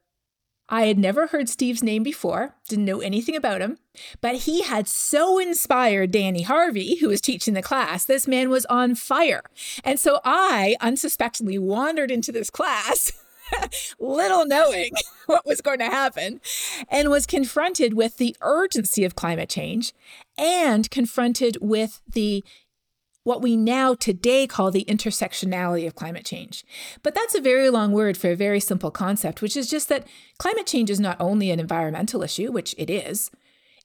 I 0.69 0.87
had 0.87 0.99
never 0.99 1.29
heard 1.29 1.49
Steve's 1.49 1.83
name 1.83 2.03
before, 2.03 2.55
didn't 2.69 2.85
know 2.85 3.01
anything 3.01 3.35
about 3.35 3.63
him, 3.63 3.79
but 4.21 4.37
he 4.37 4.63
had 4.63 4.87
so 4.87 5.39
inspired 5.39 6.11
Danny 6.11 6.43
Harvey, 6.43 6.97
who 6.97 7.09
was 7.09 7.21
teaching 7.21 7.55
the 7.55 7.63
class. 7.63 8.05
This 8.05 8.29
man 8.29 8.51
was 8.51 8.67
on 8.67 8.95
fire. 8.95 9.43
And 9.83 9.99
so 9.99 10.21
I 10.25 10.77
unsuspectingly 10.81 11.59
wandered 11.59 12.11
into 12.11 12.33
this 12.33 12.51
class. 12.51 13.13
little 13.99 14.47
knowing 14.47 14.91
what 15.27 15.47
was 15.47 15.61
going 15.61 15.79
to 15.79 15.87
happen, 15.87 16.41
and 16.89 17.09
was 17.09 17.27
confronted 17.27 17.95
with 17.95 18.19
the 18.19 18.37
urgency 18.43 19.05
of 19.05 19.15
climate 19.15 19.49
change 19.49 19.93
and 20.37 20.91
confronted 20.91 21.57
with 21.61 22.01
the 22.07 22.45
what 23.29 23.43
we 23.43 23.57
now 23.57 23.95
today 23.95 24.47
call 24.47 24.71
the 24.71 24.87
intersectionality 24.87 25.87
of 25.87 25.95
climate 25.95 26.25
change. 26.25 26.65
But 27.03 27.15
that's 27.15 27.35
a 27.35 27.43
very 27.43 27.69
long 27.69 27.93
word 27.93 28.17
for 28.17 28.31
a 28.31 28.37
very 28.37 28.59
simple 28.59 28.91
concept, 28.91 29.43
which 29.43 29.55
is 29.55 29.69
just 29.69 29.91
that 29.91 30.07
climate 30.39 30.67
change 30.67 30.89
is 30.89 30.99
not 30.99 31.21
only 31.21 31.51
an 31.51 31.61
environmental 31.61 32.23
issue, 32.23 32.51
which 32.51 32.75
it 32.79 32.89
is, 32.89 33.31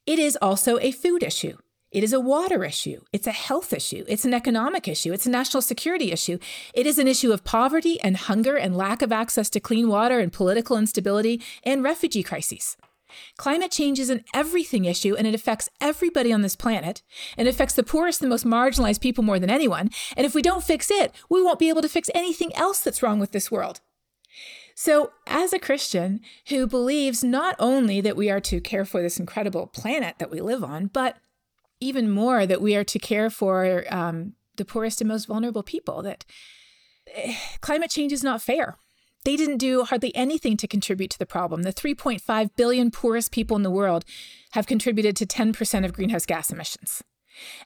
it 0.06 0.18
is 0.18 0.38
also 0.40 0.78
a 0.80 0.92
food 0.92 1.22
issue. 1.22 1.58
It 1.92 2.02
is 2.02 2.14
a 2.14 2.20
water 2.20 2.64
issue. 2.64 3.02
It's 3.12 3.26
a 3.26 3.32
health 3.32 3.74
issue. 3.74 4.04
It's 4.08 4.24
an 4.24 4.32
economic 4.32 4.88
issue. 4.88 5.12
It's 5.12 5.26
a 5.26 5.30
national 5.30 5.60
security 5.60 6.10
issue. 6.10 6.38
It 6.72 6.86
is 6.86 6.98
an 6.98 7.06
issue 7.06 7.30
of 7.30 7.44
poverty 7.44 8.00
and 8.00 8.16
hunger 8.16 8.56
and 8.56 8.74
lack 8.76 9.02
of 9.02 9.12
access 9.12 9.50
to 9.50 9.60
clean 9.60 9.88
water 9.88 10.20
and 10.20 10.32
political 10.32 10.78
instability 10.78 11.42
and 11.62 11.84
refugee 11.84 12.22
crises. 12.22 12.78
Climate 13.36 13.70
change 13.70 13.98
is 13.98 14.10
an 14.10 14.24
everything 14.32 14.84
issue 14.84 15.14
and 15.14 15.26
it 15.26 15.34
affects 15.34 15.68
everybody 15.80 16.32
on 16.32 16.42
this 16.42 16.56
planet. 16.56 17.02
And 17.36 17.48
it 17.48 17.50
affects 17.54 17.74
the 17.74 17.82
poorest 17.82 18.20
and 18.20 18.30
most 18.30 18.44
marginalized 18.44 19.00
people 19.00 19.24
more 19.24 19.38
than 19.38 19.50
anyone. 19.50 19.90
And 20.16 20.26
if 20.26 20.34
we 20.34 20.42
don't 20.42 20.64
fix 20.64 20.90
it, 20.90 21.12
we 21.28 21.42
won't 21.42 21.58
be 21.58 21.68
able 21.68 21.82
to 21.82 21.88
fix 21.88 22.10
anything 22.14 22.54
else 22.54 22.80
that's 22.80 23.02
wrong 23.02 23.18
with 23.18 23.32
this 23.32 23.50
world. 23.50 23.80
So, 24.76 25.12
as 25.26 25.52
a 25.52 25.58
Christian 25.60 26.20
who 26.48 26.66
believes 26.66 27.22
not 27.22 27.54
only 27.60 28.00
that 28.00 28.16
we 28.16 28.28
are 28.28 28.40
to 28.40 28.60
care 28.60 28.84
for 28.84 29.00
this 29.00 29.20
incredible 29.20 29.68
planet 29.68 30.16
that 30.18 30.32
we 30.32 30.40
live 30.40 30.64
on, 30.64 30.86
but 30.88 31.16
even 31.78 32.10
more 32.10 32.44
that 32.44 32.60
we 32.60 32.74
are 32.74 32.84
to 32.84 32.98
care 32.98 33.30
for 33.30 33.84
um, 33.88 34.32
the 34.56 34.64
poorest 34.64 35.00
and 35.00 35.08
most 35.08 35.26
vulnerable 35.26 35.62
people, 35.62 36.02
that 36.02 36.24
eh, 37.14 37.36
climate 37.60 37.90
change 37.90 38.12
is 38.12 38.24
not 38.24 38.42
fair. 38.42 38.76
They 39.24 39.36
didn't 39.36 39.58
do 39.58 39.84
hardly 39.84 40.14
anything 40.14 40.56
to 40.58 40.68
contribute 40.68 41.10
to 41.10 41.18
the 41.18 41.26
problem. 41.26 41.62
The 41.62 41.72
3.5 41.72 42.50
billion 42.56 42.90
poorest 42.90 43.32
people 43.32 43.56
in 43.56 43.62
the 43.62 43.70
world 43.70 44.04
have 44.52 44.66
contributed 44.66 45.16
to 45.16 45.26
10% 45.26 45.84
of 45.84 45.92
greenhouse 45.92 46.26
gas 46.26 46.50
emissions. 46.50 47.02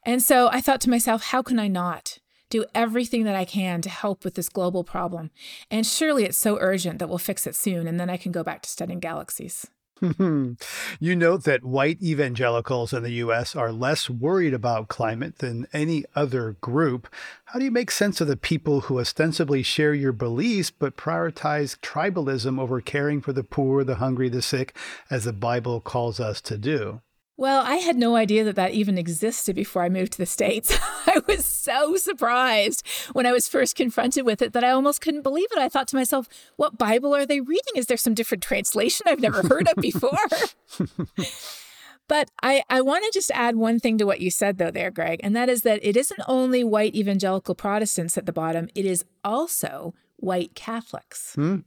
And 0.05 0.23
so 0.23 0.49
I 0.51 0.61
thought 0.61 0.81
to 0.83 0.91
myself, 0.91 1.25
how 1.25 1.43
can 1.43 1.59
I 1.59 1.69
not 1.69 2.19
do 2.49 2.65
everything 2.75 3.25
that 3.25 3.37
I 3.37 3.45
can 3.45 3.83
to 3.83 3.91
help 3.91 4.25
with 4.25 4.35
this 4.35 4.49
global 4.49 4.85
problem? 4.85 5.31
And 5.71 5.85
surely 5.85 6.25
it's 6.25 6.39
so 6.39 6.59
urgent 6.61 6.99
that 7.01 7.09
we'll 7.09 7.19
fix 7.19 7.47
it 7.47 7.55
soon, 7.55 7.87
and 7.87 8.01
then 8.01 8.09
I 8.09 8.17
can 8.17 8.33
go 8.33 8.43
back 8.43 8.63
to 8.63 8.71
studying 8.71 9.01
galaxies. 9.01 9.67
Hmm. 10.01 10.53
you 11.01 11.17
note 11.17 11.45
that 11.45 11.65
white 11.65 12.01
evangelicals 12.03 12.93
in 12.93 13.03
the 13.03 13.13
U.S. 13.15 13.57
are 13.57 13.73
less 13.73 14.09
worried 14.09 14.55
about 14.55 14.89
climate 14.89 15.39
than 15.39 15.67
any 15.73 16.05
other 16.15 16.57
group. 16.61 17.09
How 17.47 17.59
do 17.59 17.65
you 17.65 17.71
make 17.71 17.91
sense 17.91 18.21
of 18.21 18.29
the 18.29 18.37
people 18.37 18.83
who 18.83 19.01
ostensibly 19.01 19.63
share 19.63 19.95
your 19.95 20.13
beliefs 20.13 20.71
but 20.71 20.97
prioritize 20.97 21.79
tribalism 21.81 22.61
over 22.61 22.81
caring 22.81 23.21
for 23.21 23.33
the 23.33 23.45
poor, 23.45 23.83
the 23.83 23.97
hungry, 23.97 24.29
the 24.29 24.43
sick, 24.43 24.77
as 25.11 25.25
the 25.25 25.33
Bible 25.33 25.81
calls 25.81 26.21
us 26.21 26.41
to 26.43 26.57
do? 26.57 27.01
Well, 27.39 27.63
I 27.65 27.77
had 27.77 27.97
no 27.97 28.17
idea 28.17 28.43
that 28.43 28.57
that 28.57 28.73
even 28.73 28.99
existed 28.99 29.55
before 29.55 29.85
I 29.85 29.89
moved 29.89 30.11
to 30.13 30.19
the 30.19 30.27
States. 30.27 30.77
I 31.07 31.23
was 31.29 31.47
so 31.47 31.95
surprised 31.95 32.85
when 33.13 33.27
I 33.27 33.33
was 33.33 33.47
first 33.47 33.77
confronted 33.77 34.27
with 34.27 34.43
it 34.43 34.53
that 34.55 34.65
I 34.65 34.71
almost 34.71 35.01
couldn't 35.01 35.23
believe 35.23 35.47
it. 35.53 35.59
I 35.59 35.69
thought 35.69 35.87
to 35.89 35.97
myself, 35.97 36.29
what 36.57 36.77
Bible 36.77 37.15
are 37.15 37.25
they 37.25 37.41
reading? 37.41 37.75
Is 37.77 37.87
there 37.87 37.97
some 37.97 38.13
different 38.13 38.43
translation 38.43 39.07
I've 39.07 39.21
never 39.21 39.47
heard 39.47 39.69
of 39.69 39.77
before? 39.77 40.19
but 42.09 42.29
I, 42.43 42.65
I 42.69 42.81
want 42.81 43.05
to 43.05 43.13
just 43.15 43.31
add 43.33 43.55
one 43.55 43.79
thing 43.79 43.99
to 43.99 44.05
what 44.05 44.21
you 44.21 44.33
said, 44.33 44.59
though, 44.59 44.73
there, 44.73 44.91
Greg, 44.91 45.21
and 45.23 45.37
that 45.37 45.49
is 45.49 45.63
that 45.63 45.79
it 45.81 45.97
isn't 45.97 46.21
only 46.27 46.65
white 46.65 46.97
evangelical 46.97 47.55
Protestants 47.55 48.19
at 48.19 48.27
the 48.27 48.33
bottom, 48.33 48.69
it 48.75 48.85
is 48.85 49.05
also 49.23 49.95
white 50.17 50.57
Catholics. 50.57 51.35
Hmm. 51.37 51.59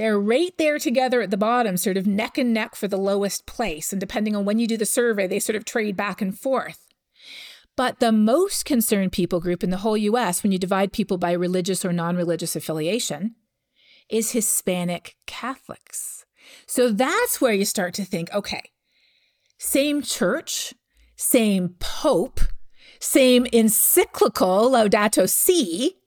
They're 0.00 0.18
right 0.18 0.56
there 0.56 0.78
together 0.78 1.20
at 1.20 1.30
the 1.30 1.36
bottom, 1.36 1.76
sort 1.76 1.98
of 1.98 2.06
neck 2.06 2.38
and 2.38 2.54
neck 2.54 2.74
for 2.74 2.88
the 2.88 2.96
lowest 2.96 3.44
place. 3.44 3.92
And 3.92 4.00
depending 4.00 4.34
on 4.34 4.46
when 4.46 4.58
you 4.58 4.66
do 4.66 4.78
the 4.78 4.86
survey, 4.86 5.26
they 5.26 5.38
sort 5.38 5.56
of 5.56 5.66
trade 5.66 5.94
back 5.94 6.22
and 6.22 6.34
forth. 6.38 6.88
But 7.76 8.00
the 8.00 8.10
most 8.10 8.64
concerned 8.64 9.12
people 9.12 9.40
group 9.40 9.62
in 9.62 9.68
the 9.68 9.76
whole 9.76 9.98
US, 9.98 10.42
when 10.42 10.52
you 10.52 10.58
divide 10.58 10.94
people 10.94 11.18
by 11.18 11.32
religious 11.32 11.84
or 11.84 11.92
non 11.92 12.16
religious 12.16 12.56
affiliation, 12.56 13.34
is 14.08 14.30
Hispanic 14.30 15.16
Catholics. 15.26 16.24
So 16.66 16.90
that's 16.90 17.42
where 17.42 17.52
you 17.52 17.66
start 17.66 17.92
to 17.92 18.04
think 18.06 18.32
okay, 18.32 18.70
same 19.58 20.00
church, 20.00 20.72
same 21.16 21.74
pope, 21.78 22.40
same 23.00 23.44
encyclical 23.52 24.70
Laudato 24.70 25.28
Si, 25.28 25.99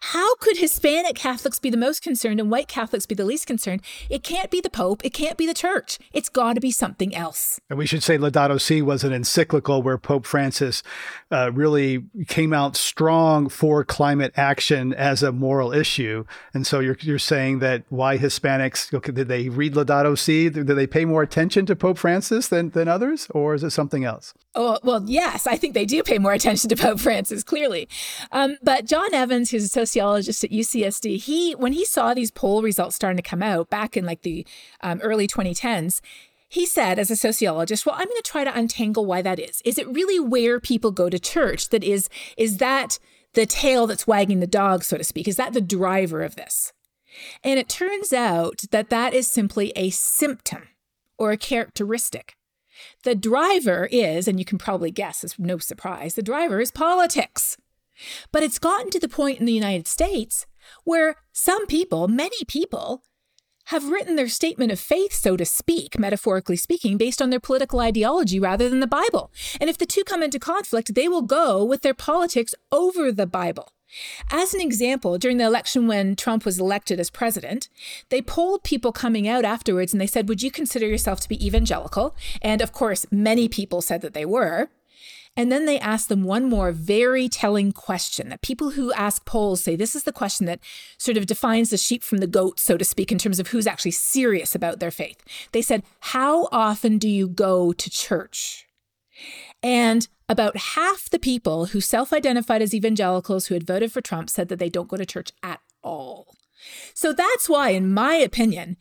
how 0.00 0.34
could 0.36 0.56
Hispanic 0.56 1.14
Catholics 1.14 1.58
be 1.58 1.68
the 1.68 1.76
most 1.76 2.02
concerned 2.02 2.40
and 2.40 2.50
white 2.50 2.68
Catholics 2.68 3.06
be 3.06 3.14
the 3.14 3.24
least 3.24 3.46
concerned? 3.46 3.82
It 4.08 4.22
can't 4.22 4.50
be 4.50 4.60
the 4.60 4.70
Pope. 4.70 5.04
It 5.04 5.10
can't 5.10 5.36
be 5.36 5.46
the 5.46 5.54
church. 5.54 5.98
It's 6.12 6.28
got 6.28 6.54
to 6.54 6.60
be 6.60 6.70
something 6.70 7.14
else. 7.14 7.60
And 7.68 7.78
we 7.78 7.86
should 7.86 8.02
say 8.02 8.16
Laudato 8.16 8.60
Si 8.60 8.80
was 8.80 9.04
an 9.04 9.12
encyclical 9.12 9.82
where 9.82 9.98
Pope 9.98 10.24
Francis 10.24 10.82
uh, 11.30 11.52
really 11.52 12.04
came 12.28 12.52
out 12.52 12.76
strong 12.76 13.48
for 13.48 13.84
climate 13.84 14.32
action 14.36 14.94
as 14.94 15.22
a 15.22 15.32
moral 15.32 15.72
issue. 15.72 16.24
And 16.54 16.66
so 16.66 16.80
you're, 16.80 16.96
you're 17.00 17.18
saying 17.18 17.58
that 17.58 17.84
why 17.90 18.16
Hispanics, 18.16 18.92
okay, 18.94 19.12
did 19.12 19.28
they 19.28 19.50
read 19.50 19.74
Laudato 19.74 20.18
Si? 20.18 20.48
Did 20.48 20.66
they 20.66 20.86
pay 20.86 21.04
more 21.04 21.22
attention 21.22 21.66
to 21.66 21.76
Pope 21.76 21.98
Francis 21.98 22.48
than, 22.48 22.70
than 22.70 22.88
others? 22.88 23.28
Or 23.30 23.54
is 23.54 23.62
it 23.62 23.70
something 23.70 24.04
else? 24.04 24.32
Oh, 24.54 24.78
well, 24.82 25.04
yes, 25.06 25.46
I 25.46 25.56
think 25.56 25.74
they 25.74 25.84
do 25.84 26.02
pay 26.02 26.18
more 26.18 26.32
attention 26.32 26.68
to 26.70 26.76
Pope 26.76 26.98
Francis, 26.98 27.44
clearly. 27.44 27.88
Um, 28.32 28.56
but 28.62 28.84
John 28.84 29.14
Evans, 29.14 29.50
who's 29.50 29.64
a 29.64 29.68
sociologist 29.90 30.44
at 30.44 30.50
UCSD, 30.50 31.18
he 31.18 31.52
when 31.54 31.72
he 31.72 31.84
saw 31.84 32.14
these 32.14 32.30
poll 32.30 32.62
results 32.62 32.96
starting 32.96 33.16
to 33.16 33.28
come 33.28 33.42
out 33.42 33.68
back 33.70 33.96
in 33.96 34.06
like 34.06 34.22
the 34.22 34.46
um, 34.82 35.00
early 35.00 35.26
2010s, 35.26 36.00
he 36.48 36.66
said, 36.66 36.98
as 36.98 37.10
a 37.10 37.16
sociologist, 37.16 37.86
well, 37.86 37.94
I'm 37.96 38.06
going 38.06 38.22
to 38.22 38.30
try 38.30 38.44
to 38.44 38.56
untangle 38.56 39.06
why 39.06 39.22
that 39.22 39.38
is. 39.38 39.62
Is 39.64 39.78
it 39.78 39.88
really 39.88 40.18
where 40.18 40.58
people 40.58 40.90
go 40.90 41.08
to 41.08 41.18
church 41.18 41.68
that 41.68 41.84
is 41.84 42.08
is 42.36 42.56
that 42.56 42.98
the 43.34 43.46
tail 43.46 43.86
that's 43.86 44.06
wagging 44.06 44.40
the 44.40 44.46
dog, 44.46 44.82
so 44.82 44.96
to 44.96 45.04
speak? 45.04 45.28
Is 45.28 45.36
that 45.36 45.52
the 45.52 45.60
driver 45.60 46.22
of 46.22 46.36
this? 46.36 46.72
And 47.44 47.58
it 47.58 47.68
turns 47.68 48.12
out 48.12 48.64
that 48.70 48.90
that 48.90 49.14
is 49.14 49.28
simply 49.28 49.72
a 49.76 49.90
symptom 49.90 50.68
or 51.18 51.32
a 51.32 51.36
characteristic. 51.36 52.34
The 53.04 53.14
driver 53.14 53.88
is, 53.90 54.26
and 54.26 54.38
you 54.38 54.44
can 54.44 54.58
probably 54.58 54.90
guess, 54.90 55.22
it's 55.22 55.38
no 55.38 55.58
surprise, 55.58 56.14
the 56.14 56.22
driver 56.22 56.60
is 56.60 56.70
politics. 56.70 57.56
But 58.32 58.42
it's 58.42 58.58
gotten 58.58 58.90
to 58.90 59.00
the 59.00 59.08
point 59.08 59.40
in 59.40 59.46
the 59.46 59.52
United 59.52 59.86
States 59.86 60.46
where 60.84 61.16
some 61.32 61.66
people, 61.66 62.08
many 62.08 62.44
people, 62.46 63.02
have 63.66 63.88
written 63.88 64.16
their 64.16 64.28
statement 64.28 64.72
of 64.72 64.80
faith, 64.80 65.12
so 65.12 65.36
to 65.36 65.44
speak, 65.44 65.98
metaphorically 65.98 66.56
speaking, 66.56 66.96
based 66.96 67.22
on 67.22 67.30
their 67.30 67.38
political 67.38 67.78
ideology 67.78 68.40
rather 68.40 68.68
than 68.68 68.80
the 68.80 68.86
Bible. 68.86 69.30
And 69.60 69.70
if 69.70 69.78
the 69.78 69.86
two 69.86 70.02
come 70.02 70.22
into 70.22 70.40
conflict, 70.40 70.94
they 70.94 71.08
will 71.08 71.22
go 71.22 71.64
with 71.64 71.82
their 71.82 71.94
politics 71.94 72.54
over 72.72 73.12
the 73.12 73.26
Bible. 73.26 73.72
As 74.30 74.54
an 74.54 74.60
example, 74.60 75.18
during 75.18 75.38
the 75.38 75.44
election 75.44 75.86
when 75.86 76.16
Trump 76.16 76.44
was 76.44 76.58
elected 76.58 77.00
as 77.00 77.10
president, 77.10 77.68
they 78.08 78.22
polled 78.22 78.62
people 78.62 78.92
coming 78.92 79.26
out 79.26 79.44
afterwards 79.44 79.92
and 79.92 80.00
they 80.00 80.06
said, 80.06 80.28
Would 80.28 80.42
you 80.42 80.50
consider 80.50 80.86
yourself 80.86 81.20
to 81.20 81.28
be 81.28 81.44
evangelical? 81.44 82.14
And 82.40 82.60
of 82.60 82.72
course, 82.72 83.06
many 83.10 83.48
people 83.48 83.82
said 83.82 84.00
that 84.02 84.14
they 84.14 84.24
were. 84.24 84.68
And 85.40 85.50
then 85.50 85.64
they 85.64 85.80
asked 85.80 86.10
them 86.10 86.22
one 86.22 86.50
more 86.50 86.70
very 86.70 87.26
telling 87.26 87.72
question 87.72 88.28
that 88.28 88.42
people 88.42 88.72
who 88.72 88.92
ask 88.92 89.24
polls 89.24 89.64
say 89.64 89.74
this 89.74 89.94
is 89.94 90.02
the 90.02 90.12
question 90.12 90.44
that 90.44 90.60
sort 90.98 91.16
of 91.16 91.24
defines 91.24 91.70
the 91.70 91.78
sheep 91.78 92.04
from 92.04 92.18
the 92.18 92.26
goat, 92.26 92.60
so 92.60 92.76
to 92.76 92.84
speak, 92.84 93.10
in 93.10 93.16
terms 93.16 93.38
of 93.38 93.48
who's 93.48 93.66
actually 93.66 93.92
serious 93.92 94.54
about 94.54 94.80
their 94.80 94.90
faith. 94.90 95.16
They 95.52 95.62
said, 95.62 95.82
How 96.00 96.46
often 96.52 96.98
do 96.98 97.08
you 97.08 97.26
go 97.26 97.72
to 97.72 97.88
church? 97.88 98.66
And 99.62 100.06
about 100.28 100.58
half 100.58 101.08
the 101.08 101.18
people 101.18 101.66
who 101.66 101.80
self 101.80 102.12
identified 102.12 102.60
as 102.60 102.74
evangelicals 102.74 103.46
who 103.46 103.54
had 103.54 103.66
voted 103.66 103.90
for 103.92 104.02
Trump 104.02 104.28
said 104.28 104.48
that 104.48 104.58
they 104.58 104.68
don't 104.68 104.88
go 104.88 104.98
to 104.98 105.06
church 105.06 105.32
at 105.42 105.60
all. 105.82 106.34
So 106.92 107.14
that's 107.14 107.48
why, 107.48 107.70
in 107.70 107.94
my 107.94 108.16
opinion, 108.16 108.76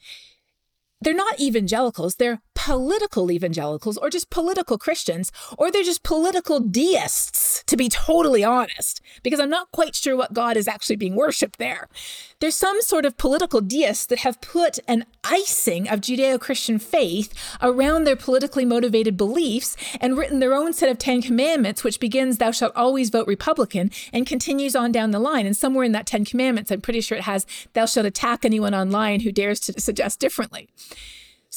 they're 0.99 1.13
not 1.13 1.39
evangelicals, 1.39 2.15
they're 2.15 2.41
political 2.65 3.31
evangelicals 3.31 3.95
or 3.97 4.09
just 4.09 4.29
political 4.29 4.77
Christians, 4.77 5.31
or 5.57 5.71
they're 5.71 5.81
just 5.81 6.03
political 6.03 6.59
deists, 6.59 7.63
to 7.67 7.77
be 7.77 7.87
totally 7.87 8.43
honest, 8.43 8.99
because 9.23 9.39
I'm 9.39 9.49
not 9.49 9.71
quite 9.71 9.95
sure 9.95 10.17
what 10.17 10.33
God 10.33 10.57
is 10.57 10.67
actually 10.67 10.97
being 10.97 11.15
worshiped 11.15 11.57
there. 11.57 11.87
There's 12.41 12.57
some 12.57 12.81
sort 12.81 13.05
of 13.05 13.17
political 13.17 13.61
deists 13.61 14.05
that 14.07 14.19
have 14.19 14.41
put 14.41 14.77
an 14.89 15.05
icing 15.23 15.87
of 15.87 16.01
Judeo 16.01 16.37
Christian 16.37 16.79
faith 16.79 17.33
around 17.61 18.03
their 18.03 18.17
politically 18.17 18.65
motivated 18.65 19.15
beliefs 19.15 19.77
and 20.01 20.17
written 20.17 20.39
their 20.39 20.53
own 20.53 20.73
set 20.73 20.89
of 20.89 20.97
Ten 20.97 21.21
Commandments, 21.21 21.85
which 21.85 21.99
begins, 21.99 22.39
Thou 22.39 22.51
shalt 22.51 22.75
always 22.75 23.09
vote 23.09 23.27
Republican, 23.27 23.89
and 24.11 24.27
continues 24.27 24.75
on 24.75 24.91
down 24.91 25.11
the 25.11 25.19
line. 25.19 25.45
And 25.45 25.55
somewhere 25.55 25.85
in 25.85 25.93
that 25.93 26.05
Ten 26.05 26.25
Commandments, 26.25 26.71
I'm 26.71 26.81
pretty 26.81 27.01
sure 27.01 27.17
it 27.17 27.23
has, 27.23 27.45
Thou 27.71 27.85
shalt 27.85 28.05
attack 28.05 28.43
anyone 28.43 28.75
online 28.75 29.21
who 29.21 29.31
dares 29.31 29.61
to 29.61 29.79
suggest 29.79 30.19
differently. 30.19 30.67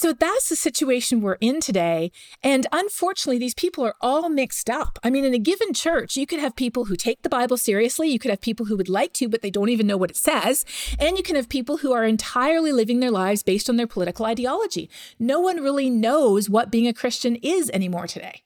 So 0.03 0.13
that's 0.13 0.49
the 0.49 0.57
situation 0.57 1.21
we're 1.21 1.35
in 1.35 1.61
today. 1.61 2.11
And 2.43 2.67
unfortunately, 2.73 3.39
these 3.39 3.55
people 3.55 3.85
are 3.85 3.95
all 4.01 4.29
mixed 4.29 4.69
up. 4.69 4.99
I 5.05 5.11
mean, 5.11 5.25
in 5.25 5.33
a 5.33 5.39
given 5.39 5.73
church, 5.73 6.17
you 6.17 6.27
could 6.27 6.41
have 6.41 6.57
people 6.57 6.87
who 6.87 6.97
take 6.97 7.23
the 7.23 7.29
Bible 7.29 7.57
seriously. 7.57 8.09
You 8.09 8.19
could 8.19 8.33
have 8.33 8.41
people 8.41 8.67
who 8.67 8.77
would 8.77 8.89
like 8.89 9.13
to, 9.13 9.29
but 9.29 9.43
they 9.43 9.51
don't 9.51 9.69
even 9.69 9.87
know 9.87 9.97
what 9.97 10.11
it 10.11 10.17
says. 10.17 10.65
And 10.99 11.17
you 11.17 11.23
can 11.23 11.37
have 11.37 11.49
people 11.49 11.77
who 11.77 11.93
are 11.93 12.03
entirely 12.03 12.73
living 12.73 12.99
their 12.99 13.13
lives 13.13 13.45
based 13.45 13.71
on 13.71 13.77
their 13.77 13.87
political 13.87 14.27
ideology. 14.27 14.91
No 15.21 15.39
one 15.39 15.63
really 15.63 15.89
knows 15.89 16.51
what 16.51 16.73
being 16.73 16.89
a 16.89 16.93
Christian 16.93 17.37
is 17.37 17.71
anymore 17.71 18.09
today. 18.09 18.43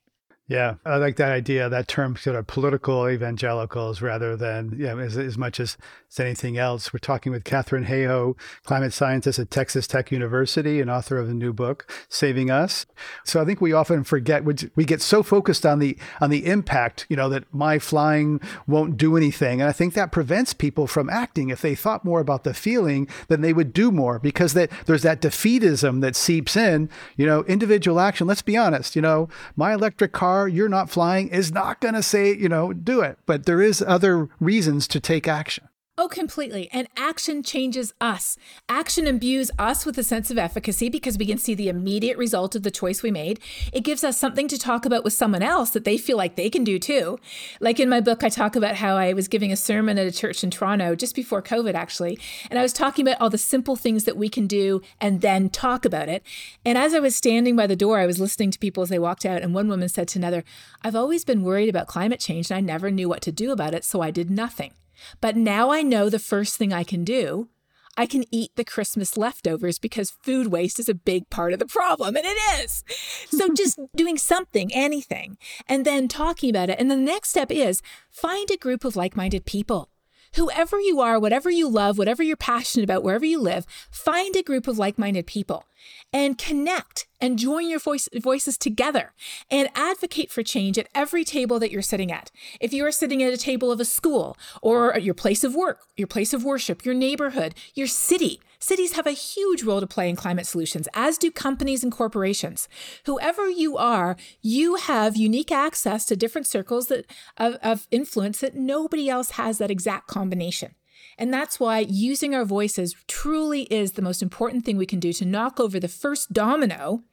Yeah, 0.49 0.75
I 0.85 0.99
like 0.99 1.17
that 1.17 1.33
idea, 1.33 1.69
that 1.69 1.89
term 1.89 2.15
sort 2.15 2.37
of 2.37 2.47
political 2.47 3.09
evangelicals 3.09 4.01
rather 4.01 4.37
than 4.37 4.77
you 4.79 4.87
know, 4.87 5.01
as, 5.01 5.17
as 5.17 5.37
much 5.37 5.59
as, 5.59 5.77
as 6.09 6.21
anything 6.21 6.57
else. 6.57 6.93
We're 6.93 7.01
talking 7.01 7.33
with 7.33 7.43
Katharine 7.43 7.87
Hayhoe, 7.87 8.39
climate 8.63 8.93
scientist 8.93 9.41
at 9.41 9.51
Texas 9.51 9.89
Tech 9.89 10.13
University 10.13 10.81
and 10.81 10.89
author 10.89 11.19
of 11.19 11.27
the 11.27 11.35
new 11.35 11.53
book, 11.53 11.93
Saving 12.09 12.49
Us. 12.49 12.87
So 13.25 13.43
I 13.43 13.45
think 13.45 13.61
we 13.61 13.73
often 13.73 14.05
forget, 14.05 14.45
we 14.45 14.85
get 14.85 15.03
so 15.03 15.25
focused 15.25 15.67
on 15.67 15.81
the 15.81 15.99
on 16.21 16.31
the 16.31 16.47
impact, 16.47 17.07
you 17.09 17.17
know, 17.17 17.29
that 17.29 17.53
my 17.53 17.81
flying 17.81 18.41
won't 18.69 18.97
do 18.97 19.17
anything. 19.17 19.61
And 19.61 19.69
I 19.69 19.73
think 19.73 19.95
that 19.95 20.13
prevents 20.13 20.55
people 20.55 20.87
from 20.87 21.11
acting. 21.11 21.49
If 21.49 21.61
they 21.61 21.75
thought 21.75 22.05
more 22.05 22.21
about 22.21 22.45
the 22.45 22.55
feeling, 22.55 23.09
then 23.27 23.41
they 23.41 23.53
would 23.53 23.73
do 23.73 23.91
more 23.91 24.21
because 24.21 24.53
that 24.53 24.71
there's 24.87 25.03
that 25.03 25.21
defeatism 25.21 26.03
that 26.03 26.15
seeps 26.15 26.57
in, 26.57 26.89
you 27.17 27.27
know, 27.27 27.43
individual 27.45 27.99
action. 27.99 28.29
Let's 28.29 28.43
be 28.43 28.57
honest, 28.57 28.95
you 28.95 29.03
know, 29.03 29.29
my 29.57 29.75
electric 29.75 30.13
car 30.13 30.36
car 30.37 30.49
you're 30.49 30.69
not 30.69 30.91
flying 30.91 31.29
is 31.29 31.51
not 31.51 31.81
going 31.81 31.95
to 31.95 32.03
say, 32.03 32.35
you 32.35 32.49
know, 32.49 32.73
do 32.73 33.01
it. 33.01 33.19
But 33.27 33.47
there 33.47 33.63
is 33.63 33.83
other 33.83 34.29
reasons 34.39 34.87
to 34.89 35.01
take 35.01 35.27
action. 35.27 35.69
Oh, 35.99 36.09
completely. 36.09 36.69
And 36.75 36.89
action 36.95 37.43
changes 37.43 37.95
us. 38.03 38.37
Action 38.69 39.07
imbues 39.07 39.51
us 39.59 39.87
with 39.87 39.97
a 39.97 40.03
sense 40.03 40.31
of 40.31 40.37
efficacy 40.37 40.91
because 40.91 41.17
we 41.17 41.25
can 41.25 41.39
see 41.39 41.55
the 41.55 41.71
immediate 41.71 42.19
result 42.19 42.55
of 42.55 42.65
the 42.65 42.71
choice 42.71 43.03
we 43.03 43.11
made. 43.11 43.41
It 43.73 43.81
gives 43.81 44.05
us 44.05 44.19
something 44.19 44.47
to 44.49 44.59
talk 44.59 44.85
about 44.85 45.05
with 45.05 45.15
someone 45.15 45.43
else 45.43 45.71
that 45.71 45.85
they 45.85 45.97
feel 45.97 46.19
like 46.19 46.37
they 46.37 46.51
can 46.51 46.65
do 46.65 46.79
too. 46.79 47.19
Like 47.61 47.81
in 47.81 47.89
my 47.89 48.03
book, 48.03 48.23
I 48.23 48.29
talk 48.29 48.57
about 48.57 48.77
how 48.77 48.97
I 48.97 49.15
was 49.15 49.27
giving 49.27 49.51
a 49.51 49.57
sermon 49.57 49.97
at 49.97 50.07
a 50.07 50.13
church 50.13 50.45
in 50.45 50.51
Toronto 50.51 50.95
just 50.97 51.15
before 51.15 51.41
COVID, 51.41 51.73
actually. 51.73 52.19
And 52.51 52.59
I 52.59 52.63
was 52.63 52.75
talking 52.75 53.09
about 53.09 53.19
all 53.19 53.31
the 53.31 53.39
simple 53.39 53.75
things 53.75 54.05
that 54.05 54.19
we 54.19 54.29
can 54.29 54.47
do 54.47 54.83
and 55.01 55.23
then 55.23 55.49
talk 55.49 55.87
about 55.87 56.11
it. 56.11 56.23
And 56.63 56.77
as 56.77 56.93
I 56.93 56.99
was 56.99 57.17
standing 57.17 57.57
by 57.57 57.67
the 57.67 57.75
door, 57.75 57.99
I 58.01 58.07
was 58.07 58.21
listening 58.21 58.51
to 58.51 58.59
people 58.59 58.83
as 58.83 58.91
they 58.91 58.99
walked 58.99 59.25
out. 59.25 59.41
And 59.41 59.55
one 59.55 59.69
woman 59.69 59.89
said 59.89 60.09
to 60.09 60.19
another, 60.19 60.45
I've 60.83 60.95
always 60.95 61.25
been 61.25 61.43
worried 61.43 61.71
about 61.71 61.87
climate 61.87 62.21
change 62.21 62.51
and 62.51 62.59
I 62.59 62.61
never 62.61 62.91
knew 62.91 63.09
what 63.09 63.23
to 63.23 63.33
do 63.33 63.51
about 63.51 63.73
it. 63.73 63.83
So 63.83 64.03
I 64.03 64.11
did 64.11 64.31
nothing. 64.31 64.73
But 65.21 65.37
now 65.37 65.71
I 65.71 65.83
know 65.83 66.09
the 66.09 66.19
first 66.19 66.57
thing 66.57 66.73
I 66.73 66.85
can 66.85 67.05
do. 67.05 67.49
I 67.97 68.05
can 68.05 68.25
eat 68.31 68.51
the 68.57 68.65
Christmas 68.65 69.17
leftovers 69.17 69.79
because 69.79 70.17
food 70.23 70.49
waste 70.49 70.79
is 70.79 70.89
a 70.89 70.95
big 70.95 71.31
part 71.31 71.55
of 71.55 71.59
the 71.59 71.67
problem, 71.67 72.15
and 72.15 72.27
it 72.27 72.39
is. 72.61 72.85
So, 73.31 73.49
just 73.57 73.79
doing 73.95 74.19
something, 74.19 74.71
anything, 74.75 75.39
and 75.67 75.87
then 75.87 76.07
talking 76.07 76.51
about 76.51 76.69
it. 76.69 76.79
And 76.79 76.91
the 76.91 76.97
next 76.97 77.31
step 77.31 77.51
is 77.51 77.81
find 78.11 78.51
a 78.51 78.59
group 78.59 78.85
of 78.85 78.97
like 78.97 79.17
minded 79.17 79.47
people 79.47 79.89
whoever 80.35 80.81
you 80.81 81.01
are, 81.01 81.19
whatever 81.19 81.51
you 81.51 81.69
love, 81.69 81.99
whatever 81.99 82.23
you're 82.23 82.37
passionate 82.37 82.85
about, 82.85 83.03
wherever 83.03 83.25
you 83.25 83.41
live, 83.41 83.67
find 83.91 84.35
a 84.37 84.43
group 84.43 84.67
of 84.67 84.79
like 84.79 84.99
minded 84.99 85.27
people 85.27 85.65
and 86.13 86.39
connect 86.39 87.07
and 87.21 87.39
join 87.39 87.69
your 87.69 87.79
voice, 87.79 88.09
voices 88.15 88.59
together 88.59 89.13
and 89.51 89.69
advocate 89.75 90.31
for 90.31 90.43
change 90.43 90.79
at 90.79 90.89
every 90.95 91.25
table 91.25 91.59
that 91.59 91.71
you're 91.71 91.83
sitting 91.83 92.13
at. 92.13 92.31
If 92.61 92.73
you 92.73 92.85
are 92.87 92.93
sitting 92.93 93.23
at 93.23 93.33
a 93.33 93.39
table 93.39 93.73
of 93.73 93.81
a 93.81 93.85
school 93.85 94.37
or 94.63 94.97
your 94.99 95.15
place 95.15 95.45
of 95.45 95.55
work, 95.55 95.81
your 95.97 96.09
place 96.09 96.33
of 96.33 96.45
worship, 96.45 96.85
your 96.85 96.95
neighborhood, 96.95 97.55
your 97.75 97.87
city, 97.87 98.41
cities 98.59 98.93
have 98.93 99.07
a 99.07 99.13
huge 99.13 99.63
role 99.63 99.81
to 99.81 99.87
play 99.87 100.09
in 100.09 100.17
climate 100.17 100.47
solutions, 100.47 100.89
as 100.95 101.19
do 101.19 101.31
companies 101.31 101.83
and 101.83 101.93
corporations. 101.93 102.69
Whoever 103.05 103.49
you 103.49 103.77
are, 103.77 104.17
you 104.43 104.77
have 104.77 105.17
unique 105.17 105.53
access 105.53 106.05
to 106.07 106.17
different 106.17 106.47
circles 106.47 106.89
that, 106.89 107.07
of, 107.37 107.55
of 107.63 107.87
influence 107.91 108.41
that 108.41 108.55
nobody 108.55 109.09
else 109.09 109.33
has 109.33 109.59
that 109.59 109.71
exact 109.71 110.09
combination. 110.09 110.75
And 111.19 111.33
that's 111.33 111.59
why 111.59 111.81
using 111.81 112.35
our 112.35 112.45
voices 112.45 112.95
truly 113.09 113.63
is 113.65 113.93
the 113.93 114.03
most 114.03 114.23
important 114.23 114.65
thing 114.65 114.77
we 114.77 114.87
can 114.87 115.01
do 115.01 115.13
to 115.15 115.25
knock 115.25 115.59
over 115.59 115.81
the 115.81 115.89
first 115.89 116.33
domino 116.33 117.05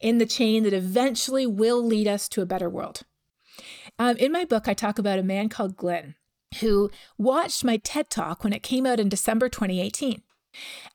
in 0.00 0.18
the 0.18 0.26
chain 0.26 0.62
that 0.64 0.72
eventually 0.72 1.46
will 1.46 1.84
lead 1.84 2.08
us 2.08 2.28
to 2.30 2.42
a 2.42 2.46
better 2.46 2.70
world. 2.70 3.02
Um, 3.98 4.16
in 4.16 4.32
my 4.32 4.44
book, 4.44 4.66
I 4.66 4.74
talk 4.74 4.98
about 4.98 5.18
a 5.18 5.22
man 5.22 5.48
called 5.48 5.76
Glenn 5.76 6.14
who 6.60 6.90
watched 7.16 7.64
my 7.64 7.76
TED 7.76 8.10
talk 8.10 8.42
when 8.42 8.52
it 8.52 8.62
came 8.62 8.86
out 8.86 8.98
in 8.98 9.08
December 9.08 9.48
2018. 9.48 10.22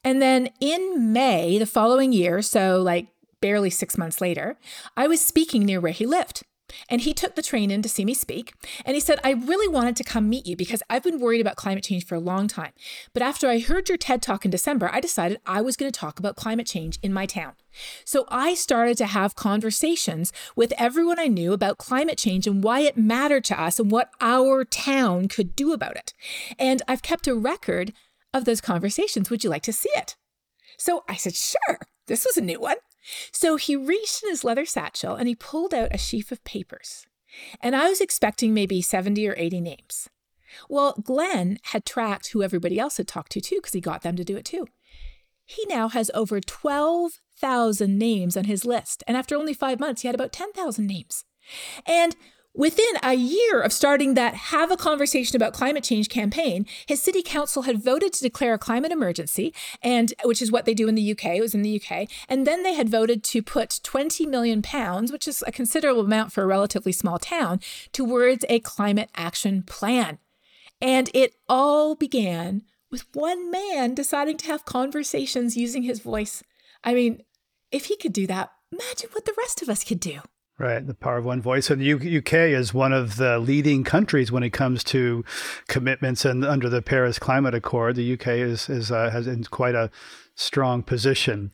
And 0.03 0.21
then 0.21 0.49
in 0.59 1.13
May 1.13 1.57
the 1.57 1.65
following 1.65 2.11
year, 2.11 2.41
so 2.41 2.81
like 2.81 3.07
barely 3.41 3.69
six 3.69 3.97
months 3.97 4.21
later, 4.21 4.57
I 4.97 5.07
was 5.07 5.23
speaking 5.23 5.63
near 5.63 5.79
where 5.79 5.91
he 5.91 6.05
lived. 6.05 6.43
And 6.89 7.01
he 7.01 7.13
took 7.13 7.35
the 7.35 7.41
train 7.41 7.71
in 7.71 7.81
to 7.83 7.89
see 7.89 8.05
me 8.05 8.13
speak. 8.13 8.53
And 8.85 8.95
he 8.95 8.99
said, 8.99 9.19
I 9.23 9.31
really 9.31 9.67
wanted 9.67 9.95
to 9.97 10.03
come 10.03 10.27
meet 10.29 10.47
you 10.47 10.55
because 10.55 10.81
I've 10.89 11.03
been 11.03 11.19
worried 11.19 11.41
about 11.41 11.55
climate 11.55 11.83
change 11.83 12.05
for 12.05 12.15
a 12.15 12.19
long 12.19 12.47
time. 12.47 12.71
But 13.13 13.21
after 13.21 13.47
I 13.47 13.59
heard 13.59 13.87
your 13.87 13.97
TED 13.97 14.21
talk 14.21 14.45
in 14.45 14.51
December, 14.51 14.89
I 14.91 14.99
decided 14.99 15.39
I 15.45 15.61
was 15.61 15.77
going 15.77 15.91
to 15.91 15.99
talk 15.99 16.19
about 16.19 16.35
climate 16.35 16.67
change 16.67 16.97
in 17.03 17.13
my 17.13 17.25
town. 17.25 17.53
So 18.03 18.25
I 18.29 18.53
started 18.53 18.97
to 18.97 19.05
have 19.05 19.35
conversations 19.35 20.31
with 20.55 20.73
everyone 20.77 21.19
I 21.19 21.27
knew 21.27 21.53
about 21.53 21.77
climate 21.77 22.17
change 22.17 22.47
and 22.47 22.63
why 22.63 22.79
it 22.81 22.97
mattered 22.97 23.43
to 23.45 23.61
us 23.61 23.79
and 23.79 23.91
what 23.91 24.09
our 24.19 24.65
town 24.65 25.27
could 25.27 25.55
do 25.55 25.73
about 25.73 25.97
it. 25.97 26.13
And 26.57 26.81
I've 26.87 27.01
kept 27.01 27.27
a 27.27 27.35
record 27.35 27.93
of 28.35 28.45
those 28.45 28.61
conversations. 28.61 29.29
Would 29.29 29.43
you 29.43 29.49
like 29.49 29.63
to 29.63 29.73
see 29.73 29.89
it? 29.95 30.15
So 30.77 31.03
I 31.07 31.15
said, 31.15 31.35
Sure. 31.35 31.79
This 32.07 32.25
was 32.25 32.37
a 32.37 32.41
new 32.41 32.59
one. 32.59 32.77
So 33.31 33.55
he 33.55 33.75
reached 33.75 34.23
in 34.23 34.29
his 34.29 34.43
leather 34.43 34.65
satchel 34.65 35.15
and 35.15 35.27
he 35.27 35.35
pulled 35.35 35.73
out 35.73 35.93
a 35.93 35.97
sheaf 35.97 36.31
of 36.31 36.43
papers. 36.43 37.05
And 37.61 37.75
I 37.75 37.89
was 37.89 38.01
expecting 38.01 38.53
maybe 38.53 38.81
70 38.81 39.27
or 39.27 39.35
80 39.37 39.61
names. 39.61 40.09
Well, 40.69 40.93
Glenn 41.03 41.59
had 41.63 41.85
tracked 41.85 42.29
who 42.29 42.43
everybody 42.43 42.79
else 42.79 42.97
had 42.97 43.07
talked 43.07 43.31
to 43.33 43.41
too, 43.41 43.57
because 43.57 43.73
he 43.73 43.81
got 43.81 44.03
them 44.03 44.15
to 44.15 44.23
do 44.23 44.37
it 44.37 44.45
too. 44.45 44.67
He 45.43 45.65
now 45.67 45.89
has 45.89 46.09
over 46.13 46.39
12,000 46.39 47.97
names 47.97 48.37
on 48.37 48.45
his 48.45 48.65
list. 48.65 49.03
And 49.07 49.17
after 49.17 49.35
only 49.35 49.53
five 49.53 49.79
months, 49.79 50.01
he 50.01 50.07
had 50.07 50.15
about 50.15 50.31
10,000 50.31 50.87
names. 50.87 51.25
And 51.85 52.15
Within 52.57 52.85
a 53.03 53.15
year 53.15 53.59
of 53.59 53.73
starting 53.73 54.13
that 54.13 54.33
Have 54.33 54.71
a 54.71 54.77
Conversation 54.77 55.35
About 55.35 55.51
Climate 55.51 55.83
Change 55.83 56.07
campaign, 56.07 56.65
his 56.85 57.01
city 57.01 57.21
council 57.21 57.63
had 57.63 57.83
voted 57.83 58.13
to 58.13 58.23
declare 58.23 58.53
a 58.53 58.57
climate 58.57 58.93
emergency, 58.93 59.53
and 59.81 60.13
which 60.23 60.41
is 60.41 60.53
what 60.53 60.63
they 60.63 60.73
do 60.73 60.87
in 60.87 60.95
the 60.95 61.11
UK. 61.11 61.35
It 61.35 61.41
was 61.41 61.53
in 61.53 61.63
the 61.63 61.81
UK. 61.81 62.07
And 62.29 62.47
then 62.47 62.63
they 62.63 62.73
had 62.73 62.87
voted 62.87 63.25
to 63.25 63.43
put 63.43 63.81
20 63.83 64.25
million 64.25 64.61
pounds, 64.61 65.11
which 65.11 65.27
is 65.27 65.43
a 65.45 65.51
considerable 65.51 66.05
amount 66.05 66.31
for 66.31 66.43
a 66.43 66.47
relatively 66.47 66.93
small 66.93 67.19
town, 67.19 67.59
towards 67.91 68.45
a 68.47 68.61
climate 68.61 69.09
action 69.15 69.61
plan. 69.61 70.17
And 70.79 71.09
it 71.13 71.35
all 71.49 71.93
began 71.93 72.61
with 72.89 73.05
one 73.13 73.51
man 73.51 73.93
deciding 73.93 74.37
to 74.37 74.47
have 74.47 74.63
conversations 74.63 75.57
using 75.57 75.83
his 75.83 75.99
voice. 75.99 76.41
I 76.85 76.93
mean, 76.93 77.23
if 77.69 77.85
he 77.87 77.97
could 77.97 78.13
do 78.13 78.25
that, 78.27 78.53
imagine 78.71 79.09
what 79.11 79.25
the 79.25 79.35
rest 79.37 79.61
of 79.61 79.67
us 79.67 79.83
could 79.83 79.99
do. 79.99 80.21
Right, 80.57 80.87
the 80.87 80.93
power 80.93 81.17
of 81.17 81.25
one 81.25 81.41
voice. 81.41 81.69
And 81.69 81.81
the 81.81 82.17
UK 82.17 82.33
is 82.33 82.73
one 82.73 82.93
of 82.93 83.17
the 83.17 83.39
leading 83.39 83.83
countries 83.83 84.31
when 84.31 84.41
it 84.41 84.51
comes 84.51 84.85
to 84.85 85.25
commitments 85.67 86.23
and 86.23 86.45
under 86.45 86.69
the 86.69 86.81
Paris 86.81 87.19
Climate 87.19 87.53
Accord. 87.53 87.97
The 87.97 88.13
UK 88.13 88.27
is, 88.27 88.69
is 88.69 88.89
uh, 88.89 89.09
has 89.09 89.27
in 89.27 89.43
quite 89.43 89.75
a 89.75 89.91
strong 90.33 90.81
position. 90.81 91.51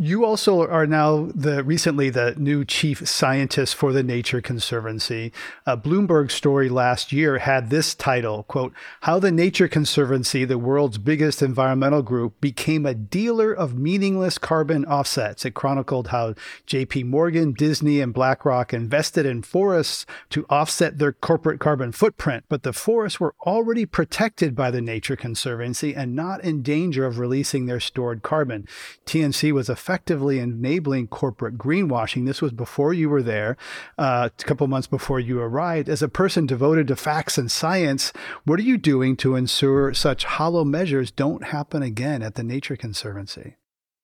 You 0.00 0.24
also 0.24 0.64
are 0.64 0.86
now 0.86 1.28
the 1.34 1.64
recently 1.64 2.08
the 2.08 2.36
new 2.36 2.64
chief 2.64 3.08
scientist 3.08 3.74
for 3.74 3.92
the 3.92 4.04
Nature 4.04 4.40
Conservancy. 4.40 5.32
A 5.66 5.76
Bloomberg 5.76 6.30
story 6.30 6.68
last 6.68 7.10
year 7.10 7.38
had 7.38 7.68
this 7.68 7.96
title, 7.96 8.44
quote, 8.44 8.72
How 9.00 9.18
the 9.18 9.32
Nature 9.32 9.66
Conservancy, 9.66 10.44
the 10.44 10.56
world's 10.56 10.98
biggest 10.98 11.42
environmental 11.42 12.02
group, 12.02 12.40
became 12.40 12.86
a 12.86 12.94
dealer 12.94 13.52
of 13.52 13.76
meaningless 13.76 14.38
carbon 14.38 14.84
offsets. 14.84 15.44
It 15.44 15.54
chronicled 15.54 16.08
how 16.08 16.34
JP 16.68 17.06
Morgan, 17.06 17.52
Disney, 17.52 18.00
and 18.00 18.14
BlackRock 18.14 18.72
invested 18.72 19.26
in 19.26 19.42
forests 19.42 20.06
to 20.30 20.46
offset 20.48 20.98
their 20.98 21.12
corporate 21.12 21.58
carbon 21.58 21.90
footprint, 21.90 22.44
but 22.48 22.62
the 22.62 22.72
forests 22.72 23.18
were 23.18 23.34
already 23.44 23.84
protected 23.84 24.54
by 24.54 24.70
the 24.70 24.80
Nature 24.80 25.16
Conservancy 25.16 25.92
and 25.92 26.14
not 26.14 26.44
in 26.44 26.62
danger 26.62 27.04
of 27.04 27.18
releasing 27.18 27.66
their 27.66 27.80
stored 27.80 28.22
carbon. 28.22 28.68
TNC 29.04 29.50
was 29.50 29.68
a 29.68 29.87
effectively 29.88 30.38
enabling 30.38 31.06
corporate 31.06 31.56
greenwashing. 31.56 32.26
This 32.26 32.42
was 32.42 32.52
before 32.52 32.92
you 32.92 33.08
were 33.08 33.22
there, 33.22 33.56
uh, 33.96 34.28
a 34.38 34.44
couple 34.44 34.66
months 34.66 34.86
before 34.86 35.18
you 35.18 35.40
arrived. 35.40 35.88
As 35.88 36.02
a 36.02 36.10
person 36.10 36.44
devoted 36.44 36.88
to 36.88 36.96
facts 36.96 37.38
and 37.38 37.50
science, 37.50 38.12
what 38.44 38.58
are 38.58 38.64
you 38.64 38.76
doing 38.76 39.16
to 39.16 39.34
ensure 39.34 39.94
such 39.94 40.24
hollow 40.24 40.62
measures 40.62 41.10
don't 41.10 41.44
happen 41.44 41.82
again 41.82 42.22
at 42.22 42.34
the 42.34 42.42
Nature 42.42 42.76
Conservancy? 42.76 43.56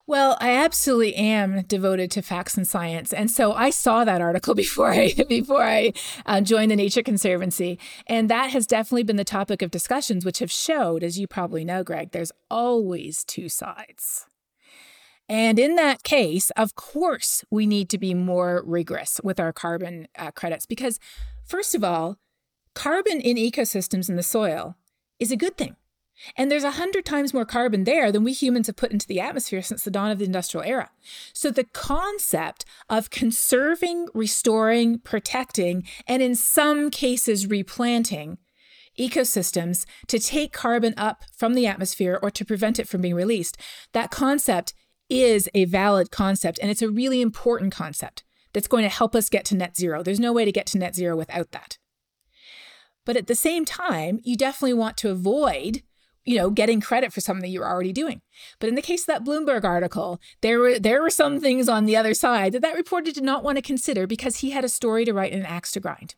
Well, 0.06 0.38
I 0.40 0.52
absolutely 0.52 1.14
am 1.16 1.64
devoted 1.64 2.10
to 2.12 2.22
facts 2.22 2.56
and 2.56 2.66
science, 2.66 3.12
and 3.12 3.30
so 3.30 3.52
I 3.52 3.68
saw 3.68 4.04
that 4.04 4.22
article 4.22 4.54
before 4.64 4.90
I 4.90 5.12
before 5.28 5.62
I 5.62 5.92
uh, 6.24 6.40
joined 6.40 6.70
the 6.70 6.76
Nature 6.76 7.02
Conservancy, 7.02 7.78
and 8.06 8.30
that 8.30 8.50
has 8.52 8.66
definitely 8.66 9.02
been 9.02 9.16
the 9.16 9.24
topic 9.24 9.60
of 9.60 9.70
discussions, 9.70 10.24
which 10.24 10.38
have 10.38 10.50
showed, 10.50 11.02
as 11.02 11.18
you 11.18 11.26
probably 11.26 11.62
know, 11.62 11.84
Greg, 11.84 12.12
there's 12.12 12.32
always 12.50 13.22
two 13.22 13.50
sides. 13.50 14.26
And 15.28 15.58
in 15.58 15.76
that 15.76 16.02
case, 16.02 16.50
of 16.50 16.74
course, 16.74 17.44
we 17.50 17.66
need 17.66 17.88
to 17.90 17.98
be 17.98 18.12
more 18.14 18.62
rigorous 18.66 19.20
with 19.24 19.40
our 19.40 19.52
carbon 19.52 20.06
uh, 20.18 20.30
credits 20.32 20.66
because, 20.66 21.00
first 21.44 21.74
of 21.74 21.82
all, 21.82 22.18
carbon 22.74 23.20
in 23.20 23.36
ecosystems 23.36 24.08
in 24.08 24.16
the 24.16 24.22
soil 24.22 24.76
is 25.18 25.32
a 25.32 25.36
good 25.36 25.56
thing. 25.56 25.76
And 26.36 26.50
there's 26.50 26.64
a 26.64 26.72
hundred 26.72 27.04
times 27.04 27.34
more 27.34 27.44
carbon 27.44 27.84
there 27.84 28.12
than 28.12 28.22
we 28.22 28.32
humans 28.32 28.68
have 28.68 28.76
put 28.76 28.92
into 28.92 29.06
the 29.06 29.20
atmosphere 29.20 29.62
since 29.62 29.82
the 29.82 29.90
dawn 29.90 30.10
of 30.10 30.18
the 30.18 30.24
industrial 30.24 30.64
era. 30.64 30.90
So 31.32 31.50
the 31.50 31.64
concept 31.64 32.64
of 32.88 33.10
conserving, 33.10 34.08
restoring, 34.14 35.00
protecting, 35.00 35.84
and 36.06 36.22
in 36.22 36.34
some 36.34 36.90
cases 36.90 37.48
replanting 37.48 38.38
ecosystems 38.98 39.86
to 40.06 40.20
take 40.20 40.52
carbon 40.52 40.94
up 40.96 41.24
from 41.36 41.54
the 41.54 41.66
atmosphere 41.66 42.18
or 42.22 42.30
to 42.30 42.44
prevent 42.44 42.78
it 42.78 42.88
from 42.88 43.00
being 43.00 43.14
released, 43.14 43.56
that 43.92 44.12
concept 44.12 44.72
is 45.14 45.48
a 45.54 45.64
valid 45.64 46.10
concept. 46.10 46.58
And 46.60 46.70
it's 46.70 46.82
a 46.82 46.90
really 46.90 47.20
important 47.20 47.72
concept 47.72 48.24
that's 48.52 48.68
going 48.68 48.82
to 48.82 48.88
help 48.88 49.14
us 49.14 49.28
get 49.28 49.44
to 49.46 49.56
net 49.56 49.76
zero. 49.76 50.02
There's 50.02 50.20
no 50.20 50.32
way 50.32 50.44
to 50.44 50.52
get 50.52 50.66
to 50.66 50.78
net 50.78 50.94
zero 50.94 51.16
without 51.16 51.52
that. 51.52 51.78
But 53.04 53.16
at 53.16 53.26
the 53.26 53.34
same 53.34 53.64
time, 53.64 54.20
you 54.22 54.36
definitely 54.36 54.74
want 54.74 54.96
to 54.98 55.10
avoid 55.10 55.82
you 56.24 56.36
know, 56.36 56.50
getting 56.50 56.80
credit 56.80 57.12
for 57.12 57.20
something 57.20 57.42
that 57.42 57.50
you're 57.50 57.68
already 57.68 57.92
doing. 57.92 58.22
But 58.58 58.68
in 58.68 58.74
the 58.74 58.82
case 58.82 59.02
of 59.02 59.06
that 59.08 59.24
Bloomberg 59.24 59.64
article, 59.64 60.20
there 60.40 60.58
were 60.58 60.78
there 60.78 61.02
were 61.02 61.10
some 61.10 61.40
things 61.40 61.68
on 61.68 61.84
the 61.84 61.96
other 61.96 62.14
side 62.14 62.52
that 62.52 62.62
that 62.62 62.76
reporter 62.76 63.12
did 63.12 63.24
not 63.24 63.44
want 63.44 63.56
to 63.56 63.62
consider 63.62 64.06
because 64.06 64.38
he 64.38 64.50
had 64.50 64.64
a 64.64 64.68
story 64.68 65.04
to 65.04 65.12
write 65.12 65.32
and 65.32 65.42
an 65.42 65.46
axe 65.46 65.72
to 65.72 65.80
grind. 65.80 66.14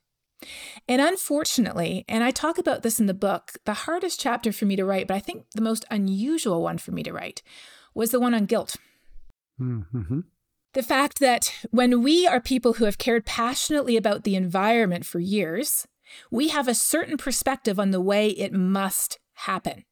And 0.86 1.00
unfortunately, 1.00 2.04
and 2.08 2.22
I 2.22 2.30
talk 2.30 2.58
about 2.58 2.82
this 2.82 3.00
in 3.00 3.06
the 3.06 3.14
book, 3.14 3.52
the 3.64 3.74
hardest 3.74 4.20
chapter 4.20 4.52
for 4.52 4.66
me 4.66 4.76
to 4.76 4.84
write, 4.84 5.08
but 5.08 5.16
I 5.16 5.20
think 5.20 5.46
the 5.54 5.62
most 5.62 5.84
unusual 5.90 6.62
one 6.62 6.78
for 6.78 6.92
me 6.92 7.02
to 7.02 7.12
write, 7.12 7.42
was 7.96 8.10
the 8.10 8.20
one 8.20 8.34
on 8.34 8.46
guilt. 8.46 8.76
Mm-hmm. 9.60 10.20
The 10.74 10.82
fact 10.82 11.18
that 11.20 11.52
when 11.70 12.02
we 12.02 12.26
are 12.26 12.40
people 12.40 12.74
who 12.74 12.84
have 12.84 12.98
cared 12.98 13.24
passionately 13.24 13.96
about 13.96 14.24
the 14.24 14.36
environment 14.36 15.06
for 15.06 15.18
years, 15.18 15.86
we 16.30 16.48
have 16.48 16.68
a 16.68 16.74
certain 16.74 17.16
perspective 17.16 17.80
on 17.80 17.90
the 17.90 18.00
way 18.00 18.28
it 18.28 18.52
must 18.52 19.18
happen 19.34 19.84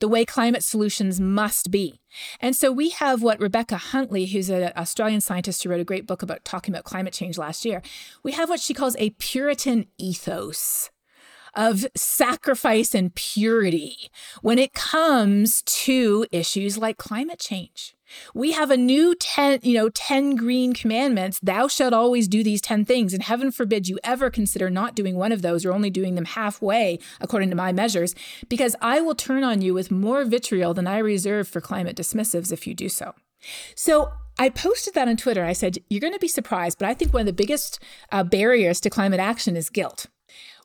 the 0.00 0.08
way 0.08 0.24
climate 0.24 0.64
solutions 0.64 1.20
must 1.20 1.70
be. 1.70 2.00
And 2.40 2.56
so 2.56 2.72
we 2.72 2.90
have 2.90 3.22
what 3.22 3.40
Rebecca 3.40 3.76
Huntley, 3.76 4.26
who's 4.26 4.50
an 4.50 4.72
Australian 4.76 5.20
scientist 5.20 5.62
who 5.62 5.70
wrote 5.70 5.80
a 5.80 5.84
great 5.84 6.06
book 6.06 6.22
about 6.22 6.44
talking 6.44 6.74
about 6.74 6.84
climate 6.84 7.12
change 7.12 7.38
last 7.38 7.64
year, 7.64 7.82
we 8.22 8.32
have 8.32 8.48
what 8.48 8.60
she 8.60 8.74
calls 8.74 8.96
a 8.98 9.10
Puritan 9.10 9.86
ethos 9.98 10.90
of 11.54 11.86
sacrifice 11.94 12.94
and 12.94 13.14
purity 13.14 14.10
when 14.42 14.58
it 14.58 14.72
comes 14.72 15.62
to 15.62 16.26
issues 16.32 16.78
like 16.78 16.96
climate 16.98 17.38
change. 17.38 17.94
We 18.34 18.52
have 18.52 18.70
a 18.70 18.76
new 18.76 19.14
10, 19.14 19.60
you 19.62 19.74
know, 19.74 19.88
10 19.88 20.36
green 20.36 20.72
commandments. 20.74 21.38
Thou 21.42 21.68
shalt 21.68 21.92
always 21.92 22.28
do 22.28 22.42
these 22.42 22.60
10 22.60 22.84
things. 22.84 23.14
And 23.14 23.22
heaven 23.22 23.50
forbid 23.50 23.88
you 23.88 23.98
ever 24.02 24.30
consider 24.30 24.70
not 24.70 24.94
doing 24.94 25.16
one 25.16 25.32
of 25.32 25.42
those 25.42 25.64
or 25.64 25.72
only 25.72 25.90
doing 25.90 26.14
them 26.14 26.24
halfway, 26.24 26.98
according 27.20 27.50
to 27.50 27.56
my 27.56 27.72
measures, 27.72 28.14
because 28.48 28.74
I 28.80 29.00
will 29.00 29.14
turn 29.14 29.44
on 29.44 29.62
you 29.62 29.74
with 29.74 29.90
more 29.90 30.24
vitriol 30.24 30.74
than 30.74 30.86
I 30.86 30.98
reserve 30.98 31.48
for 31.48 31.60
climate 31.60 31.96
dismissives 31.96 32.52
if 32.52 32.66
you 32.66 32.74
do 32.74 32.88
so. 32.88 33.14
So 33.74 34.12
I 34.38 34.48
posted 34.48 34.94
that 34.94 35.08
on 35.08 35.16
Twitter. 35.16 35.44
I 35.44 35.52
said, 35.52 35.78
You're 35.88 36.00
going 36.00 36.12
to 36.12 36.18
be 36.18 36.28
surprised, 36.28 36.78
but 36.78 36.88
I 36.88 36.94
think 36.94 37.12
one 37.12 37.20
of 37.20 37.26
the 37.26 37.32
biggest 37.32 37.82
uh, 38.10 38.24
barriers 38.24 38.80
to 38.80 38.90
climate 38.90 39.20
action 39.20 39.56
is 39.56 39.70
guilt. 39.70 40.06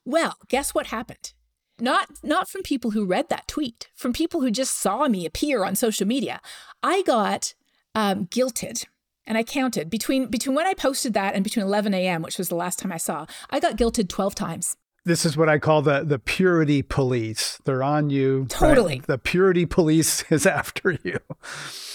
Well, 0.05 0.37
guess 0.47 0.73
what 0.73 0.87
happened? 0.87 1.33
not 1.79 2.09
not 2.23 2.49
from 2.49 2.63
people 2.63 2.91
who 2.91 3.05
read 3.05 3.29
that 3.29 3.47
tweet 3.47 3.89
from 3.95 4.13
people 4.13 4.41
who 4.41 4.51
just 4.51 4.77
saw 4.77 5.07
me 5.07 5.25
appear 5.25 5.63
on 5.63 5.75
social 5.75 6.07
media 6.07 6.39
i 6.81 7.01
got 7.03 7.53
um, 7.93 8.27
guilted 8.27 8.85
and 9.25 9.37
i 9.37 9.43
counted 9.43 9.89
between 9.89 10.27
between 10.27 10.55
when 10.55 10.65
i 10.65 10.73
posted 10.73 11.13
that 11.13 11.35
and 11.35 11.43
between 11.43 11.65
11 11.65 11.93
a.m 11.93 12.21
which 12.21 12.37
was 12.37 12.49
the 12.49 12.55
last 12.55 12.79
time 12.79 12.91
i 12.91 12.97
saw 12.97 13.25
i 13.49 13.59
got 13.59 13.77
guilted 13.77 14.07
12 14.09 14.35
times 14.35 14.77
this 15.07 15.23
is 15.23 15.37
what 15.37 15.49
I 15.49 15.59
call 15.59 15.83
the 15.83 16.03
the 16.03 16.17
purity 16.17 16.81
police. 16.81 17.59
They're 17.63 17.83
on 17.83 18.09
you. 18.09 18.47
Totally. 18.49 18.95
Right? 18.95 19.05
The 19.05 19.19
purity 19.19 19.67
police 19.67 20.23
is 20.31 20.47
after 20.47 20.97
you. 21.03 21.19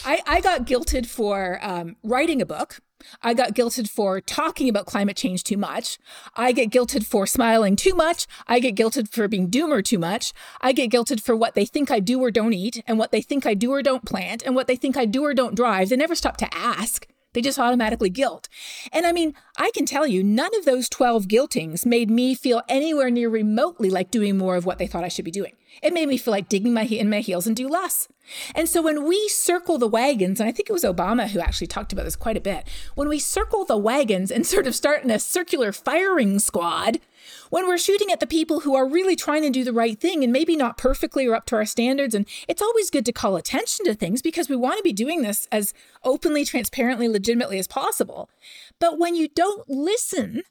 I, 0.05 0.21
I 0.29 0.41
got 0.41 0.65
guilted 0.65 1.07
for 1.07 1.59
um, 1.61 1.97
writing 2.05 2.41
a 2.41 2.47
book. 2.47 2.79
I 3.23 3.35
got 3.35 3.55
guilted 3.55 3.89
for 3.89 4.21
talking 4.21 4.69
about 4.69 4.87
climate 4.87 5.17
change 5.17 5.45
too 5.45 5.57
much. 5.57 5.99
I 6.37 6.53
get 6.53 6.71
guilted 6.71 7.05
for 7.05 7.27
smiling 7.27 7.77
too 7.77 7.95
much. 7.95 8.27
I 8.47 8.61
get 8.61 8.77
guilted 8.77 9.11
for 9.11 9.29
being 9.29 9.51
doomer 9.51 9.85
too 9.85 9.99
much. 9.99 10.33
I 10.61 10.73
get 10.73 10.91
guilted 10.91 11.21
for 11.21 11.37
what 11.37 11.55
they 11.55 11.65
think 11.65 11.91
I 11.91 12.01
do 12.01 12.21
or 12.21 12.31
don't 12.31 12.53
eat, 12.53 12.83
and 12.87 12.99
what 12.99 13.13
they 13.13 13.23
think 13.23 13.47
I 13.47 13.55
do 13.55 13.73
or 13.73 13.83
don't 13.83 14.05
plant, 14.05 14.43
and 14.45 14.55
what 14.55 14.67
they 14.67 14.77
think 14.77 14.97
I 14.97 15.05
do 15.05 15.25
or 15.25 15.35
don't 15.35 15.55
drive. 15.55 15.89
They 15.89 15.97
never 15.97 16.15
stop 16.15 16.37
to 16.39 16.55
ask. 16.55 17.10
They 17.33 17.41
just 17.41 17.59
automatically 17.59 18.11
guilt. 18.11 18.49
And 18.93 19.07
I 19.07 19.13
mean, 19.13 19.35
I 19.57 19.71
can 19.73 19.87
tell 19.87 20.07
you, 20.07 20.25
none 20.25 20.55
of 20.57 20.65
those 20.65 20.89
12 20.89 21.29
guiltings 21.29 21.87
made 21.87 22.11
me 22.11 22.35
feel 22.35 22.63
anywhere 22.69 23.11
near 23.11 23.29
remotely 23.29 23.91
like 23.91 24.11
doing 24.11 24.37
more 24.37 24.57
of 24.57 24.67
what 24.67 24.79
they 24.79 24.87
thought 24.87 25.05
I 25.05 25.09
should 25.09 25.25
be 25.25 25.31
doing. 25.31 25.53
It 25.83 25.93
made 25.93 26.09
me 26.09 26.17
feel 26.17 26.33
like 26.33 26.49
digging 26.49 26.75
my 26.75 26.83
in 26.83 27.09
my 27.09 27.21
heels 27.21 27.47
and 27.47 27.55
do 27.55 27.69
less. 27.69 28.09
And 28.55 28.69
so 28.69 28.83
when 28.83 29.05
we 29.05 29.29
circle 29.29 29.79
the 29.79 29.89
wagons, 29.89 30.41
and 30.41 30.49
I 30.49 30.53
think 30.53 30.69
it 30.69 30.73
was 30.73 30.85
Obama 30.85 31.29
who 31.29 31.41
actually 31.41 31.69
talked 31.69 31.93
about 31.93 32.05
this 32.05 32.17
quite 32.17 32.37
a 32.37 32.41
bit, 32.41 32.67
when 32.95 33.09
we 33.09 33.19
circle 33.19 33.65
the 33.65 33.79
wagons 33.79 34.31
and 34.31 34.47
sort 34.47 34.67
of 34.67 34.75
start 34.75 35.05
in 35.05 35.11
a 35.11 35.19
circular 35.19 35.73
firing 35.73 36.39
squad, 36.39 36.99
when 37.51 37.67
we're 37.67 37.79
shooting 37.79 38.11
at 38.11 38.21
the 38.21 38.27
people 38.27 38.61
who 38.61 38.75
are 38.75 38.87
really 38.87 39.17
trying 39.17 39.43
to 39.43 39.51
do 39.51 39.65
the 39.65 39.73
right 39.73 39.99
thing 39.99 40.23
and 40.23 40.33
maybe 40.33 40.57
not 40.57 40.79
perfectly 40.79 41.27
or 41.27 41.35
up 41.35 41.47
to 41.47 41.57
our 41.57 41.65
standards, 41.65 42.15
and 42.15 42.27
it's 42.49 42.63
always 42.63 42.91
good 42.91 43.07
to 43.07 43.13
call 43.13 43.37
attention 43.37 43.85
to 43.87 43.95
things 43.95 44.23
because 44.23 44.49
we 44.49 44.57
want 44.57 44.79
to 44.79 44.85
be 44.85 44.93
doing 44.93 45.23
this 45.23 45.49
as 45.51 45.73
openly, 46.05 46.45
transparently, 46.45 47.09
legitimately 47.09 47.59
as 47.59 47.67
possible. 47.67 48.29
But 48.79 48.99
when 48.99 49.15
you 49.15 49.29
don't 49.29 49.69
listen 49.69 50.43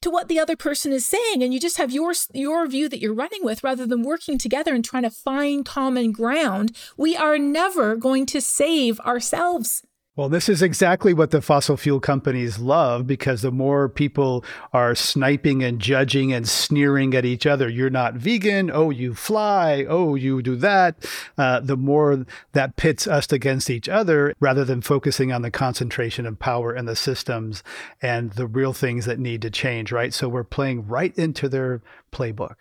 to 0.00 0.10
what 0.10 0.28
the 0.28 0.38
other 0.38 0.56
person 0.56 0.92
is 0.92 1.06
saying 1.06 1.42
and 1.42 1.52
you 1.52 1.60
just 1.60 1.76
have 1.76 1.90
your 1.90 2.12
your 2.32 2.66
view 2.66 2.88
that 2.88 3.00
you're 3.00 3.14
running 3.14 3.44
with 3.44 3.64
rather 3.64 3.86
than 3.86 4.02
working 4.02 4.38
together 4.38 4.74
and 4.74 4.84
trying 4.84 5.02
to 5.02 5.10
find 5.10 5.66
common 5.66 6.12
ground 6.12 6.76
we 6.96 7.16
are 7.16 7.38
never 7.38 7.96
going 7.96 8.24
to 8.26 8.40
save 8.40 9.00
ourselves 9.00 9.82
well, 10.18 10.28
this 10.28 10.48
is 10.48 10.62
exactly 10.62 11.14
what 11.14 11.30
the 11.30 11.40
fossil 11.40 11.76
fuel 11.76 12.00
companies 12.00 12.58
love 12.58 13.06
because 13.06 13.42
the 13.42 13.52
more 13.52 13.88
people 13.88 14.44
are 14.72 14.96
sniping 14.96 15.62
and 15.62 15.78
judging 15.78 16.32
and 16.32 16.48
sneering 16.48 17.14
at 17.14 17.24
each 17.24 17.46
other, 17.46 17.68
you're 17.68 17.88
not 17.88 18.14
vegan. 18.14 18.68
Oh, 18.68 18.90
you 18.90 19.14
fly. 19.14 19.86
Oh, 19.88 20.16
you 20.16 20.42
do 20.42 20.56
that. 20.56 21.08
Uh, 21.38 21.60
the 21.60 21.76
more 21.76 22.26
that 22.50 22.74
pits 22.74 23.06
us 23.06 23.30
against 23.30 23.70
each 23.70 23.88
other 23.88 24.34
rather 24.40 24.64
than 24.64 24.80
focusing 24.80 25.30
on 25.30 25.42
the 25.42 25.52
concentration 25.52 26.26
of 26.26 26.40
power 26.40 26.74
in 26.74 26.86
the 26.86 26.96
systems 26.96 27.62
and 28.02 28.32
the 28.32 28.48
real 28.48 28.72
things 28.72 29.04
that 29.04 29.20
need 29.20 29.40
to 29.42 29.50
change, 29.50 29.92
right? 29.92 30.12
So 30.12 30.28
we're 30.28 30.42
playing 30.42 30.88
right 30.88 31.16
into 31.16 31.48
their 31.48 31.80
playbook. 32.10 32.56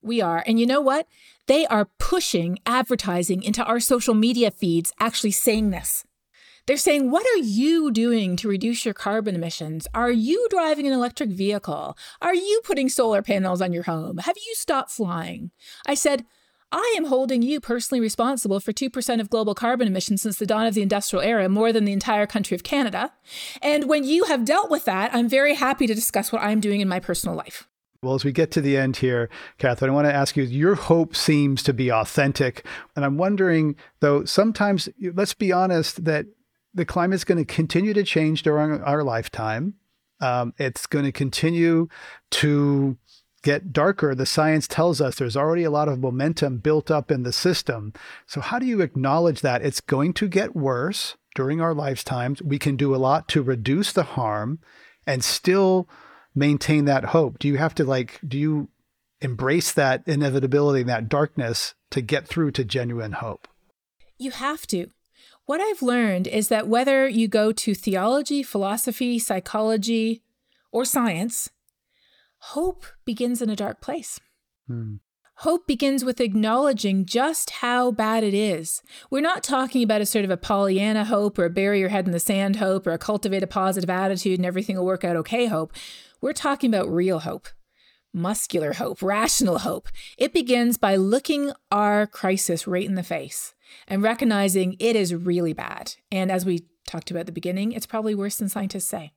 We 0.00 0.22
are. 0.22 0.42
And 0.46 0.58
you 0.58 0.64
know 0.64 0.80
what? 0.80 1.06
They 1.46 1.66
are 1.66 1.90
pushing 1.98 2.58
advertising 2.64 3.42
into 3.42 3.62
our 3.62 3.80
social 3.80 4.14
media 4.14 4.50
feeds, 4.50 4.94
actually 4.98 5.32
saying 5.32 5.72
this. 5.72 6.06
They're 6.66 6.76
saying, 6.76 7.10
What 7.10 7.26
are 7.26 7.42
you 7.42 7.90
doing 7.90 8.36
to 8.36 8.48
reduce 8.48 8.84
your 8.84 8.94
carbon 8.94 9.34
emissions? 9.34 9.88
Are 9.94 10.12
you 10.12 10.46
driving 10.48 10.86
an 10.86 10.92
electric 10.92 11.30
vehicle? 11.30 11.96
Are 12.20 12.34
you 12.34 12.60
putting 12.64 12.88
solar 12.88 13.20
panels 13.20 13.60
on 13.60 13.72
your 13.72 13.82
home? 13.82 14.18
Have 14.18 14.36
you 14.36 14.54
stopped 14.54 14.92
flying? 14.92 15.50
I 15.86 15.94
said, 15.94 16.24
I 16.70 16.94
am 16.96 17.06
holding 17.06 17.42
you 17.42 17.60
personally 17.60 18.00
responsible 18.00 18.60
for 18.60 18.72
2% 18.72 19.20
of 19.20 19.28
global 19.28 19.54
carbon 19.54 19.88
emissions 19.88 20.22
since 20.22 20.38
the 20.38 20.46
dawn 20.46 20.66
of 20.66 20.74
the 20.74 20.82
industrial 20.82 21.22
era, 21.22 21.48
more 21.48 21.72
than 21.72 21.84
the 21.84 21.92
entire 21.92 22.26
country 22.26 22.54
of 22.54 22.62
Canada. 22.62 23.12
And 23.60 23.88
when 23.88 24.04
you 24.04 24.24
have 24.24 24.44
dealt 24.44 24.70
with 24.70 24.84
that, 24.86 25.12
I'm 25.14 25.28
very 25.28 25.54
happy 25.54 25.86
to 25.86 25.94
discuss 25.94 26.32
what 26.32 26.42
I'm 26.42 26.60
doing 26.60 26.80
in 26.80 26.88
my 26.88 27.00
personal 27.00 27.36
life. 27.36 27.68
Well, 28.02 28.14
as 28.14 28.24
we 28.24 28.32
get 28.32 28.50
to 28.52 28.60
the 28.60 28.76
end 28.76 28.96
here, 28.96 29.28
Katharine, 29.58 29.90
I 29.90 29.94
want 29.94 30.06
to 30.06 30.14
ask 30.14 30.36
you 30.36 30.44
your 30.44 30.76
hope 30.76 31.14
seems 31.14 31.62
to 31.64 31.72
be 31.72 31.92
authentic. 31.92 32.64
And 32.96 33.04
I'm 33.04 33.18
wondering, 33.18 33.76
though, 34.00 34.24
sometimes, 34.24 34.88
let's 35.14 35.34
be 35.34 35.52
honest, 35.52 36.04
that 36.04 36.26
the 36.74 36.84
climate 36.84 37.16
is 37.16 37.24
going 37.24 37.44
to 37.44 37.54
continue 37.54 37.94
to 37.94 38.02
change 38.02 38.42
during 38.42 38.80
our 38.82 39.02
lifetime. 39.02 39.74
Um, 40.20 40.54
it's 40.58 40.86
going 40.86 41.04
to 41.04 41.12
continue 41.12 41.88
to 42.30 42.96
get 43.42 43.72
darker. 43.72 44.14
The 44.14 44.26
science 44.26 44.68
tells 44.68 45.00
us 45.00 45.16
there's 45.16 45.36
already 45.36 45.64
a 45.64 45.70
lot 45.70 45.88
of 45.88 45.98
momentum 45.98 46.58
built 46.58 46.90
up 46.90 47.10
in 47.10 47.24
the 47.24 47.32
system. 47.32 47.92
So, 48.26 48.40
how 48.40 48.58
do 48.58 48.66
you 48.66 48.80
acknowledge 48.80 49.40
that? 49.40 49.62
It's 49.62 49.80
going 49.80 50.12
to 50.14 50.28
get 50.28 50.56
worse. 50.56 51.16
during 51.34 51.62
our 51.62 51.72
lifetimes, 51.72 52.42
we 52.42 52.58
can 52.58 52.76
do 52.76 52.94
a 52.94 52.96
lot 52.96 53.26
to 53.28 53.42
reduce 53.42 53.90
the 53.90 54.02
harm 54.02 54.58
and 55.06 55.24
still 55.24 55.88
maintain 56.34 56.84
that 56.86 57.06
hope? 57.06 57.38
Do 57.38 57.48
you 57.48 57.56
have 57.56 57.74
to 57.76 57.84
like, 57.84 58.20
do 58.26 58.38
you 58.38 58.68
embrace 59.20 59.72
that 59.72 60.02
inevitability, 60.06 60.80
and 60.80 60.90
that 60.90 61.08
darkness 61.08 61.74
to 61.90 62.00
get 62.00 62.26
through 62.26 62.50
to 62.52 62.64
genuine 62.64 63.12
hope? 63.12 63.48
You 64.18 64.30
have 64.30 64.66
to. 64.68 64.88
What 65.46 65.60
I've 65.60 65.82
learned 65.82 66.26
is 66.26 66.48
that 66.48 66.68
whether 66.68 67.08
you 67.08 67.28
go 67.28 67.52
to 67.52 67.74
theology, 67.74 68.42
philosophy, 68.42 69.18
psychology, 69.18 70.22
or 70.70 70.84
science, 70.84 71.50
hope 72.38 72.86
begins 73.04 73.42
in 73.42 73.50
a 73.50 73.56
dark 73.56 73.80
place. 73.80 74.20
Hmm. 74.66 74.96
Hope 75.36 75.66
begins 75.66 76.04
with 76.04 76.20
acknowledging 76.20 77.04
just 77.04 77.50
how 77.50 77.90
bad 77.90 78.22
it 78.22 78.34
is. 78.34 78.80
We're 79.10 79.20
not 79.20 79.42
talking 79.42 79.82
about 79.82 80.00
a 80.00 80.06
sort 80.06 80.24
of 80.24 80.30
a 80.30 80.36
Pollyanna 80.36 81.04
hope 81.04 81.38
or 81.38 81.46
a 81.46 81.50
bury 81.50 81.80
your 81.80 81.88
head 81.88 82.06
in 82.06 82.12
the 82.12 82.20
sand 82.20 82.56
hope 82.56 82.86
or 82.86 82.92
a 82.92 82.98
cultivate 82.98 83.42
a 83.42 83.48
positive 83.48 83.90
attitude 83.90 84.38
and 84.38 84.46
everything 84.46 84.76
will 84.76 84.84
work 84.84 85.02
out 85.02 85.16
okay 85.16 85.46
hope. 85.46 85.72
We're 86.20 86.32
talking 86.32 86.72
about 86.72 86.88
real 86.88 87.20
hope, 87.20 87.48
muscular 88.12 88.74
hope, 88.74 89.02
rational 89.02 89.58
hope. 89.58 89.88
It 90.18 90.32
begins 90.32 90.76
by 90.76 90.96
looking 90.96 91.52
our 91.70 92.06
crisis 92.06 92.66
right 92.66 92.86
in 92.86 92.94
the 92.94 93.02
face 93.02 93.54
and 93.88 94.02
recognizing 94.02 94.76
it 94.78 94.96
is 94.96 95.14
really 95.14 95.52
bad. 95.52 95.94
And 96.10 96.30
as 96.30 96.44
we 96.44 96.66
talked 96.86 97.10
about 97.10 97.20
at 97.20 97.26
the 97.26 97.32
beginning, 97.32 97.72
it's 97.72 97.86
probably 97.86 98.14
worse 98.14 98.36
than 98.36 98.48
scientists 98.48 98.88
say. 98.88 99.12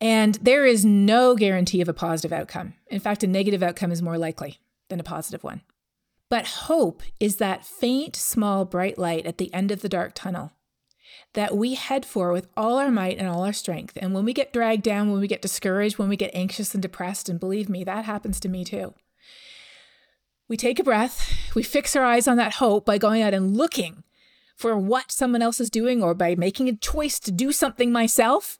And 0.00 0.34
there 0.36 0.66
is 0.66 0.84
no 0.84 1.36
guarantee 1.36 1.80
of 1.80 1.88
a 1.88 1.94
positive 1.94 2.32
outcome. 2.32 2.74
In 2.88 2.98
fact, 2.98 3.22
a 3.22 3.28
negative 3.28 3.62
outcome 3.62 3.92
is 3.92 4.02
more 4.02 4.18
likely 4.18 4.58
than 4.88 4.98
a 4.98 5.04
positive 5.04 5.44
one. 5.44 5.62
But 6.28 6.46
hope 6.46 7.02
is 7.20 7.36
that 7.36 7.64
faint, 7.64 8.16
small, 8.16 8.64
bright 8.64 8.98
light 8.98 9.26
at 9.26 9.38
the 9.38 9.52
end 9.54 9.70
of 9.70 9.82
the 9.82 9.88
dark 9.88 10.12
tunnel 10.14 10.52
that 11.34 11.56
we 11.56 11.74
head 11.74 12.04
for 12.04 12.32
with 12.32 12.48
all 12.56 12.78
our 12.78 12.90
might 12.90 13.18
and 13.18 13.28
all 13.28 13.44
our 13.44 13.52
strength. 13.52 13.96
And 14.00 14.14
when 14.14 14.24
we 14.24 14.32
get 14.32 14.52
dragged 14.52 14.82
down, 14.82 15.10
when 15.10 15.20
we 15.20 15.28
get 15.28 15.42
discouraged, 15.42 15.98
when 15.98 16.08
we 16.08 16.16
get 16.16 16.34
anxious 16.34 16.74
and 16.74 16.82
depressed, 16.82 17.28
and 17.28 17.40
believe 17.40 17.68
me, 17.68 17.84
that 17.84 18.04
happens 18.04 18.38
to 18.40 18.48
me 18.48 18.64
too. 18.64 18.94
We 20.48 20.56
take 20.56 20.78
a 20.78 20.84
breath, 20.84 21.32
we 21.54 21.62
fix 21.62 21.96
our 21.96 22.04
eyes 22.04 22.28
on 22.28 22.36
that 22.36 22.54
hope 22.54 22.84
by 22.84 22.98
going 22.98 23.22
out 23.22 23.32
and 23.32 23.56
looking 23.56 24.04
for 24.56 24.76
what 24.76 25.10
someone 25.10 25.40
else 25.40 25.60
is 25.60 25.70
doing 25.70 26.02
or 26.02 26.14
by 26.14 26.34
making 26.34 26.68
a 26.68 26.76
choice 26.76 27.18
to 27.20 27.32
do 27.32 27.52
something 27.52 27.90
myself. 27.90 28.58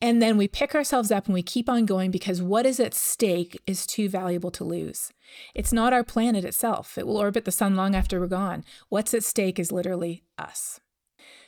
And 0.00 0.20
then 0.20 0.36
we 0.36 0.48
pick 0.48 0.74
ourselves 0.74 1.10
up 1.12 1.26
and 1.26 1.34
we 1.34 1.42
keep 1.42 1.68
on 1.68 1.86
going 1.86 2.10
because 2.10 2.42
what 2.42 2.66
is 2.66 2.80
at 2.80 2.94
stake 2.94 3.60
is 3.66 3.86
too 3.86 4.08
valuable 4.08 4.50
to 4.52 4.64
lose. 4.64 5.12
It's 5.54 5.72
not 5.72 5.92
our 5.92 6.04
planet 6.04 6.44
itself, 6.44 6.96
it 6.96 7.06
will 7.06 7.18
orbit 7.18 7.44
the 7.44 7.52
sun 7.52 7.76
long 7.76 7.94
after 7.94 8.18
we're 8.18 8.26
gone. 8.26 8.64
What's 8.88 9.14
at 9.14 9.24
stake 9.24 9.58
is 9.58 9.70
literally 9.70 10.24
us. 10.38 10.80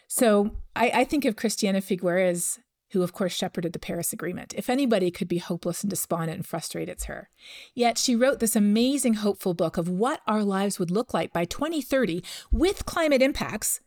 So 0.07 0.53
I, 0.75 0.91
I 0.95 1.05
think 1.05 1.25
of 1.25 1.37
Christiana 1.37 1.81
Figueres, 1.81 2.59
who 2.93 3.03
of 3.03 3.13
course 3.13 3.33
shepherded 3.33 3.73
the 3.73 3.79
Paris 3.79 4.13
Agreement. 4.13 4.55
If 4.57 4.71
anybody 4.71 5.11
could 5.11 5.29
be 5.29 5.39
hopeless 5.39 5.83
and 5.83 5.91
despondent 5.91 6.37
and 6.37 6.47
frustrated, 6.47 6.93
it's 6.93 7.05
her. 7.05 7.29
Yet 7.75 7.99
she 7.99 8.15
wrote 8.15 8.39
this 8.39 8.57
amazing, 8.57 9.15
hopeful 9.15 9.55
book 9.55 9.77
of 9.77 9.89
what 9.89 10.21
our 10.27 10.45
lives 10.45 10.79
would 10.79 10.91
look 10.91 11.13
like 11.13 11.33
by 11.33 11.45
2030 11.45 12.23
with 12.53 12.87
climate 12.87 13.23
impacts 13.23 13.81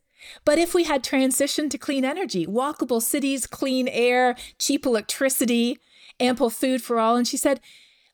but 0.45 0.57
if 0.57 0.73
we 0.73 0.83
had 0.83 1.03
transitioned 1.03 1.69
to 1.71 1.77
clean 1.77 2.05
energy, 2.05 2.45
walkable 2.45 3.01
cities, 3.01 3.47
clean 3.47 3.87
air, 3.87 4.35
cheap 4.57 4.85
electricity, 4.85 5.79
ample 6.19 6.49
food 6.49 6.81
for 6.81 6.99
all, 6.99 7.15
and 7.15 7.27
she 7.27 7.37
said, 7.37 7.59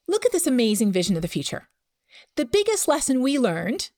look 0.08 0.26
at 0.26 0.32
this 0.32 0.47
amazing 0.47 0.91
vision 0.91 1.16
of 1.16 1.22
the 1.22 1.28
future. 1.28 1.68
The 2.36 2.45
biggest 2.45 2.88
lesson 2.88 3.22
we 3.22 3.39
learned 3.39 3.89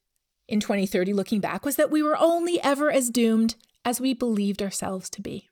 in 0.47 0.59
2030, 0.59 1.13
looking 1.13 1.41
back, 1.41 1.65
was 1.65 1.75
that 1.75 1.91
we 1.91 2.01
were 2.01 2.17
only 2.17 2.61
ever 2.61 2.91
as 2.91 3.09
doomed 3.09 3.55
as 3.87 4.01
we 4.01 4.13
believed 4.13 4.61
ourselves 4.61 5.09
to 5.09 5.21
be. 5.21 5.49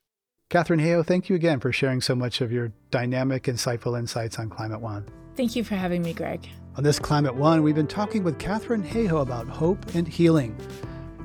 Katharine 0.50 0.82
Hayhoe, 0.82 1.06
thank 1.06 1.30
you 1.30 1.38
again 1.38 1.62
for 1.62 1.72
sharing 1.72 2.02
so 2.02 2.16
much 2.16 2.42
of 2.42 2.52
your 2.52 2.74
dynamic, 2.92 3.44
insightful 3.44 3.98
insights 3.98 4.38
on 4.38 4.50
Climate 4.50 4.82
One. 4.82 5.08
Thank 5.38 5.56
you 5.56 5.64
for 5.64 5.76
having 5.76 6.02
me, 6.02 6.12
Greg. 6.14 6.46
On 6.76 6.84
this 6.84 7.00
Climate 7.00 7.34
One, 7.34 7.64
we've 7.64 7.76
been 7.76 7.88
talking 7.88 8.26
with 8.26 8.38
Katharine 8.38 8.84
Hayhoe 8.84 9.22
about 9.22 9.48
hope 9.48 9.96
and 9.96 10.06
healing. 10.06 10.54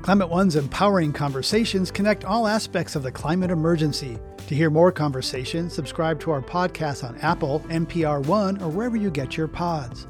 Climate 0.03 0.29
One's 0.29 0.55
empowering 0.55 1.11
conversations 1.11 1.91
connect 1.91 2.23
all 2.23 2.47
aspects 2.47 2.95
of 2.95 3.03
the 3.03 3.11
climate 3.11 3.51
emergency. 3.51 4.17
To 4.47 4.55
hear 4.55 4.69
more 4.69 4.93
conversations, 4.93 5.73
subscribe 5.73 6.17
to 6.21 6.31
our 6.31 6.41
podcast 6.41 7.03
on 7.03 7.17
Apple, 7.17 7.59
NPR 7.67 8.25
One, 8.25 8.61
or 8.61 8.69
wherever 8.69 8.95
you 8.95 9.11
get 9.11 9.35
your 9.35 9.49
pods. 9.49 10.07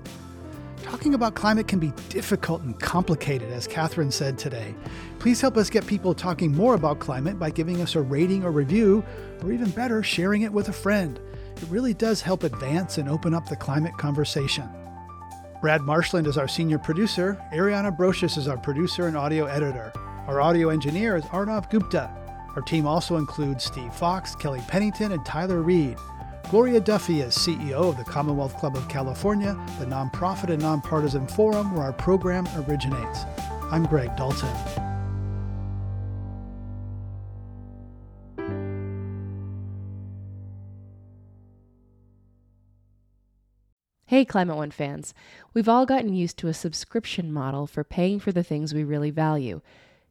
Talking 0.84 1.14
about 1.14 1.36
climate 1.36 1.68
can 1.68 1.80
be 1.80 1.94
difficult 2.10 2.62
and 2.64 2.80
complicated, 2.80 3.52
as 3.52 3.68
Katharine 3.68 4.12
said 4.12 4.38
today. 4.38 4.76
Please 5.20 5.40
help 5.40 5.58
us 5.58 5.70
get 5.70 5.86
people 5.88 6.14
talking 6.14 6.56
more 6.56 6.74
about 6.74 7.00
climate 7.00 7.40
by 7.40 7.50
giving 7.50 7.82
us 7.82 7.96
a 7.96 8.02
rating 8.02 8.44
or 8.44 8.52
review, 8.52 9.04
or 9.42 9.52
even 9.52 9.70
better, 9.70 10.04
sharing 10.04 10.42
it 10.42 10.52
with 10.52 10.70
a 10.70 10.74
friend. 10.74 11.20
It 11.58 11.68
really 11.70 11.94
does 11.94 12.22
help 12.22 12.44
advance 12.44 12.98
and 12.98 13.08
open 13.08 13.34
up 13.34 13.48
the 13.48 13.56
climate 13.56 13.98
conversation. 13.98 14.68
Brad 15.62 15.82
Marshland 15.82 16.26
is 16.26 16.38
our 16.38 16.48
senior 16.48 16.80
producer. 16.80 17.40
Ariana 17.54 17.96
Brocious 17.96 18.38
is 18.38 18.48
our 18.48 18.58
producer 18.58 19.08
and 19.08 19.16
audio 19.16 19.46
editor. 19.46 19.94
Our 20.28 20.42
audio 20.42 20.70
engineer 20.70 21.16
is 21.16 21.24
Arnav 21.26 21.70
Gupta. 21.70 22.10
Our 22.56 22.64
team 22.64 22.88
also 22.88 23.18
includes 23.18 23.64
Steve 23.64 23.94
Fox, 23.94 24.36
Kelly 24.36 24.62
Pennington, 24.68 25.12
and 25.12 25.24
Tyler 25.26 25.62
Reed. 25.62 25.98
Gloria 26.52 26.82
Duffy 26.82 27.22
is 27.22 27.34
CEO 27.34 27.76
of 27.76 27.96
the 27.96 28.04
Commonwealth 28.04 28.58
Club 28.58 28.76
of 28.76 28.86
California, 28.90 29.58
the 29.80 29.86
nonprofit 29.86 30.50
and 30.50 30.62
nonpartisan 30.62 31.26
forum 31.26 31.74
where 31.74 31.84
our 31.84 31.94
program 31.94 32.46
originates. 32.68 33.22
I'm 33.72 33.86
Greg 33.86 34.14
Dalton. 34.18 34.50
Hey, 44.08 44.26
Climate 44.26 44.58
One 44.58 44.72
fans. 44.72 45.14
We've 45.54 45.70
all 45.70 45.86
gotten 45.86 46.14
used 46.14 46.36
to 46.40 46.50
a 46.50 46.54
subscription 46.54 47.32
model 47.32 47.66
for 47.66 47.86
paying 47.86 48.20
for 48.20 48.34
the 48.34 48.44
things 48.44 48.74
we 48.74 48.84
really 48.84 49.10
value. 49.10 49.62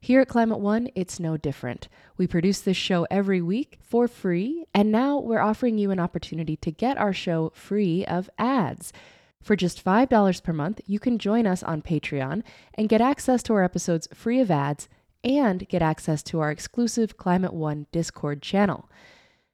Here 0.03 0.23
at 0.23 0.29
Climate 0.29 0.61
One, 0.61 0.89
it's 0.95 1.21
no 1.21 1.37
different. 1.37 1.87
We 2.17 2.27
produce 2.27 2.61
this 2.61 2.77
show 2.77 3.07
every 3.11 3.43
week 3.43 3.79
for 3.83 4.09
free, 4.09 4.65
and 4.73 4.91
now 4.91 5.19
we're 5.19 5.43
offering 5.43 5.77
you 5.77 5.91
an 5.91 6.01
opportunity 6.01 6.57
to 6.57 6.71
get 6.71 6.97
our 6.97 7.13
show 7.13 7.53
free 7.55 8.07
of 8.07 8.31
ads. 8.39 8.95
For 9.43 9.57
just 9.57 9.85
$5 9.85 10.43
per 10.43 10.55
month, 10.55 10.81
you 10.87 10.99
can 10.99 11.19
join 11.19 11.47
us 11.47 11.63
on 11.63 11.83
Patreon 11.83 12.43
and 12.73 12.89
get 12.89 13.03
access 13.03 13.43
to 13.43 13.53
our 13.53 13.63
episodes 13.63 14.09
free 14.15 14.41
of 14.41 14.51
ads 14.51 14.89
and 15.23 15.69
get 15.69 15.83
access 15.83 16.23
to 16.23 16.41
our 16.41 16.51
exclusive 16.51 17.19
Climate 17.19 17.53
One 17.53 17.87
Discord 17.93 18.41
channel. 18.41 18.89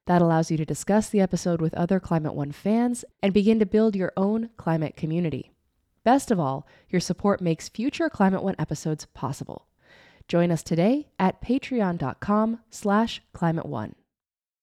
That 0.06 0.22
allows 0.22 0.52
you 0.52 0.56
to 0.58 0.64
discuss 0.64 1.08
the 1.08 1.20
episode 1.20 1.60
with 1.60 1.74
other 1.74 1.98
Climate 1.98 2.34
One 2.34 2.52
fans 2.52 3.04
and 3.20 3.34
begin 3.34 3.58
to 3.58 3.66
build 3.66 3.96
your 3.96 4.12
own 4.16 4.50
climate 4.56 4.94
community. 4.96 5.50
Best 6.04 6.30
of 6.30 6.38
all, 6.38 6.68
your 6.88 7.00
support 7.00 7.40
makes 7.40 7.68
future 7.68 8.08
Climate 8.08 8.44
One 8.44 8.54
episodes 8.60 9.06
possible. 9.06 9.66
Join 10.28 10.50
us 10.50 10.62
today 10.62 11.08
at 11.18 11.40
patreon.com 11.40 12.60
slash 12.70 13.22
climate 13.32 13.66
one. 13.66 13.94